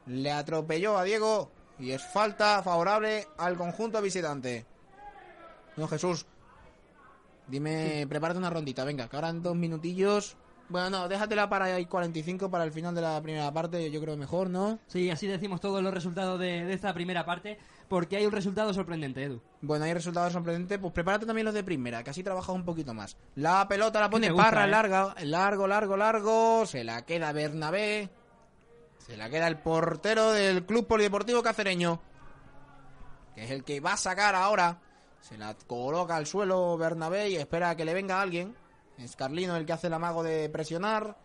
Le 0.07 0.31
atropelló 0.31 0.97
a 0.97 1.05
Diego. 1.05 1.51
Y 1.79 1.91
es 1.91 2.03
falta 2.03 2.63
favorable 2.63 3.27
al 3.39 3.57
conjunto 3.57 4.01
visitante. 4.01 4.65
No, 5.77 5.89
Jesús. 5.89 6.27
Dime, 7.49 8.07
prepárate 8.09 8.39
una 8.39 8.51
rondita, 8.51 8.85
venga, 8.85 9.09
que 9.09 9.17
ahora 9.17 9.31
en 9.31 9.43
dos 9.43 9.57
minutillos. 9.57 10.37
Bueno, 10.69 10.91
no, 10.91 11.09
déjatela 11.09 11.49
para 11.49 11.77
el 11.77 11.89
45 11.89 12.49
para 12.49 12.63
el 12.63 12.71
final 12.71 12.95
de 12.95 13.01
la 13.01 13.21
primera 13.21 13.53
parte, 13.53 13.91
yo 13.91 14.01
creo 14.01 14.17
mejor, 14.17 14.49
¿no? 14.49 14.79
Sí, 14.87 15.11
así 15.11 15.27
decimos 15.27 15.61
todos 15.61 15.83
los 15.83 15.93
resultados 15.93 16.39
de, 16.39 16.65
de 16.65 16.73
esta 16.73 16.95
primera 16.95 17.27
parte, 17.27 17.59
porque 17.91 18.17
hay 18.17 18.25
un 18.25 18.31
resultado 18.31 18.73
sorprendente, 18.73 19.25
Edu. 19.25 19.43
Bueno, 19.63 19.85
hay 19.85 19.93
resultados 19.93 20.33
sorprendentes. 20.33 20.79
Pues 20.79 20.93
prepárate 20.93 21.27
también 21.27 21.45
los 21.45 21.53
de 21.53 21.65
primera, 21.65 22.05
que 22.05 22.11
así 22.11 22.23
trabajas 22.23 22.55
un 22.55 22.65
poquito 22.65 22.95
más. 22.95 23.17
La 23.35 23.67
pelota 23.67 23.99
la 23.99 24.09
pone 24.09 24.31
gusta, 24.31 24.45
Parra, 24.45 24.65
eh? 24.65 24.69
larga, 24.69 25.15
largo, 25.25 25.67
largo, 25.67 25.97
largo. 25.97 26.67
Se 26.67 26.85
la 26.85 27.05
queda 27.05 27.33
Bernabé. 27.33 28.09
Se 28.99 29.17
la 29.17 29.29
queda 29.29 29.49
el 29.49 29.59
portero 29.59 30.31
del 30.31 30.65
Club 30.65 30.87
Polideportivo 30.87 31.43
Cacereño. 31.43 32.01
Que 33.35 33.47
es 33.47 33.51
el 33.51 33.65
que 33.65 33.81
va 33.81 33.95
a 33.95 33.97
sacar 33.97 34.37
ahora. 34.37 34.79
Se 35.21 35.37
la 35.37 35.57
coloca 35.67 36.15
al 36.15 36.29
suelo 36.29 36.79
Bernabé 36.79 37.31
y 37.31 37.37
espera 37.37 37.71
a 37.71 37.77
que 37.77 37.85
le 37.85 37.93
venga 37.93 38.21
alguien. 38.21 38.55
Es 38.99 39.17
Carlino 39.17 39.57
el 39.57 39.67
que 39.67 39.73
hace 39.73 39.89
el 39.89 39.95
amago 39.95 40.23
de 40.23 40.49
presionar. 40.49 41.17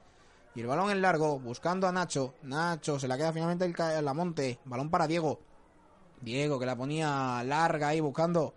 Y 0.55 0.61
el 0.61 0.67
balón 0.67 0.89
en 0.89 1.03
largo, 1.03 1.39
buscando 1.39 1.87
a 1.87 1.91
Nacho. 1.91 2.33
Nacho 2.41 2.97
se 2.97 3.07
la 3.07 3.17
queda 3.17 3.31
finalmente 3.31 3.65
el, 3.65 4.15
monte. 4.15 4.57
Balón 4.65 4.89
para 4.89 5.05
Diego. 5.05 5.39
Diego 6.21 6.59
que 6.59 6.65
la 6.65 6.75
ponía 6.75 7.43
larga 7.43 7.89
ahí 7.89 7.99
buscando 7.99 8.55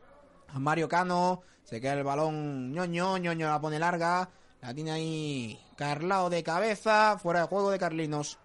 a 0.48 0.58
Mario 0.58 0.88
Cano. 0.88 1.42
Se 1.64 1.80
queda 1.80 1.94
el 1.94 2.04
balón 2.04 2.72
ñoño, 2.72 3.18
ñoño 3.18 3.48
la 3.48 3.60
pone 3.60 3.78
larga. 3.78 4.28
La 4.60 4.74
tiene 4.74 4.90
ahí 4.90 5.60
Carlao 5.76 6.30
de 6.30 6.42
cabeza. 6.42 7.18
Fuera 7.18 7.40
de 7.40 7.46
juego 7.46 7.70
de 7.70 7.78
Carlinos. 7.78 8.38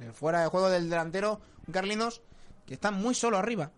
El 0.00 0.12
fuera 0.12 0.40
de 0.42 0.48
juego 0.48 0.70
del 0.70 0.88
delantero. 0.88 1.40
Un 1.66 1.72
Carlinos 1.72 2.22
que 2.66 2.74
está 2.74 2.90
muy 2.90 3.14
solo 3.14 3.38
arriba. 3.38 3.70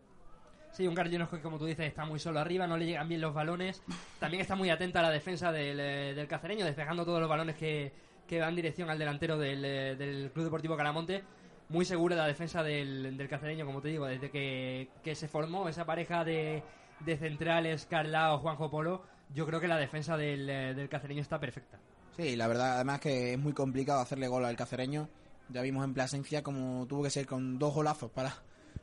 Sí, 0.73 0.87
un 0.87 0.95
Carlinos 0.95 1.31
que, 1.31 1.41
como 1.41 1.59
tú 1.59 1.65
dices, 1.65 1.87
está 1.87 2.05
muy 2.05 2.21
solo 2.21 2.39
arriba, 2.39 2.67
no 2.67 2.77
le 2.77 2.85
llegan 2.85 3.09
bien 3.09 3.23
los 3.23 3.33
balones. 3.33 3.83
También 4.21 4.43
está 4.43 4.57
muy 4.57 4.69
atenta 4.69 4.99
a 4.99 5.03
la 5.05 5.11
defensa 5.11 5.51
del, 5.51 5.81
eh, 5.81 6.15
del 6.15 6.29
cacereño, 6.29 6.67
despejando 6.67 7.05
todos 7.05 7.19
los 7.19 7.31
balones 7.31 7.57
que, 7.57 7.95
que 8.27 8.41
van 8.41 8.55
dirección 8.55 8.91
al 8.91 8.99
delantero 8.99 9.39
del, 9.39 9.65
eh, 9.65 9.97
del 9.97 10.31
Club 10.33 10.45
Deportivo 10.45 10.77
Calamonte. 10.77 11.25
Muy 11.69 11.85
segura 11.85 12.15
la 12.15 12.27
defensa 12.27 12.63
del, 12.63 13.17
del 13.17 13.29
cacereño, 13.29 13.67
como 13.67 13.83
te 13.83 13.89
digo, 13.89 14.07
desde 14.07 14.31
que, 14.31 14.89
que 15.03 15.15
se 15.15 15.27
formó 15.27 15.69
esa 15.69 15.85
pareja 15.85 16.25
de, 16.25 16.63
de 17.01 17.17
centrales, 17.17 17.87
Carlao, 17.87 18.39
Juanjo 18.39 18.71
Polo. 18.71 19.03
Yo 19.35 19.47
creo 19.47 19.61
que 19.61 19.67
la 19.67 19.77
defensa 19.77 20.17
del, 20.17 20.49
eh, 20.49 20.75
del 20.75 20.89
cacereño 20.89 21.23
está 21.23 21.41
perfecta. 21.41 21.79
Sí, 22.17 22.37
la 22.37 22.47
verdad, 22.47 22.77
además 22.77 23.01
que 23.01 23.33
es 23.33 23.39
muy 23.39 23.53
complicado 23.53 24.01
hacerle 24.01 24.29
gol 24.29 24.45
al 24.45 24.57
cacereño. 24.57 25.09
Ya 25.49 25.63
vimos 25.63 25.85
en 25.85 25.95
Plasencia 25.95 26.43
como 26.43 26.87
tuvo 26.87 27.03
que 27.03 27.11
ser 27.11 27.27
con 27.27 27.59
dos 27.59 27.75
golazos 27.75 28.11
para, 28.11 28.35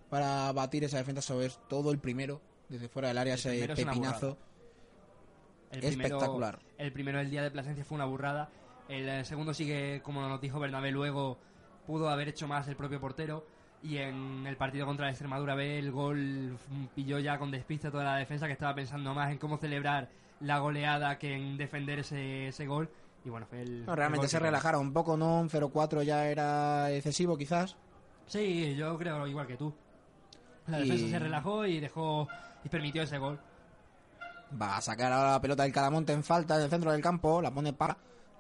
para 0.10 0.52
batir 0.52 0.84
esa 0.84 0.98
defensa 0.98 1.22
sobre 1.22 1.50
todo 1.68 1.92
el 1.92 2.00
primero, 2.00 2.42
desde 2.70 2.90
fuera 2.90 3.08
del 3.08 3.18
área, 3.18 3.34
El 3.34 3.40
ese 3.40 3.50
primero 3.50 3.74
es 3.74 3.80
pepinazo. 3.86 4.38
El 5.72 5.84
Espectacular. 5.84 6.58
Primero, 6.58 6.76
el 6.78 6.94
primero 6.94 7.18
del 7.18 7.30
día 7.32 7.42
de 7.42 7.52
Plasencia 7.52 7.84
fue 7.84 7.96
una 7.96 8.06
burrada. 8.06 8.50
El, 8.88 9.10
eh, 9.10 9.26
segundo 9.26 9.54
sí 9.54 9.66
que, 9.66 10.02
como 10.04 10.22
nos 10.28 10.40
dijo 10.40 10.60
Bernabé 10.60 10.92
luego, 10.92 11.40
pudo 11.86 12.10
haber 12.10 12.30
hecho 12.30 12.48
más 12.48 12.68
el 12.68 12.76
propio 12.76 13.00
portero. 13.00 13.46
Y 13.82 13.98
en 13.98 14.48
el 14.48 14.56
partido 14.56 14.86
contra 14.86 15.06
la 15.06 15.12
Extremadura 15.12 15.56
B, 15.56 15.78
el 15.80 15.92
gol 15.92 16.58
pilló 16.96 17.20
ya 17.20 17.38
con 17.38 17.52
despiste 17.52 17.92
toda 17.92 18.04
la 18.06 18.16
defensa 18.16 18.48
que 18.48 18.54
estaba 18.54 18.74
pensando 18.74 19.14
más 19.14 19.30
en 19.32 19.38
cómo 19.38 19.58
celebrar 19.58 20.10
la 20.40 20.60
goleada 20.60 21.18
que 21.18 21.34
en 21.36 21.58
defender 21.58 22.00
ese, 22.00 22.48
ese 22.48 22.66
gol. 22.66 22.90
Y 23.26 23.30
bueno, 23.30 23.46
fue 23.46 23.62
el. 23.62 23.86
No, 23.86 23.92
el 23.92 23.98
realmente 23.98 24.26
gol 24.26 24.30
se 24.30 24.40
relajaron 24.40 24.82
un 24.82 24.94
poco, 24.94 25.18
¿no? 25.18 25.42
Un 25.42 25.50
0-4 25.50 26.04
ya 26.04 26.28
era 26.28 26.92
excesivo, 26.92 27.38
quizás. 27.38 27.76
Sí, 28.26 28.74
yo 28.76 28.98
creo 28.98 29.28
igual 29.28 29.48
que 29.48 29.58
tú. 29.58 29.74
La 30.68 30.80
Y- 30.80 30.84
defensa 30.90 31.10
se 31.10 31.20
relajó 31.20 31.66
y 31.66 31.80
dejó. 31.82 32.28
y 32.64 32.70
permitió 32.70 33.04
ese 33.04 33.18
gol. 33.18 33.38
Va 34.62 34.78
a 34.78 34.82
sacar 34.82 35.12
ahora 35.12 35.32
la 35.32 35.42
pelota 35.42 35.64
del 35.64 35.74
Calamonte 35.74 36.14
en 36.14 36.24
falta 36.24 36.56
en 36.56 36.64
el 36.64 36.70
centro 36.70 36.92
del 36.92 37.02
campo. 37.02 37.42
La 37.42 37.52
pone 37.52 37.74
para. 37.74 37.98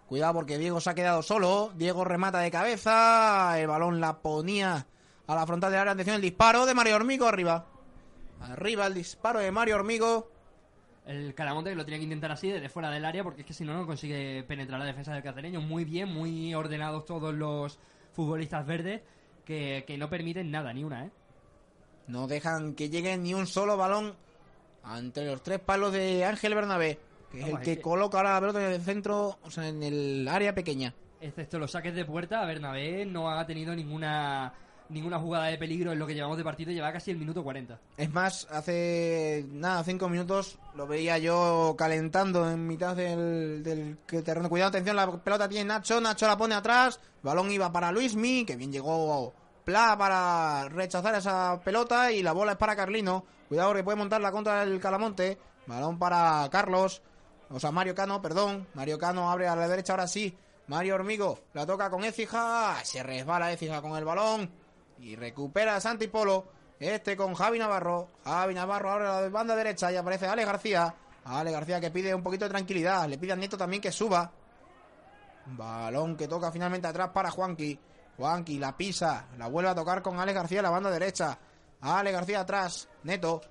Cuidado 0.07 0.33
porque 0.33 0.57
Diego 0.57 0.79
se 0.79 0.89
ha 0.89 0.95
quedado 0.95 1.21
solo. 1.23 1.71
Diego 1.75 2.03
remata 2.03 2.39
de 2.39 2.51
cabeza. 2.51 3.59
El 3.59 3.67
balón 3.67 3.99
la 3.99 4.19
ponía 4.19 4.85
a 5.27 5.35
la 5.35 5.47
frontal 5.47 5.71
del 5.71 5.81
área. 5.81 5.93
Atención, 5.93 6.17
el 6.17 6.21
disparo 6.21 6.65
de 6.65 6.73
Mario 6.73 6.95
Hormigo 6.95 7.27
arriba. 7.27 7.65
Arriba 8.41 8.87
el 8.87 8.93
disparo 8.93 9.39
de 9.39 9.51
Mario 9.51 9.75
Hormigo. 9.75 10.29
El 11.05 11.33
Calamonte 11.33 11.69
que 11.69 11.75
lo 11.75 11.83
tenía 11.83 11.99
que 11.99 12.05
intentar 12.05 12.31
así 12.31 12.49
desde 12.49 12.69
fuera 12.69 12.89
del 12.89 13.03
área 13.05 13.23
porque 13.23 13.41
es 13.41 13.47
que 13.47 13.53
si 13.53 13.65
no 13.65 13.73
no 13.73 13.85
consigue 13.85 14.43
penetrar 14.43 14.79
la 14.79 14.85
defensa 14.85 15.13
del 15.13 15.23
cacereño. 15.23 15.61
Muy 15.61 15.85
bien, 15.85 16.13
muy 16.13 16.53
ordenados 16.53 17.05
todos 17.05 17.33
los 17.33 17.79
futbolistas 18.13 18.65
verdes 18.65 19.01
que, 19.45 19.83
que 19.85 19.97
no 19.97 20.09
permiten 20.09 20.51
nada, 20.51 20.73
ni 20.73 20.83
una, 20.83 21.05
¿eh? 21.05 21.11
No 22.07 22.27
dejan 22.27 22.75
que 22.75 22.89
llegue 22.89 23.17
ni 23.17 23.33
un 23.33 23.47
solo 23.47 23.77
balón 23.77 24.15
entre 24.97 25.25
los 25.25 25.41
tres 25.41 25.59
palos 25.59 25.93
de 25.93 26.25
Ángel 26.25 26.55
Bernabé. 26.55 26.99
Que 27.33 27.39
es 27.39 27.45
Vamos, 27.45 27.59
el 27.59 27.65
que 27.65 27.71
es 27.73 27.77
que- 27.77 27.81
coloca 27.83 28.17
ahora 28.17 28.33
la 28.35 28.39
pelota 28.39 28.65
en 28.65 28.71
el 28.73 28.81
centro, 28.81 29.37
o 29.43 29.51
sea, 29.51 29.67
en 29.67 29.83
el 29.83 30.25
área 30.29 30.55
pequeña. 30.55 30.93
Excepto 31.19 31.59
los 31.59 31.71
saques 31.71 31.93
de 31.95 32.05
puerta, 32.05 32.45
Bernabé 32.45 33.05
no 33.05 33.29
ha 33.29 33.45
tenido 33.45 33.75
ninguna 33.75 34.53
ninguna 34.89 35.17
jugada 35.17 35.45
de 35.45 35.57
peligro 35.57 35.91
en 35.93 35.97
lo 35.97 36.05
que 36.05 36.13
llevamos 36.13 36.37
de 36.37 36.43
partido. 36.43 36.71
Lleva 36.71 36.91
casi 36.93 37.09
el 37.09 37.17
minuto 37.17 37.43
40. 37.43 37.79
Es 37.97 38.11
más, 38.13 38.45
hace 38.51 39.43
nada, 39.49 39.83
cinco 39.83 40.07
minutos 40.09 40.59
lo 40.75 40.85
veía 40.85 41.17
yo 41.17 41.73
calentando 41.77 42.47
en 42.51 42.67
mitad 42.67 42.95
del, 42.95 43.63
del 43.63 43.97
que 44.05 44.21
terreno. 44.21 44.49
Cuidado, 44.49 44.69
atención, 44.69 44.95
la 44.95 45.09
pelota 45.23 45.49
tiene 45.49 45.65
Nacho, 45.65 45.99
Nacho 45.99 46.27
la 46.27 46.37
pone 46.37 46.53
atrás, 46.53 46.99
balón 47.23 47.49
iba 47.51 47.71
para 47.71 47.91
Luismi, 47.91 48.45
que 48.45 48.55
bien 48.55 48.71
llegó 48.71 49.33
Pla 49.63 49.95
para 49.97 50.67
rechazar 50.69 51.15
esa 51.15 51.59
pelota 51.63 52.11
y 52.11 52.21
la 52.21 52.33
bola 52.33 52.51
es 52.51 52.57
para 52.57 52.75
Carlino. 52.75 53.23
Cuidado 53.47 53.73
que 53.73 53.83
puede 53.83 53.97
montar 53.97 54.21
la 54.21 54.31
contra 54.31 54.63
del 54.65 54.79
Calamonte, 54.79 55.39
balón 55.65 55.97
para 55.97 56.47
Carlos, 56.51 57.01
o 57.49 57.59
sea, 57.59 57.71
Mario 57.71 57.95
Cano, 57.95 58.21
perdón, 58.21 58.67
Mario 58.73 58.97
Cano 58.97 59.29
abre 59.29 59.47
a 59.47 59.55
la 59.55 59.67
derecha 59.67 59.93
ahora 59.93 60.07
sí. 60.07 60.37
Mario 60.67 60.95
Hormigo 60.95 61.39
la 61.53 61.65
toca 61.65 61.89
con 61.89 62.03
Écija, 62.03 62.77
se 62.83 63.03
resbala 63.03 63.51
Écija 63.51 63.81
con 63.81 63.97
el 63.97 64.05
balón 64.05 64.49
y 64.99 65.15
recupera 65.15 65.75
a 65.75 65.81
Santi 65.81 66.07
Polo. 66.07 66.45
Este 66.79 67.15
con 67.15 67.33
Javi 67.33 67.59
Navarro. 67.59 68.09
Javi 68.23 68.53
Navarro 68.53 68.91
ahora 68.91 69.17
a 69.17 69.21
la 69.21 69.29
banda 69.29 69.55
derecha 69.55 69.91
y 69.91 69.95
aparece 69.95 70.27
Ale 70.27 70.45
García. 70.45 70.93
Ale 71.25 71.51
García 71.51 71.79
que 71.79 71.91
pide 71.91 72.13
un 72.13 72.23
poquito 72.23 72.45
de 72.45 72.49
tranquilidad. 72.49 73.07
Le 73.07 73.17
pide 73.17 73.33
a 73.33 73.35
Nieto 73.35 73.57
también 73.57 73.81
que 73.81 73.91
suba. 73.91 74.31
Balón 75.45 76.15
que 76.17 76.27
toca 76.27 76.51
finalmente 76.51 76.87
atrás 76.87 77.09
para 77.09 77.31
Juanqui. 77.31 77.79
Juanqui 78.17 78.59
la 78.59 78.75
pisa. 78.75 79.27
La 79.37 79.47
vuelve 79.47 79.69
a 79.69 79.75
tocar 79.75 80.01
con 80.01 80.19
Ale 80.19 80.33
García 80.33 80.61
la 80.61 80.69
banda 80.69 80.89
derecha. 80.89 81.37
Ale 81.81 82.11
García 82.11 82.41
atrás. 82.41 82.87
Neto. 83.03 83.41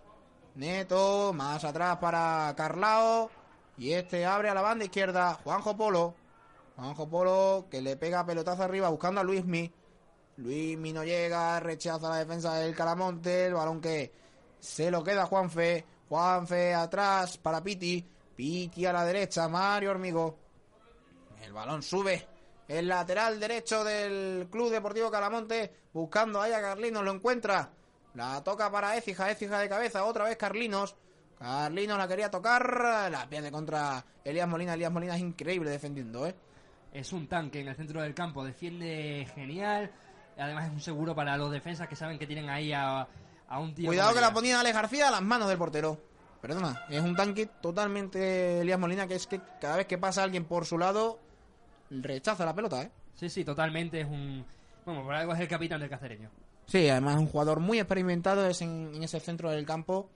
Neto. 0.57 1.33
Más 1.33 1.65
atrás 1.65 1.97
para 1.99 2.53
Carlao. 2.57 3.31
Y 3.79 3.93
este 3.93 4.25
abre 4.27 4.49
a 4.49 4.55
la 4.55 4.63
banda 4.63 4.85
izquierda. 4.85 5.35
Juanjo 5.43 5.77
Polo. 5.77 6.15
Juanjo 6.77 7.09
Polo 7.09 7.67
que 7.71 7.81
le 7.81 7.97
pega 7.97 8.25
pelotazo 8.25 8.63
arriba 8.63 8.89
buscando 8.89 9.21
a 9.21 9.25
Luismi. 9.25 9.73
Luismi 10.37 10.93
no 10.93 11.05
llega, 11.05 11.61
rechaza 11.61 12.09
la 12.09 12.17
defensa 12.17 12.55
del 12.55 12.75
Calamonte, 12.75 13.47
el 13.47 13.55
balón 13.55 13.81
que 13.81 14.13
se 14.59 14.91
lo 14.91 15.03
queda 15.03 15.27
Juanfe. 15.27 15.85
Juanfe 16.09 16.75
atrás 16.75 17.39
para 17.39 17.63
Piti. 17.63 18.07
Piti 18.35 18.87
a 18.87 18.93
la 18.93 19.05
derecha, 19.05 19.49
Mario 19.49 19.91
Hormigo. 19.91 20.39
El 21.43 21.53
balón 21.53 21.83
sube. 21.83 22.27
El 22.69 22.89
lateral 22.89 23.39
derecho 23.39 23.85
del 23.85 24.49
Club 24.51 24.71
Deportivo 24.71 25.11
Calamonte, 25.11 25.75
buscando 25.93 26.41
ahí 26.41 26.53
a 26.53 26.61
Carlinos, 26.63 27.05
lo 27.05 27.13
encuentra. 27.13 27.71
La 28.15 28.43
toca 28.43 28.71
para 28.71 28.97
Écija, 28.97 29.31
Écija 29.31 29.59
de 29.59 29.69
cabeza, 29.69 30.05
otra 30.05 30.25
vez 30.25 30.37
Carlinos. 30.37 30.95
Carlinos 31.43 31.99
la 31.99 32.07
quería 32.07 32.31
tocar, 32.31 33.11
la 33.11 33.27
pierde 33.29 33.51
contra 33.51 34.05
Elías 34.25 34.49
Molina. 34.49 34.75
Elías 34.75 34.93
Molina 34.93 35.17
es 35.17 35.21
increíble 35.21 35.71
defendiendo, 35.71 36.25
¿eh? 36.25 36.37
Es 36.93 37.13
un 37.13 37.27
tanque 37.27 37.61
en 37.61 37.69
el 37.69 37.75
centro 37.75 38.01
del 38.01 38.15
campo, 38.15 38.45
defiende 38.45 39.27
genial. 39.35 39.91
Además 40.39 40.67
es 40.67 40.71
un 40.71 40.81
seguro 40.81 41.17
para 41.17 41.37
los 41.37 41.51
defensas 41.51 41.89
que 41.89 41.97
saben 41.97 42.17
que 42.19 42.29
tienen 42.29 42.49
ahí 42.49 42.73
a, 42.73 43.09
a 43.49 43.59
un 43.59 43.75
tío. 43.75 43.89
Cuidado 43.89 44.15
que 44.15 44.21
la 44.21 44.33
ponía 44.33 44.61
Alex 44.61 44.75
García 44.75 45.09
a 45.09 45.11
las 45.11 45.23
manos 45.23 45.49
del 45.49 45.59
portero. 45.59 45.99
Perdona, 46.41 46.85
es 46.89 47.03
un 47.03 47.17
tanque 47.17 47.47
totalmente 47.61 48.61
Elías 48.61 48.79
Molina 48.79 49.09
que 49.09 49.17
es 49.17 49.27
que 49.27 49.41
cada 49.61 49.77
vez 49.77 49.87
que 49.87 49.99
pasa 49.99 50.23
alguien 50.23 50.45
por 50.45 50.65
su 50.65 50.79
lado 50.79 51.19
rechaza 51.91 52.45
la 52.45 52.55
pelota, 52.55 52.83
¿eh? 52.83 52.91
Sí, 53.15 53.29
sí, 53.29 53.45
totalmente 53.45 54.01
es 54.01 54.07
un... 54.07 54.47
Bueno, 54.85 55.03
por 55.03 55.15
algo 55.15 55.35
es 55.35 55.41
el 55.41 55.49
capitán 55.49 55.81
del 55.81 55.91
cacereño. 55.91 56.31
Sí, 56.67 56.89
además 56.89 57.17
es 57.17 57.21
un 57.21 57.27
jugador 57.27 57.59
muy 57.59 57.81
experimentado 57.81 58.47
es 58.47 58.63
en, 58.63 58.93
en 58.95 59.03
ese 59.03 59.19
centro 59.19 59.51
del 59.51 59.67
campo 59.67 60.09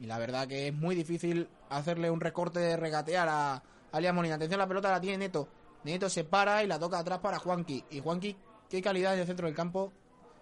y 0.00 0.06
la 0.06 0.18
verdad 0.18 0.48
que 0.48 0.68
es 0.68 0.74
muy 0.74 0.94
difícil 0.94 1.48
hacerle 1.68 2.10
un 2.10 2.20
recorte 2.20 2.58
de 2.58 2.76
regatear 2.76 3.28
a, 3.28 3.62
a 3.92 3.98
Elías 3.98 4.14
Molina. 4.14 4.36
Atención, 4.36 4.58
la 4.58 4.66
pelota 4.66 4.90
la 4.90 5.00
tiene 5.00 5.18
Neto. 5.18 5.46
Neto 5.84 6.08
se 6.08 6.24
para 6.24 6.64
y 6.64 6.66
la 6.66 6.78
toca 6.78 6.98
atrás 6.98 7.18
para 7.18 7.38
Juanqui. 7.38 7.84
Y 7.90 8.00
Juanqui, 8.00 8.34
qué 8.68 8.80
calidad 8.80 9.14
en 9.14 9.20
el 9.20 9.26
centro 9.26 9.46
del 9.46 9.54
campo. 9.54 9.92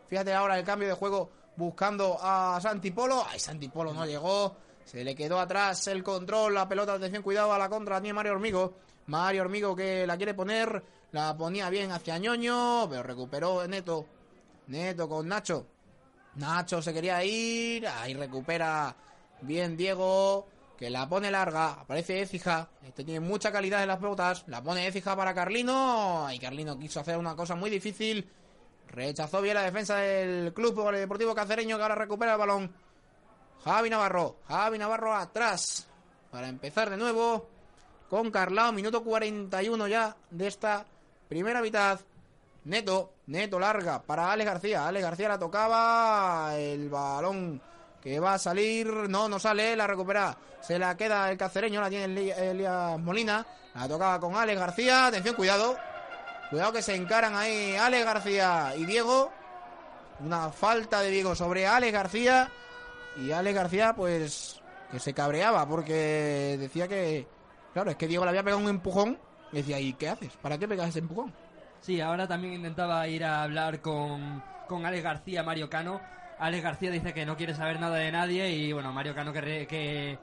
Fíjate 0.07 0.33
ahora 0.33 0.57
el 0.59 0.65
cambio 0.65 0.89
de 0.89 0.95
juego 0.95 1.29
buscando 1.57 2.17
a 2.21 2.61
Santi 2.63 2.93
Polo. 2.93 3.25
Ay, 3.29 3.41
Santi 3.41 3.69
Polo 3.69 3.93
no 3.93 4.07
llegó. 4.07 4.57
Se 4.85 5.03
le 5.03 5.17
quedó 5.17 5.41
atrás 5.41 5.89
el 5.89 6.05
control, 6.05 6.55
la 6.55 6.69
pelota, 6.69 6.95
atención, 6.95 7.23
cuidado 7.23 7.53
a 7.53 7.59
la 7.59 7.69
contra, 7.69 8.01
tiene 8.01 8.15
Mario 8.15 8.33
Hormigo. 8.33 8.75
Mario 9.07 9.43
Hormigo 9.43 9.75
que 9.75 10.07
la 10.07 10.17
quiere 10.17 10.35
poner, 10.35 10.83
la 11.13 11.37
ponía 11.37 11.69
bien 11.69 11.91
hacia 11.91 12.17
Ñoño, 12.17 12.89
pero 12.89 13.03
recuperó 13.03 13.67
Neto. 13.67 14.07
Neto 14.69 15.09
con 15.09 15.27
Nacho. 15.27 15.67
Nacho 16.37 16.81
se 16.81 16.95
quería 16.95 17.23
ir, 17.25 17.87
ahí 17.87 18.15
recupera 18.15 18.95
bien 19.41 19.77
Diego, 19.77 20.47
que 20.77 20.91
la 20.91 21.09
pone 21.09 21.31
larga, 21.31 21.73
aparece 21.73 22.23
Écija, 22.23 22.69
este 22.87 23.05
tiene 23.05 23.21
mucha 23.21 23.51
calidad 23.51 23.83
en 23.83 23.89
las 23.89 23.99
pelotas, 23.99 24.45
la 24.47 24.63
pone 24.63 24.87
Écija 24.87 25.17
para 25.17 25.35
Carlino, 25.35 26.29
y 26.33 26.39
Carlino 26.39 26.79
quiso 26.79 27.01
hacer 27.01 27.19
una 27.19 27.35
cosa 27.35 27.55
muy 27.55 27.71
difícil, 27.71 28.29
rechazó 28.89 29.41
bien 29.41 29.55
la 29.55 29.63
defensa 29.63 29.97
del 29.97 30.53
Club 30.55 30.91
Deportivo 30.93 31.35
Cacereño 31.35 31.77
que 31.77 31.83
ahora 31.83 31.95
recupera 31.95 32.33
el 32.33 32.39
balón. 32.39 32.73
Javi 33.65 33.91
Navarro, 33.91 34.37
Javi 34.47 34.79
Navarro 34.79 35.15
atrás, 35.15 35.87
para 36.31 36.49
empezar 36.49 36.91
de 36.91 36.97
nuevo 36.97 37.49
con 38.09 38.31
Carlao, 38.31 38.73
minuto 38.73 39.03
41 39.03 39.89
ya 39.89 40.17
de 40.31 40.47
esta 40.47 40.87
primera 41.29 41.61
mitad. 41.61 42.01
Neto, 42.65 43.13
Neto 43.27 43.59
larga 43.59 44.03
para 44.03 44.31
Ale 44.31 44.45
García. 44.45 44.87
Ale 44.87 45.01
García 45.01 45.29
la 45.29 45.39
tocaba. 45.39 46.55
El 46.57 46.89
balón 46.89 47.61
que 48.03 48.21
va 48.21 48.35
a 48.35 48.39
salir. 48.39 48.87
No, 49.09 49.29
no 49.29 49.39
sale, 49.39 49.77
la 49.77 49.87
recupera. 49.87 50.37
Se 50.61 50.79
la 50.79 50.97
queda 50.97 51.31
el 51.31 51.39
cacereño, 51.39 51.81
la 51.81 51.91
tiene 51.91 52.33
Elías 52.33 52.99
Molina. 52.99 53.47
La 53.75 53.89
tocaba 53.89 54.19
con 54.19 54.37
Ale 54.37 54.55
García. 54.55 55.07
Atención, 55.07 55.35
cuidado. 55.35 55.77
Cuidado 56.51 56.73
que 56.73 56.83
se 56.83 56.95
encaran 56.95 57.35
ahí 57.35 57.77
Ale 57.77 58.03
García 58.05 58.75
y 58.77 58.87
Diego. 58.87 59.31
Una 60.21 60.51
falta 60.51 61.01
de 61.01 61.11
Diego 61.11 61.35
sobre 61.35 61.67
Ale 61.67 61.91
García. 61.91 62.51
Y 63.17 63.33
Ale 63.33 63.53
García, 63.53 63.95
pues, 63.95 64.61
que 64.91 64.99
se 64.99 65.13
cabreaba 65.15 65.67
porque 65.69 66.57
decía 66.59 66.89
que. 66.89 67.27
Claro, 67.73 67.91
es 67.91 67.97
que 67.97 68.09
Diego 68.09 68.25
le 68.25 68.31
había 68.31 68.43
pegado 68.43 68.63
un 68.63 68.69
empujón. 68.69 69.19
Decía, 69.53 69.79
¿y 69.81 69.93
qué 69.95 70.09
haces? 70.09 70.33
¿Para 70.43 70.59
qué 70.59 70.69
pegas 70.69 70.89
ese 70.89 70.99
empujón? 70.99 71.33
Sí, 71.81 72.01
ahora 72.01 72.27
también 72.27 72.55
intentaba 72.55 73.07
ir 73.09 73.25
a 73.25 73.45
hablar 73.45 73.81
con, 73.81 74.43
con 74.67 74.85
Alex 74.85 75.05
García, 75.05 75.43
Mario 75.43 75.71
Cano. 75.71 76.01
Alex 76.41 76.63
García 76.63 76.91
dice 76.91 77.13
que 77.13 77.27
no 77.27 77.37
quiere 77.37 77.55
saber 77.55 77.81
nada 77.81 77.97
de 77.97 78.13
nadie 78.13 78.49
y 78.51 78.73
bueno, 78.73 78.93
Mario 78.93 79.15
Cano 79.15 79.33
que, 79.33 79.41
re- 79.41 79.67
que, 79.67 80.19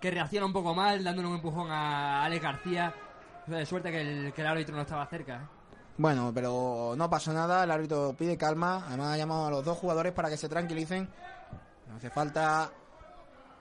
que 0.00 0.10
reacciona 0.10 0.46
un 0.46 0.52
poco 0.52 0.74
mal, 0.74 1.02
dándole 1.04 1.28
un 1.28 1.34
empujón 1.36 1.70
a 1.70 2.24
Alex 2.24 2.42
García. 2.42 2.94
De 3.46 3.66
suerte 3.66 3.90
que 3.90 4.00
el, 4.00 4.32
que 4.32 4.42
el 4.42 4.46
árbitro 4.46 4.76
no 4.76 4.82
estaba 4.82 5.06
cerca. 5.06 5.36
¿eh? 5.36 5.46
Bueno, 5.96 6.30
pero 6.34 6.94
no 6.96 7.10
pasa 7.10 7.32
nada, 7.32 7.64
el 7.64 7.70
árbitro 7.70 8.14
pide 8.16 8.36
calma, 8.36 8.84
además 8.86 9.14
ha 9.14 9.16
llamado 9.16 9.46
a 9.46 9.50
los 9.50 9.64
dos 9.64 9.76
jugadores 9.78 10.12
para 10.12 10.28
que 10.28 10.36
se 10.36 10.48
tranquilicen. 10.48 11.08
No 11.88 11.96
hace 11.96 12.10
falta 12.10 12.70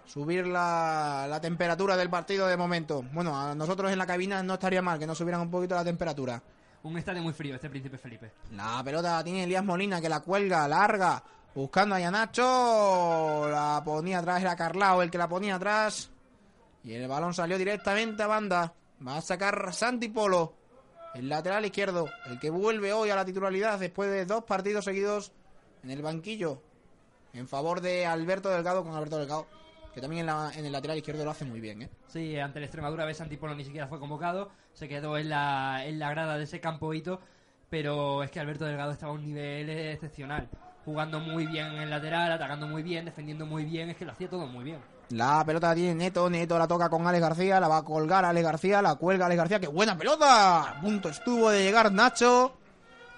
subir 0.05 0.45
la, 0.47 1.25
la 1.29 1.39
temperatura 1.41 1.95
del 1.97 2.09
partido 2.09 2.47
de 2.47 2.57
momento. 2.57 3.03
Bueno, 3.13 3.39
a 3.39 3.55
nosotros 3.55 3.91
en 3.91 3.97
la 3.97 4.05
cabina 4.05 4.43
no 4.43 4.55
estaría 4.55 4.81
mal 4.81 4.99
que 4.99 5.07
nos 5.07 5.17
subieran 5.17 5.41
un 5.41 5.51
poquito 5.51 5.75
la 5.75 5.83
temperatura. 5.83 6.41
Un 6.83 6.97
estadio 6.97 7.21
muy 7.21 7.33
frío 7.33 7.55
este 7.55 7.69
Príncipe 7.69 7.97
Felipe. 7.97 8.31
La 8.51 8.81
pelota 8.83 9.23
tiene 9.23 9.43
Elías 9.43 9.63
Molina 9.65 9.99
que 9.99 10.07
la 10.09 10.21
cuelga, 10.21 10.67
larga 10.67 11.21
Buscando 11.55 11.95
a 11.95 12.11
Nacho. 12.11 13.49
La 13.49 13.81
ponía 13.83 14.19
atrás, 14.19 14.41
era 14.41 14.55
Carlao 14.55 15.01
el 15.01 15.11
que 15.11 15.17
la 15.17 15.27
ponía 15.27 15.55
atrás. 15.55 16.11
Y 16.83 16.93
el 16.93 17.07
balón 17.07 17.33
salió 17.33 17.57
directamente 17.57 18.23
a 18.23 18.27
banda. 18.27 18.73
Va 19.05 19.17
a 19.17 19.21
sacar 19.21 19.73
Santi 19.73 20.09
Polo. 20.09 20.53
El 21.15 21.27
lateral 21.27 21.65
izquierdo. 21.65 22.07
El 22.27 22.39
que 22.39 22.49
vuelve 22.49 22.93
hoy 22.93 23.09
a 23.09 23.15
la 23.15 23.25
titularidad 23.25 23.79
después 23.79 24.09
de 24.09 24.25
dos 24.25 24.43
partidos 24.43 24.85
seguidos 24.85 25.31
en 25.83 25.91
el 25.91 26.01
banquillo. 26.01 26.61
En 27.33 27.47
favor 27.47 27.81
de 27.81 28.05
Alberto 28.05 28.49
Delgado 28.49 28.83
con 28.83 28.93
Alberto 28.95 29.17
Delgado. 29.17 29.47
Que 29.93 30.01
también 30.01 30.21
en, 30.21 30.25
la- 30.27 30.51
en 30.55 30.65
el 30.65 30.71
lateral 30.71 30.97
izquierdo 30.97 31.25
lo 31.25 31.31
hace 31.31 31.45
muy 31.45 31.59
bien, 31.59 31.81
¿eh? 31.81 31.89
Sí, 32.07 32.37
ante 32.37 32.59
el 32.59 32.65
Extremadura, 32.65 33.05
ves 33.05 33.21
Antipolo 33.21 33.55
ni 33.55 33.65
siquiera 33.65 33.87
fue 33.87 33.99
convocado, 33.99 34.51
se 34.71 34.87
quedó 34.87 35.17
en 35.17 35.29
la, 35.29 35.83
en 35.83 35.97
la 35.97 36.11
grada 36.11 36.37
de 36.37 36.43
ese 36.43 36.59
campo 36.61 36.93
hito, 36.93 37.19
pero 37.71 38.21
es 38.21 38.29
que 38.29 38.39
Alberto 38.39 38.65
Delgado 38.65 38.91
estaba 38.91 39.11
a 39.11 39.15
un 39.15 39.25
nivel 39.25 39.67
excepcional, 39.69 40.47
jugando 40.85 41.19
muy 41.19 41.45
bien 41.45 41.67
en 41.67 41.81
el 41.81 41.89
lateral, 41.89 42.31
atacando 42.31 42.67
muy 42.67 42.83
bien, 42.83 43.05
defendiendo 43.05 43.45
muy 43.45 43.65
bien, 43.65 43.89
es 43.89 43.97
que 43.97 44.05
lo 44.05 44.11
hacía 44.11 44.29
todo 44.29 44.47
muy 44.47 44.63
bien. 44.63 44.79
La 45.09 45.43
pelota 45.43 45.73
tiene 45.73 45.95
Neto, 45.95 46.29
Neto 46.29 46.57
la 46.59 46.67
toca 46.67 46.89
con 46.89 47.07
Alex 47.07 47.21
García, 47.21 47.59
la 47.59 47.67
va 47.67 47.77
a 47.77 47.83
colgar 47.83 48.25
Alex 48.25 48.45
García, 48.45 48.81
la 48.81 48.95
cuelga 48.95 49.25
Alex 49.25 49.37
García, 49.37 49.59
¡qué 49.59 49.67
buena 49.67 49.97
pelota! 49.97 50.69
A 50.69 50.81
punto 50.81 51.09
estuvo 51.09 51.49
de 51.49 51.63
llegar 51.63 51.91
Nacho. 51.91 52.53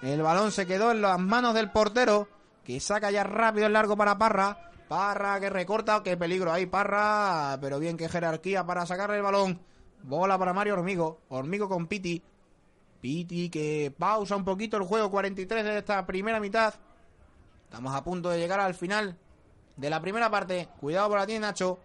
El 0.00 0.22
balón 0.22 0.52
se 0.52 0.66
quedó 0.66 0.90
en 0.90 1.02
las 1.02 1.18
manos 1.18 1.54
del 1.54 1.70
portero, 1.70 2.28
que 2.64 2.80
saca 2.80 3.10
ya 3.10 3.24
rápido 3.24 3.66
el 3.66 3.74
largo 3.74 3.96
para 3.96 4.16
Parra. 4.16 4.70
Parra 4.88 5.38
que 5.38 5.50
recorta, 5.50 6.02
qué 6.02 6.16
peligro 6.16 6.52
ahí 6.52 6.66
Parra, 6.66 7.58
pero 7.60 7.78
bien 7.78 7.96
que 7.96 8.08
jerarquía 8.08 8.64
para 8.64 8.86
sacarle 8.86 9.16
el 9.16 9.22
balón. 9.22 9.60
Bola 10.02 10.38
para 10.38 10.52
Mario 10.52 10.74
Hormigo, 10.74 11.20
Hormigo 11.28 11.68
con 11.68 11.86
Piti. 11.86 12.22
Piti 13.00 13.50
que 13.50 13.94
pausa 13.96 14.34
un 14.34 14.44
poquito 14.44 14.76
el 14.76 14.84
juego, 14.84 15.10
43 15.10 15.64
de 15.64 15.78
esta 15.78 16.06
primera 16.06 16.40
mitad. 16.40 16.74
Estamos 17.72 17.94
a 17.94 18.04
punto 18.04 18.28
de 18.28 18.38
llegar 18.38 18.60
al 18.60 18.74
final 18.74 19.16
de 19.78 19.88
la 19.88 19.98
primera 19.98 20.30
parte. 20.30 20.68
Cuidado 20.78 21.08
por 21.08 21.24
tiene 21.24 21.40
Nacho. 21.40 21.78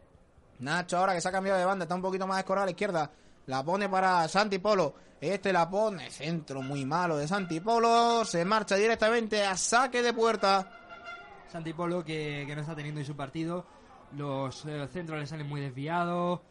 Nacho 0.60 0.98
ahora 0.98 1.14
que 1.14 1.22
se 1.22 1.30
ha 1.30 1.32
cambiado 1.32 1.58
de 1.58 1.64
banda, 1.64 1.86
está 1.86 1.96
un 1.96 2.02
poquito 2.02 2.28
más 2.28 2.40
escorada 2.40 2.64
a 2.64 2.66
la 2.66 2.72
izquierda. 2.72 3.10
La 3.46 3.64
pone 3.64 3.88
para 3.88 4.28
Santi 4.28 4.60
Polo. 4.60 4.94
Este 5.22 5.54
la 5.54 5.70
pone. 5.70 6.12
Centro 6.12 6.62
muy 6.62 6.84
malo 6.84 7.16
de 7.16 7.26
Santi 7.26 7.62
Polo. 7.62 8.26
Se 8.26 8.44
marcha 8.44 8.76
directamente 8.76 9.46
a 9.46 9.56
saque 9.56 10.04
de 10.04 10.12
puerta. 10.12 10.70
Santipolo 11.48 12.04
que, 12.04 12.44
que 12.46 12.54
no 12.54 12.60
está 12.60 12.76
teniendo 12.76 13.00
en 13.00 13.06
su 13.06 13.16
partido, 13.16 13.66
los 14.18 14.66
eh, 14.66 14.86
centros 14.92 15.18
le 15.18 15.26
salen 15.26 15.48
muy 15.48 15.62
desviados, 15.62 16.42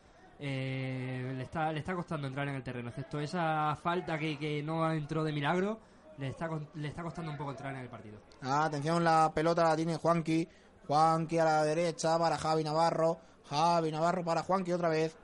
eh, 0.41 1.34
le, 1.37 1.43
está, 1.43 1.70
le 1.70 1.80
está 1.80 1.95
costando 1.95 2.26
entrar 2.26 2.49
en 2.49 2.55
el 2.55 2.62
terreno, 2.62 2.89
excepto 2.89 3.20
esa 3.20 3.76
falta 3.76 4.18
que, 4.18 4.39
que 4.39 4.62
no 4.62 4.91
entró 4.91 5.22
de 5.22 5.32
milagro, 5.32 5.78
le 6.19 6.29
está, 6.29 6.49
le 6.75 6.89
está 6.89 7.03
costando 7.03 7.31
un 7.31 7.37
poco 7.37 7.51
entrar 7.51 7.75
en 7.75 7.81
el 7.81 7.89
partido. 7.89 8.19
Atención, 8.43 9.05
la 9.05 9.31
pelota 9.35 9.64
la 9.64 9.77
tiene 9.77 9.97
Juanqui. 9.97 10.49
Juanqui 10.87 11.39
a 11.39 11.45
la 11.45 11.64
derecha 11.64 12.19
para 12.19 12.39
Javi 12.39 12.64
Navarro. 12.64 13.19
Javi 13.49 13.91
Navarro 13.91 14.25
para 14.25 14.43
Juanqui 14.43 14.73
otra 14.73 14.89
vez. 14.89 15.17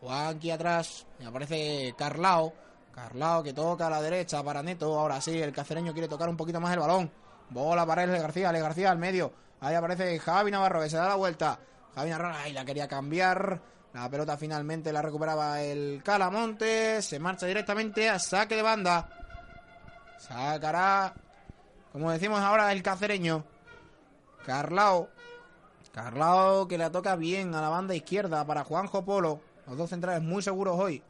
Juanqui 0.00 0.50
atrás. 0.50 1.06
Y 1.20 1.24
aparece 1.24 1.94
Carlao. 1.96 2.52
Carlao 2.94 3.42
que 3.42 3.52
toca 3.52 3.86
a 3.86 3.90
la 3.90 4.00
derecha 4.00 4.42
para 4.42 4.62
Neto. 4.62 4.98
Ahora 4.98 5.20
sí, 5.20 5.40
el 5.40 5.52
cacereño 5.52 5.92
quiere 5.92 6.08
tocar 6.08 6.28
un 6.28 6.36
poquito 6.36 6.60
más 6.60 6.72
el 6.72 6.80
balón. 6.80 7.10
Bola 7.50 7.84
para 7.86 8.02
Ale 8.02 8.18
García. 8.18 8.48
Ale 8.48 8.60
García 8.60 8.90
al 8.90 8.98
medio. 8.98 9.32
Ahí 9.60 9.74
aparece 9.74 10.18
Javi 10.18 10.50
Navarro 10.50 10.80
que 10.80 10.90
se 10.90 10.96
da 10.96 11.08
la 11.08 11.16
vuelta. 11.16 11.58
Javi 11.94 12.10
Navarro 12.10 12.34
ahí 12.36 12.52
la 12.52 12.64
quería 12.64 12.88
cambiar. 12.88 13.60
La 13.92 14.08
pelota 14.08 14.36
finalmente 14.36 14.92
la 14.92 15.02
recuperaba 15.02 15.60
el 15.60 16.02
Calamonte. 16.04 17.02
Se 17.02 17.18
marcha 17.18 17.46
directamente 17.46 18.08
a 18.08 18.18
saque 18.18 18.54
de 18.54 18.62
banda. 18.62 19.17
Sacará 20.18 21.14
como 21.92 22.10
decimos 22.10 22.40
ahora, 22.40 22.70
el 22.72 22.82
cacereño. 22.82 23.44
Carlao. 24.44 25.08
Carlao 25.92 26.68
que 26.68 26.78
le 26.78 26.90
toca 26.90 27.16
bien 27.16 27.54
a 27.54 27.60
la 27.60 27.70
banda 27.70 27.94
izquierda 27.94 28.44
para 28.46 28.62
Juanjo 28.62 29.04
Polo. 29.04 29.40
Los 29.66 29.76
dos 29.76 29.90
centrales 29.90 30.22
muy 30.22 30.42
seguros 30.42 30.78
hoy. 30.78 31.02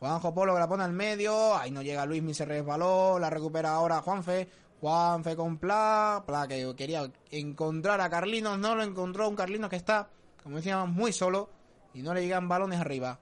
Juanjo 0.00 0.34
Polo 0.34 0.54
que 0.54 0.60
la 0.60 0.68
pone 0.68 0.84
al 0.84 0.92
medio. 0.92 1.54
Ahí 1.56 1.70
no 1.70 1.82
llega 1.82 2.06
Luis, 2.06 2.36
se 2.36 2.44
resbaló. 2.44 3.18
La 3.18 3.30
recupera 3.30 3.72
ahora 3.72 4.00
Juanfe. 4.00 4.48
Juanfe 4.80 5.36
con 5.36 5.58
Pla. 5.58 6.24
Pla 6.26 6.48
que 6.48 6.74
quería 6.76 7.08
encontrar 7.30 8.00
a 8.00 8.10
Carlinos. 8.10 8.58
No 8.58 8.74
lo 8.74 8.82
encontró. 8.82 9.28
Un 9.28 9.36
Carlinos 9.36 9.70
que 9.70 9.76
está, 9.76 10.08
como 10.42 10.56
decíamos, 10.56 10.88
muy 10.88 11.12
solo. 11.12 11.50
Y 11.94 12.02
no 12.02 12.14
le 12.14 12.22
llegan 12.22 12.48
balones 12.48 12.80
arriba. 12.80 13.18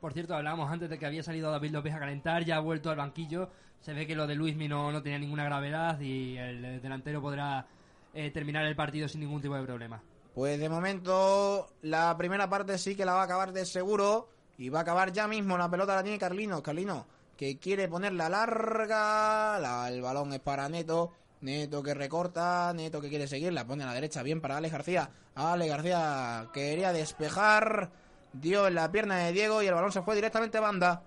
Por 0.00 0.12
cierto, 0.12 0.36
hablábamos 0.36 0.70
antes 0.70 0.90
de 0.90 0.98
que 0.98 1.06
había 1.06 1.22
salido 1.22 1.50
David 1.50 1.72
López 1.72 1.94
a 1.94 1.98
calentar, 1.98 2.44
ya 2.44 2.56
ha 2.56 2.60
vuelto 2.60 2.90
al 2.90 2.96
banquillo. 2.96 3.48
Se 3.84 3.92
ve 3.92 4.06
que 4.06 4.14
lo 4.16 4.26
de 4.26 4.34
Luismi 4.34 4.66
no, 4.66 4.90
no 4.90 5.02
tenía 5.02 5.18
ninguna 5.18 5.44
gravedad 5.44 6.00
y 6.00 6.36
el 6.38 6.80
delantero 6.80 7.20
podrá 7.20 7.66
eh, 8.14 8.30
terminar 8.30 8.64
el 8.64 8.74
partido 8.74 9.08
sin 9.08 9.20
ningún 9.20 9.42
tipo 9.42 9.54
de 9.54 9.62
problema. 9.64 10.00
Pues 10.34 10.58
de 10.58 10.68
momento 10.68 11.68
la 11.82 12.16
primera 12.16 12.48
parte 12.48 12.78
sí 12.78 12.96
que 12.96 13.04
la 13.04 13.12
va 13.14 13.20
a 13.20 13.24
acabar 13.24 13.52
de 13.52 13.66
seguro 13.66 14.28
y 14.56 14.68
va 14.70 14.78
a 14.80 14.82
acabar 14.82 15.12
ya 15.12 15.28
mismo. 15.28 15.58
La 15.58 15.70
pelota 15.70 15.94
la 15.96 16.02
tiene 16.02 16.18
Carlino. 16.18 16.62
Carlino 16.62 17.06
que 17.36 17.58
quiere 17.58 17.86
ponerla 17.88 18.28
larga. 18.30 19.58
La- 19.58 19.88
el 19.90 20.00
balón 20.00 20.32
es 20.32 20.40
para 20.40 20.68
Neto. 20.68 21.12
Neto 21.42 21.82
que 21.82 21.92
recorta. 21.92 22.72
Neto 22.74 23.00
que 23.02 23.10
quiere 23.10 23.26
seguir. 23.28 23.52
La 23.52 23.66
pone 23.66 23.84
a 23.84 23.86
la 23.88 23.92
derecha. 23.94 24.22
Bien 24.22 24.40
para 24.40 24.56
Alex 24.56 24.72
García. 24.72 25.10
Alex 25.34 25.70
García 25.70 26.46
quería 26.54 26.92
despejar. 26.92 27.90
Dio 28.32 28.66
en 28.66 28.74
la 28.76 28.90
pierna 28.90 29.18
de 29.18 29.32
Diego 29.32 29.62
y 29.62 29.66
el 29.66 29.74
balón 29.74 29.92
se 29.92 30.02
fue 30.02 30.14
directamente 30.16 30.58
a 30.58 30.62
banda. 30.62 31.02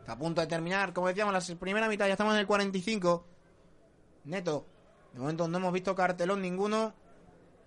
Está 0.00 0.12
a 0.12 0.18
punto 0.18 0.40
de 0.40 0.46
terminar. 0.46 0.92
Como 0.92 1.08
decíamos, 1.08 1.32
la 1.48 1.56
primera 1.56 1.88
mitad 1.88 2.06
ya 2.06 2.12
estamos 2.12 2.34
en 2.34 2.40
el 2.40 2.46
45. 2.46 3.24
Neto. 4.24 4.66
De 5.14 5.20
momento 5.20 5.48
no 5.48 5.58
hemos 5.58 5.72
visto 5.72 5.94
cartelón 5.94 6.40
ninguno. 6.42 6.92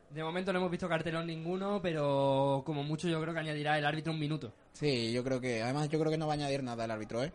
De 0.09 0.23
momento 0.23 0.53
no 0.53 0.59
hemos 0.59 0.71
visto 0.71 0.87
cartelón 0.87 1.25
ninguno, 1.25 1.81
pero 1.81 2.61
como 2.65 2.83
mucho 2.83 3.07
yo 3.07 3.19
creo 3.21 3.33
que 3.33 3.39
añadirá 3.39 3.77
el 3.79 3.85
árbitro 3.85 4.13
un 4.13 4.19
minuto. 4.19 4.53
Sí, 4.73 5.11
yo 5.11 5.23
creo 5.23 5.41
que, 5.41 5.63
además 5.63 5.89
yo 5.89 5.99
creo 5.99 6.11
que 6.11 6.17
no 6.17 6.27
va 6.27 6.33
a 6.33 6.35
añadir 6.35 6.61
nada 6.63 6.85
el 6.85 6.91
árbitro, 6.91 7.23
¿eh? 7.23 7.31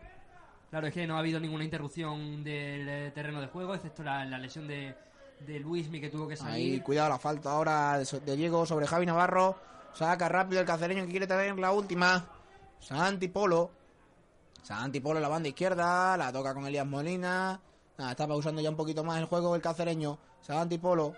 Claro, 0.71 0.87
es 0.87 0.95
que 0.95 1.07
no 1.07 1.17
ha 1.17 1.19
habido 1.21 1.41
ninguna 1.41 1.65
interrupción 1.65 2.45
del 2.45 2.89
eh, 2.89 3.11
terreno 3.15 3.41
de 3.41 3.49
juego, 3.49 3.75
excepto 3.75 4.05
la, 4.05 4.25
la 4.27 4.39
lesión 4.39 4.69
de, 4.69 4.95
de 5.47 5.59
Luismi 5.61 6.01
que 6.01 6.09
tuvo 6.09 6.29
que 6.29 6.35
Ahí, 6.35 6.39
salir. 6.39 6.83
cuidado 6.85 7.09
la 7.09 7.19
falta 7.19 7.51
ahora 7.51 7.99
de 7.99 8.37
Diego 8.37 8.65
sobre 8.65 8.87
Javi 8.87 9.07
Navarro. 9.07 9.57
Saca 9.95 10.29
rápido 10.29 10.61
el 10.61 10.67
cacereño 10.67 11.05
que 11.05 11.11
quiere 11.11 11.27
tener 11.27 11.59
la 11.59 11.73
última. 11.73 12.27
Santi 12.79 13.27
Polo. 13.29 13.71
Santi 14.63 15.01
Polo 15.01 15.19
en 15.19 15.23
la 15.23 15.29
banda 15.29 15.49
izquierda. 15.49 16.17
La 16.17 16.33
toca 16.33 16.55
con 16.55 16.67
Elías 16.67 16.87
Molina. 16.87 17.61
Nada, 17.97 18.11
está 18.11 18.29
pausando 18.29 18.61
ya 18.61 18.71
un 18.71 18.77
poquito 18.77 19.03
más 19.03 19.19
el 19.19 19.25
juego 19.25 19.55
el 19.55 19.63
cacereño. 19.63 20.19
Santi 20.41 20.79
Polo. 20.79 21.15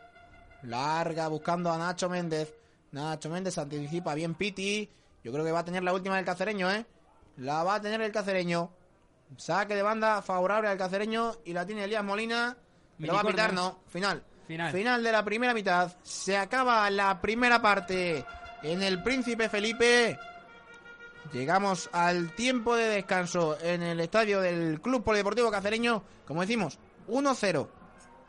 Larga 0.62 1.28
buscando 1.28 1.70
a 1.72 1.78
Nacho 1.78 2.08
Méndez. 2.08 2.54
Nacho 2.92 3.30
Méndez 3.30 3.56
anticipa 3.58 4.14
bien 4.14 4.34
Piti. 4.34 4.88
Yo 5.22 5.32
creo 5.32 5.44
que 5.44 5.52
va 5.52 5.60
a 5.60 5.64
tener 5.64 5.82
la 5.82 5.92
última 5.92 6.16
del 6.16 6.24
cacereño, 6.24 6.70
¿eh? 6.70 6.86
La 7.36 7.62
va 7.62 7.76
a 7.76 7.80
tener 7.80 8.00
el 8.00 8.12
cacereño. 8.12 8.70
Saque 9.36 9.74
de 9.74 9.82
banda 9.82 10.22
favorable 10.22 10.68
al 10.68 10.78
cacereño 10.78 11.34
y 11.44 11.52
la 11.52 11.64
tiene 11.64 11.84
Elías 11.84 12.04
Molina. 12.04 12.56
Lo 12.98 13.14
va 13.14 13.20
a 13.20 13.24
pitar, 13.24 13.52
no. 13.52 13.80
Final. 13.86 14.22
Final. 14.46 14.72
Final 14.72 15.02
de 15.02 15.12
la 15.12 15.24
primera 15.24 15.54
mitad. 15.54 15.92
Se 16.02 16.36
acaba 16.36 16.90
la 16.90 17.20
primera 17.20 17.62
parte 17.62 18.24
en 18.62 18.82
el 18.82 19.02
Príncipe 19.02 19.48
Felipe. 19.48 20.18
Llegamos 21.32 21.88
al 21.92 22.32
tiempo 22.34 22.74
de 22.74 22.88
descanso 22.88 23.56
en 23.62 23.82
el 23.82 24.00
estadio 24.00 24.40
del 24.40 24.80
Club 24.80 25.04
Polideportivo 25.04 25.50
Cacereño. 25.50 26.02
Como 26.26 26.40
decimos, 26.40 26.78
1-0. 27.08 27.68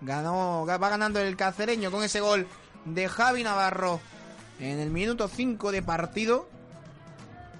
Ganó, 0.01 0.65
va 0.67 0.77
ganando 0.89 1.19
el 1.19 1.35
Cacereño 1.35 1.91
con 1.91 2.03
ese 2.03 2.19
gol 2.21 2.47
de 2.85 3.07
Javi 3.07 3.43
Navarro 3.43 3.99
en 4.59 4.79
el 4.79 4.91
minuto 4.91 5.27
5 5.27 5.71
de 5.71 5.81
partido. 5.81 6.47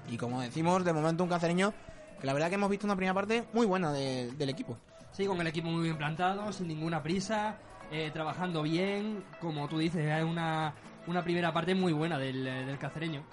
Y 0.08 0.16
como 0.16 0.40
decimos, 0.40 0.84
de 0.84 0.92
momento 0.92 1.24
un 1.24 1.30
Cacereño 1.30 1.72
que 2.20 2.26
la 2.26 2.34
verdad 2.34 2.48
que 2.48 2.54
hemos 2.54 2.70
visto 2.70 2.86
una 2.86 2.94
primera 2.94 3.14
parte 3.14 3.44
muy 3.52 3.66
buena 3.66 3.92
de- 3.92 4.30
del 4.32 4.48
equipo. 4.48 4.78
Sí, 5.10 5.26
con 5.26 5.40
el 5.40 5.46
equipo 5.48 5.68
muy 5.68 5.82
bien 5.82 5.98
plantado, 5.98 6.52
sin 6.52 6.68
ninguna 6.68 7.02
prisa, 7.02 7.56
eh, 7.90 8.10
trabajando 8.12 8.62
bien. 8.62 9.24
Como 9.40 9.68
tú 9.68 9.78
dices, 9.78 10.04
es 10.06 10.24
una, 10.24 10.72
una 11.08 11.24
primera 11.24 11.52
parte 11.52 11.74
muy 11.74 11.92
buena 11.92 12.16
del, 12.18 12.44
del 12.44 12.78
cacereño. 12.78 13.24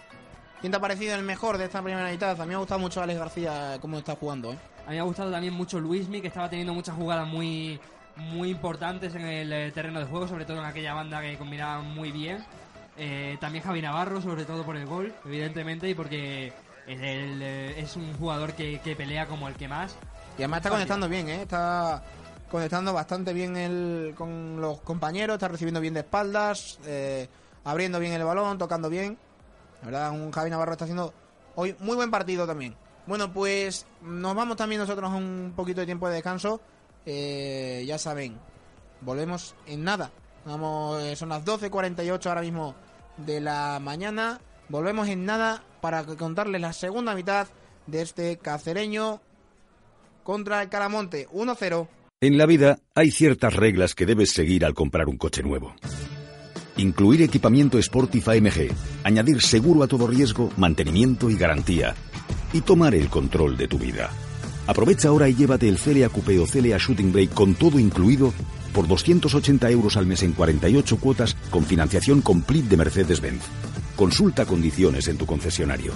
¿Quién 0.62 0.72
te 0.72 0.78
ha 0.78 0.82
parecido 0.82 1.16
el 1.16 1.24
mejor 1.24 1.58
de 1.58 1.66
esta 1.66 1.82
primera 1.82 2.10
mitad? 2.10 2.40
A 2.40 2.44
mí 2.44 2.50
me 2.50 2.56
ha 2.56 2.60
gustado 2.60 2.80
mucho 2.80 3.02
Alex 3.02 3.20
García 3.20 3.78
cómo 3.80 3.98
está 3.98 4.16
jugando, 4.16 4.52
¿eh? 4.52 4.58
A 4.86 4.90
mí 4.90 4.96
me 4.96 5.00
ha 5.00 5.04
gustado 5.04 5.32
también 5.32 5.54
mucho 5.54 5.80
Luismi, 5.80 6.20
que 6.20 6.28
estaba 6.28 6.50
teniendo 6.50 6.74
muchas 6.74 6.96
jugadas 6.96 7.28
muy, 7.28 7.80
muy 8.18 8.50
importantes 8.50 9.16
en 9.16 9.22
el 9.22 9.54
eh, 9.54 9.72
terreno 9.72 10.00
de 10.00 10.06
juego, 10.06 10.28
sobre 10.28 10.46
todo 10.46 10.58
en 10.58 10.66
aquella 10.66 10.94
banda 10.94 11.22
que 11.22 11.38
combinaba 11.38 11.82
muy 11.82 12.12
bien. 12.12 12.44
Eh, 12.98 13.38
también 13.40 13.64
Javi 13.64 13.82
Navarro, 13.82 14.22
sobre 14.22 14.44
todo 14.44 14.66
por 14.66 14.76
el 14.76 14.86
gol, 14.86 15.14
evidentemente, 15.26 15.88
y 15.88 15.94
porque 15.94 16.48
es, 16.86 17.02
el, 17.02 17.42
eh, 17.42 17.80
es 17.80 17.96
un 17.96 18.14
jugador 18.16 18.54
que, 18.54 18.80
que 18.80 18.96
pelea 18.98 19.28
como 19.28 19.48
el 19.48 19.56
que 19.56 19.70
más. 19.70 19.96
Y 20.38 20.42
además 20.42 20.58
está 20.58 20.70
conectando 20.72 21.08
bien, 21.08 21.30
¿eh? 21.30 21.42
Está 21.44 22.04
conectando 22.52 22.92
bastante 22.92 23.32
bien 23.32 23.56
el, 23.56 24.14
con 24.18 24.60
los 24.60 24.82
compañeros, 24.82 25.36
está 25.36 25.48
recibiendo 25.48 25.80
bien 25.80 25.94
de 25.94 26.02
espaldas, 26.02 26.80
eh, 26.86 27.30
abriendo 27.64 28.00
bien 28.00 28.12
el 28.12 28.24
balón, 28.26 28.58
tocando 28.58 28.90
bien. 28.90 29.18
La 29.82 29.86
verdad, 29.86 30.12
un 30.12 30.32
Javi 30.32 30.50
Navarro 30.50 30.74
está 30.74 30.86
haciendo 30.86 31.14
hoy 31.56 31.76
muy 31.80 31.96
buen 31.96 32.12
partido 32.12 32.46
también. 32.46 32.76
Bueno, 33.06 33.32
pues 33.34 33.86
nos 34.02 34.36
vamos 34.36 34.58
también 34.58 34.82
nosotros 34.82 35.10
a 35.10 35.16
un 35.16 35.54
poquito 35.56 35.82
de 35.82 35.86
tiempo 35.86 36.08
de 36.08 36.16
descanso. 36.16 36.62
Eh, 37.06 37.84
ya 37.88 37.98
saben, 37.98 38.38
volvemos 39.02 39.56
en 39.66 39.84
nada, 39.84 40.12
Vamos, 40.46 41.04
eh, 41.04 41.16
son 41.16 41.30
las 41.30 41.44
12.48 41.46 42.26
ahora 42.28 42.42
mismo 42.42 42.76
de 43.18 43.42
la 43.42 43.80
mañana. 43.80 44.40
Volvemos 44.70 45.08
en 45.08 45.26
nada 45.26 45.64
para 45.82 46.04
contarles 46.06 46.62
la 46.62 46.74
segunda 46.74 47.16
mitad 47.16 47.48
de 47.88 48.02
este 48.02 48.38
cacereño 48.38 49.22
contra 50.24 50.62
el 50.62 50.70
Caramonte. 50.70 51.28
1-0. 51.30 51.88
En 52.22 52.38
la 52.38 52.46
vida 52.46 52.80
hay 52.96 53.12
ciertas 53.12 53.54
reglas 53.54 53.96
que 53.96 54.06
debes 54.06 54.32
seguir 54.32 54.66
al 54.66 54.74
comprar 54.74 55.08
un 55.08 55.18
coche 55.18 55.44
nuevo. 55.44 55.74
Incluir 56.80 57.22
equipamiento 57.24 57.78
Sportif 57.82 58.30
AMG, 58.30 58.72
añadir 59.04 59.42
seguro 59.42 59.84
a 59.84 59.88
todo 59.88 60.08
riesgo, 60.08 60.50
mantenimiento 60.56 61.30
y 61.30 61.36
garantía. 61.36 61.94
Y 62.54 62.62
tomar 62.62 62.96
el 62.96 63.10
control 63.10 63.58
de 63.58 63.68
tu 63.68 63.78
vida. 63.78 64.10
Aprovecha 64.66 65.10
ahora 65.10 65.28
y 65.28 65.36
llévate 65.36 65.68
el 65.68 65.78
Celia 65.78 66.08
Coupé 66.08 66.40
o 66.40 66.48
Celia 66.48 66.78
Shooting 66.78 67.12
Brake 67.12 67.34
con 67.34 67.54
todo 67.54 67.80
incluido 67.80 68.32
por 68.74 68.88
280 68.88 69.70
euros 69.72 69.98
al 69.98 70.06
mes 70.06 70.24
en 70.24 70.32
48 70.32 70.98
cuotas 71.02 71.36
con 71.50 71.66
financiación 71.66 72.22
complete 72.22 72.70
de 72.70 72.78
Mercedes-Benz. 72.78 73.44
Consulta 73.98 74.46
condiciones 74.46 75.10
en 75.10 75.18
tu 75.18 75.26
concesionario. 75.26 75.92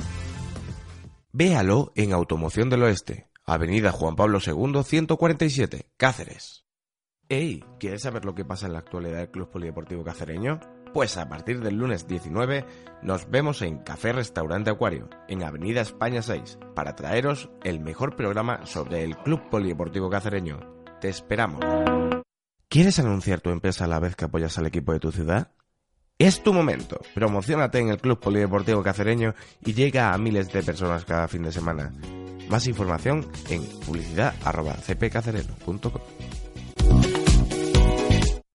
Véalo 1.31 1.93
en 1.95 2.11
Automoción 2.11 2.69
del 2.69 2.83
Oeste, 2.83 3.29
Avenida 3.45 3.93
Juan 3.93 4.17
Pablo 4.17 4.39
II 4.45 4.83
147, 4.83 5.87
Cáceres. 5.95 6.65
Hey, 7.29 7.63
¿quieres 7.79 8.01
saber 8.01 8.25
lo 8.25 8.35
que 8.35 8.43
pasa 8.43 8.67
en 8.67 8.73
la 8.73 8.79
actualidad 8.79 9.19
del 9.19 9.31
Club 9.31 9.49
Polideportivo 9.49 10.03
Cacereño? 10.03 10.59
Pues 10.93 11.17
a 11.17 11.27
partir 11.27 11.59
del 11.61 11.77
lunes 11.77 12.07
19 12.07 12.65
nos 13.01 13.27
vemos 13.29 13.61
en 13.63 13.79
Café 13.79 14.13
Restaurante 14.13 14.69
Acuario, 14.69 15.09
en 15.27 15.41
Avenida 15.41 15.81
España 15.81 16.21
6, 16.21 16.59
para 16.75 16.95
traeros 16.95 17.49
el 17.63 17.79
mejor 17.79 18.15
programa 18.15 18.67
sobre 18.67 19.03
el 19.03 19.17
Club 19.17 19.49
Polideportivo 19.49 20.11
Cacereño. 20.11 20.59
Te 21.01 21.09
esperamos. 21.09 21.65
¿Quieres 22.69 22.99
anunciar 22.99 23.41
tu 23.41 23.49
empresa 23.49 23.85
a 23.85 23.87
la 23.87 23.99
vez 23.99 24.15
que 24.15 24.25
apoyas 24.25 24.59
al 24.59 24.67
equipo 24.67 24.93
de 24.93 24.99
tu 24.99 25.11
ciudad? 25.11 25.51
Es 26.19 26.43
tu 26.43 26.53
momento. 26.53 26.99
Promocionate 27.15 27.79
en 27.79 27.89
el 27.89 27.97
Club 27.97 28.19
Polideportivo 28.19 28.83
Cacereño 28.83 29.33
y 29.65 29.73
llega 29.73 30.13
a 30.13 30.17
miles 30.19 30.53
de 30.53 30.61
personas 30.61 31.05
cada 31.05 31.27
fin 31.27 31.41
de 31.41 31.51
semana. 31.51 31.91
Más 32.49 32.67
información 32.67 33.27
en 33.49 33.63
publicidad.cpcacereno.com. 33.85 36.01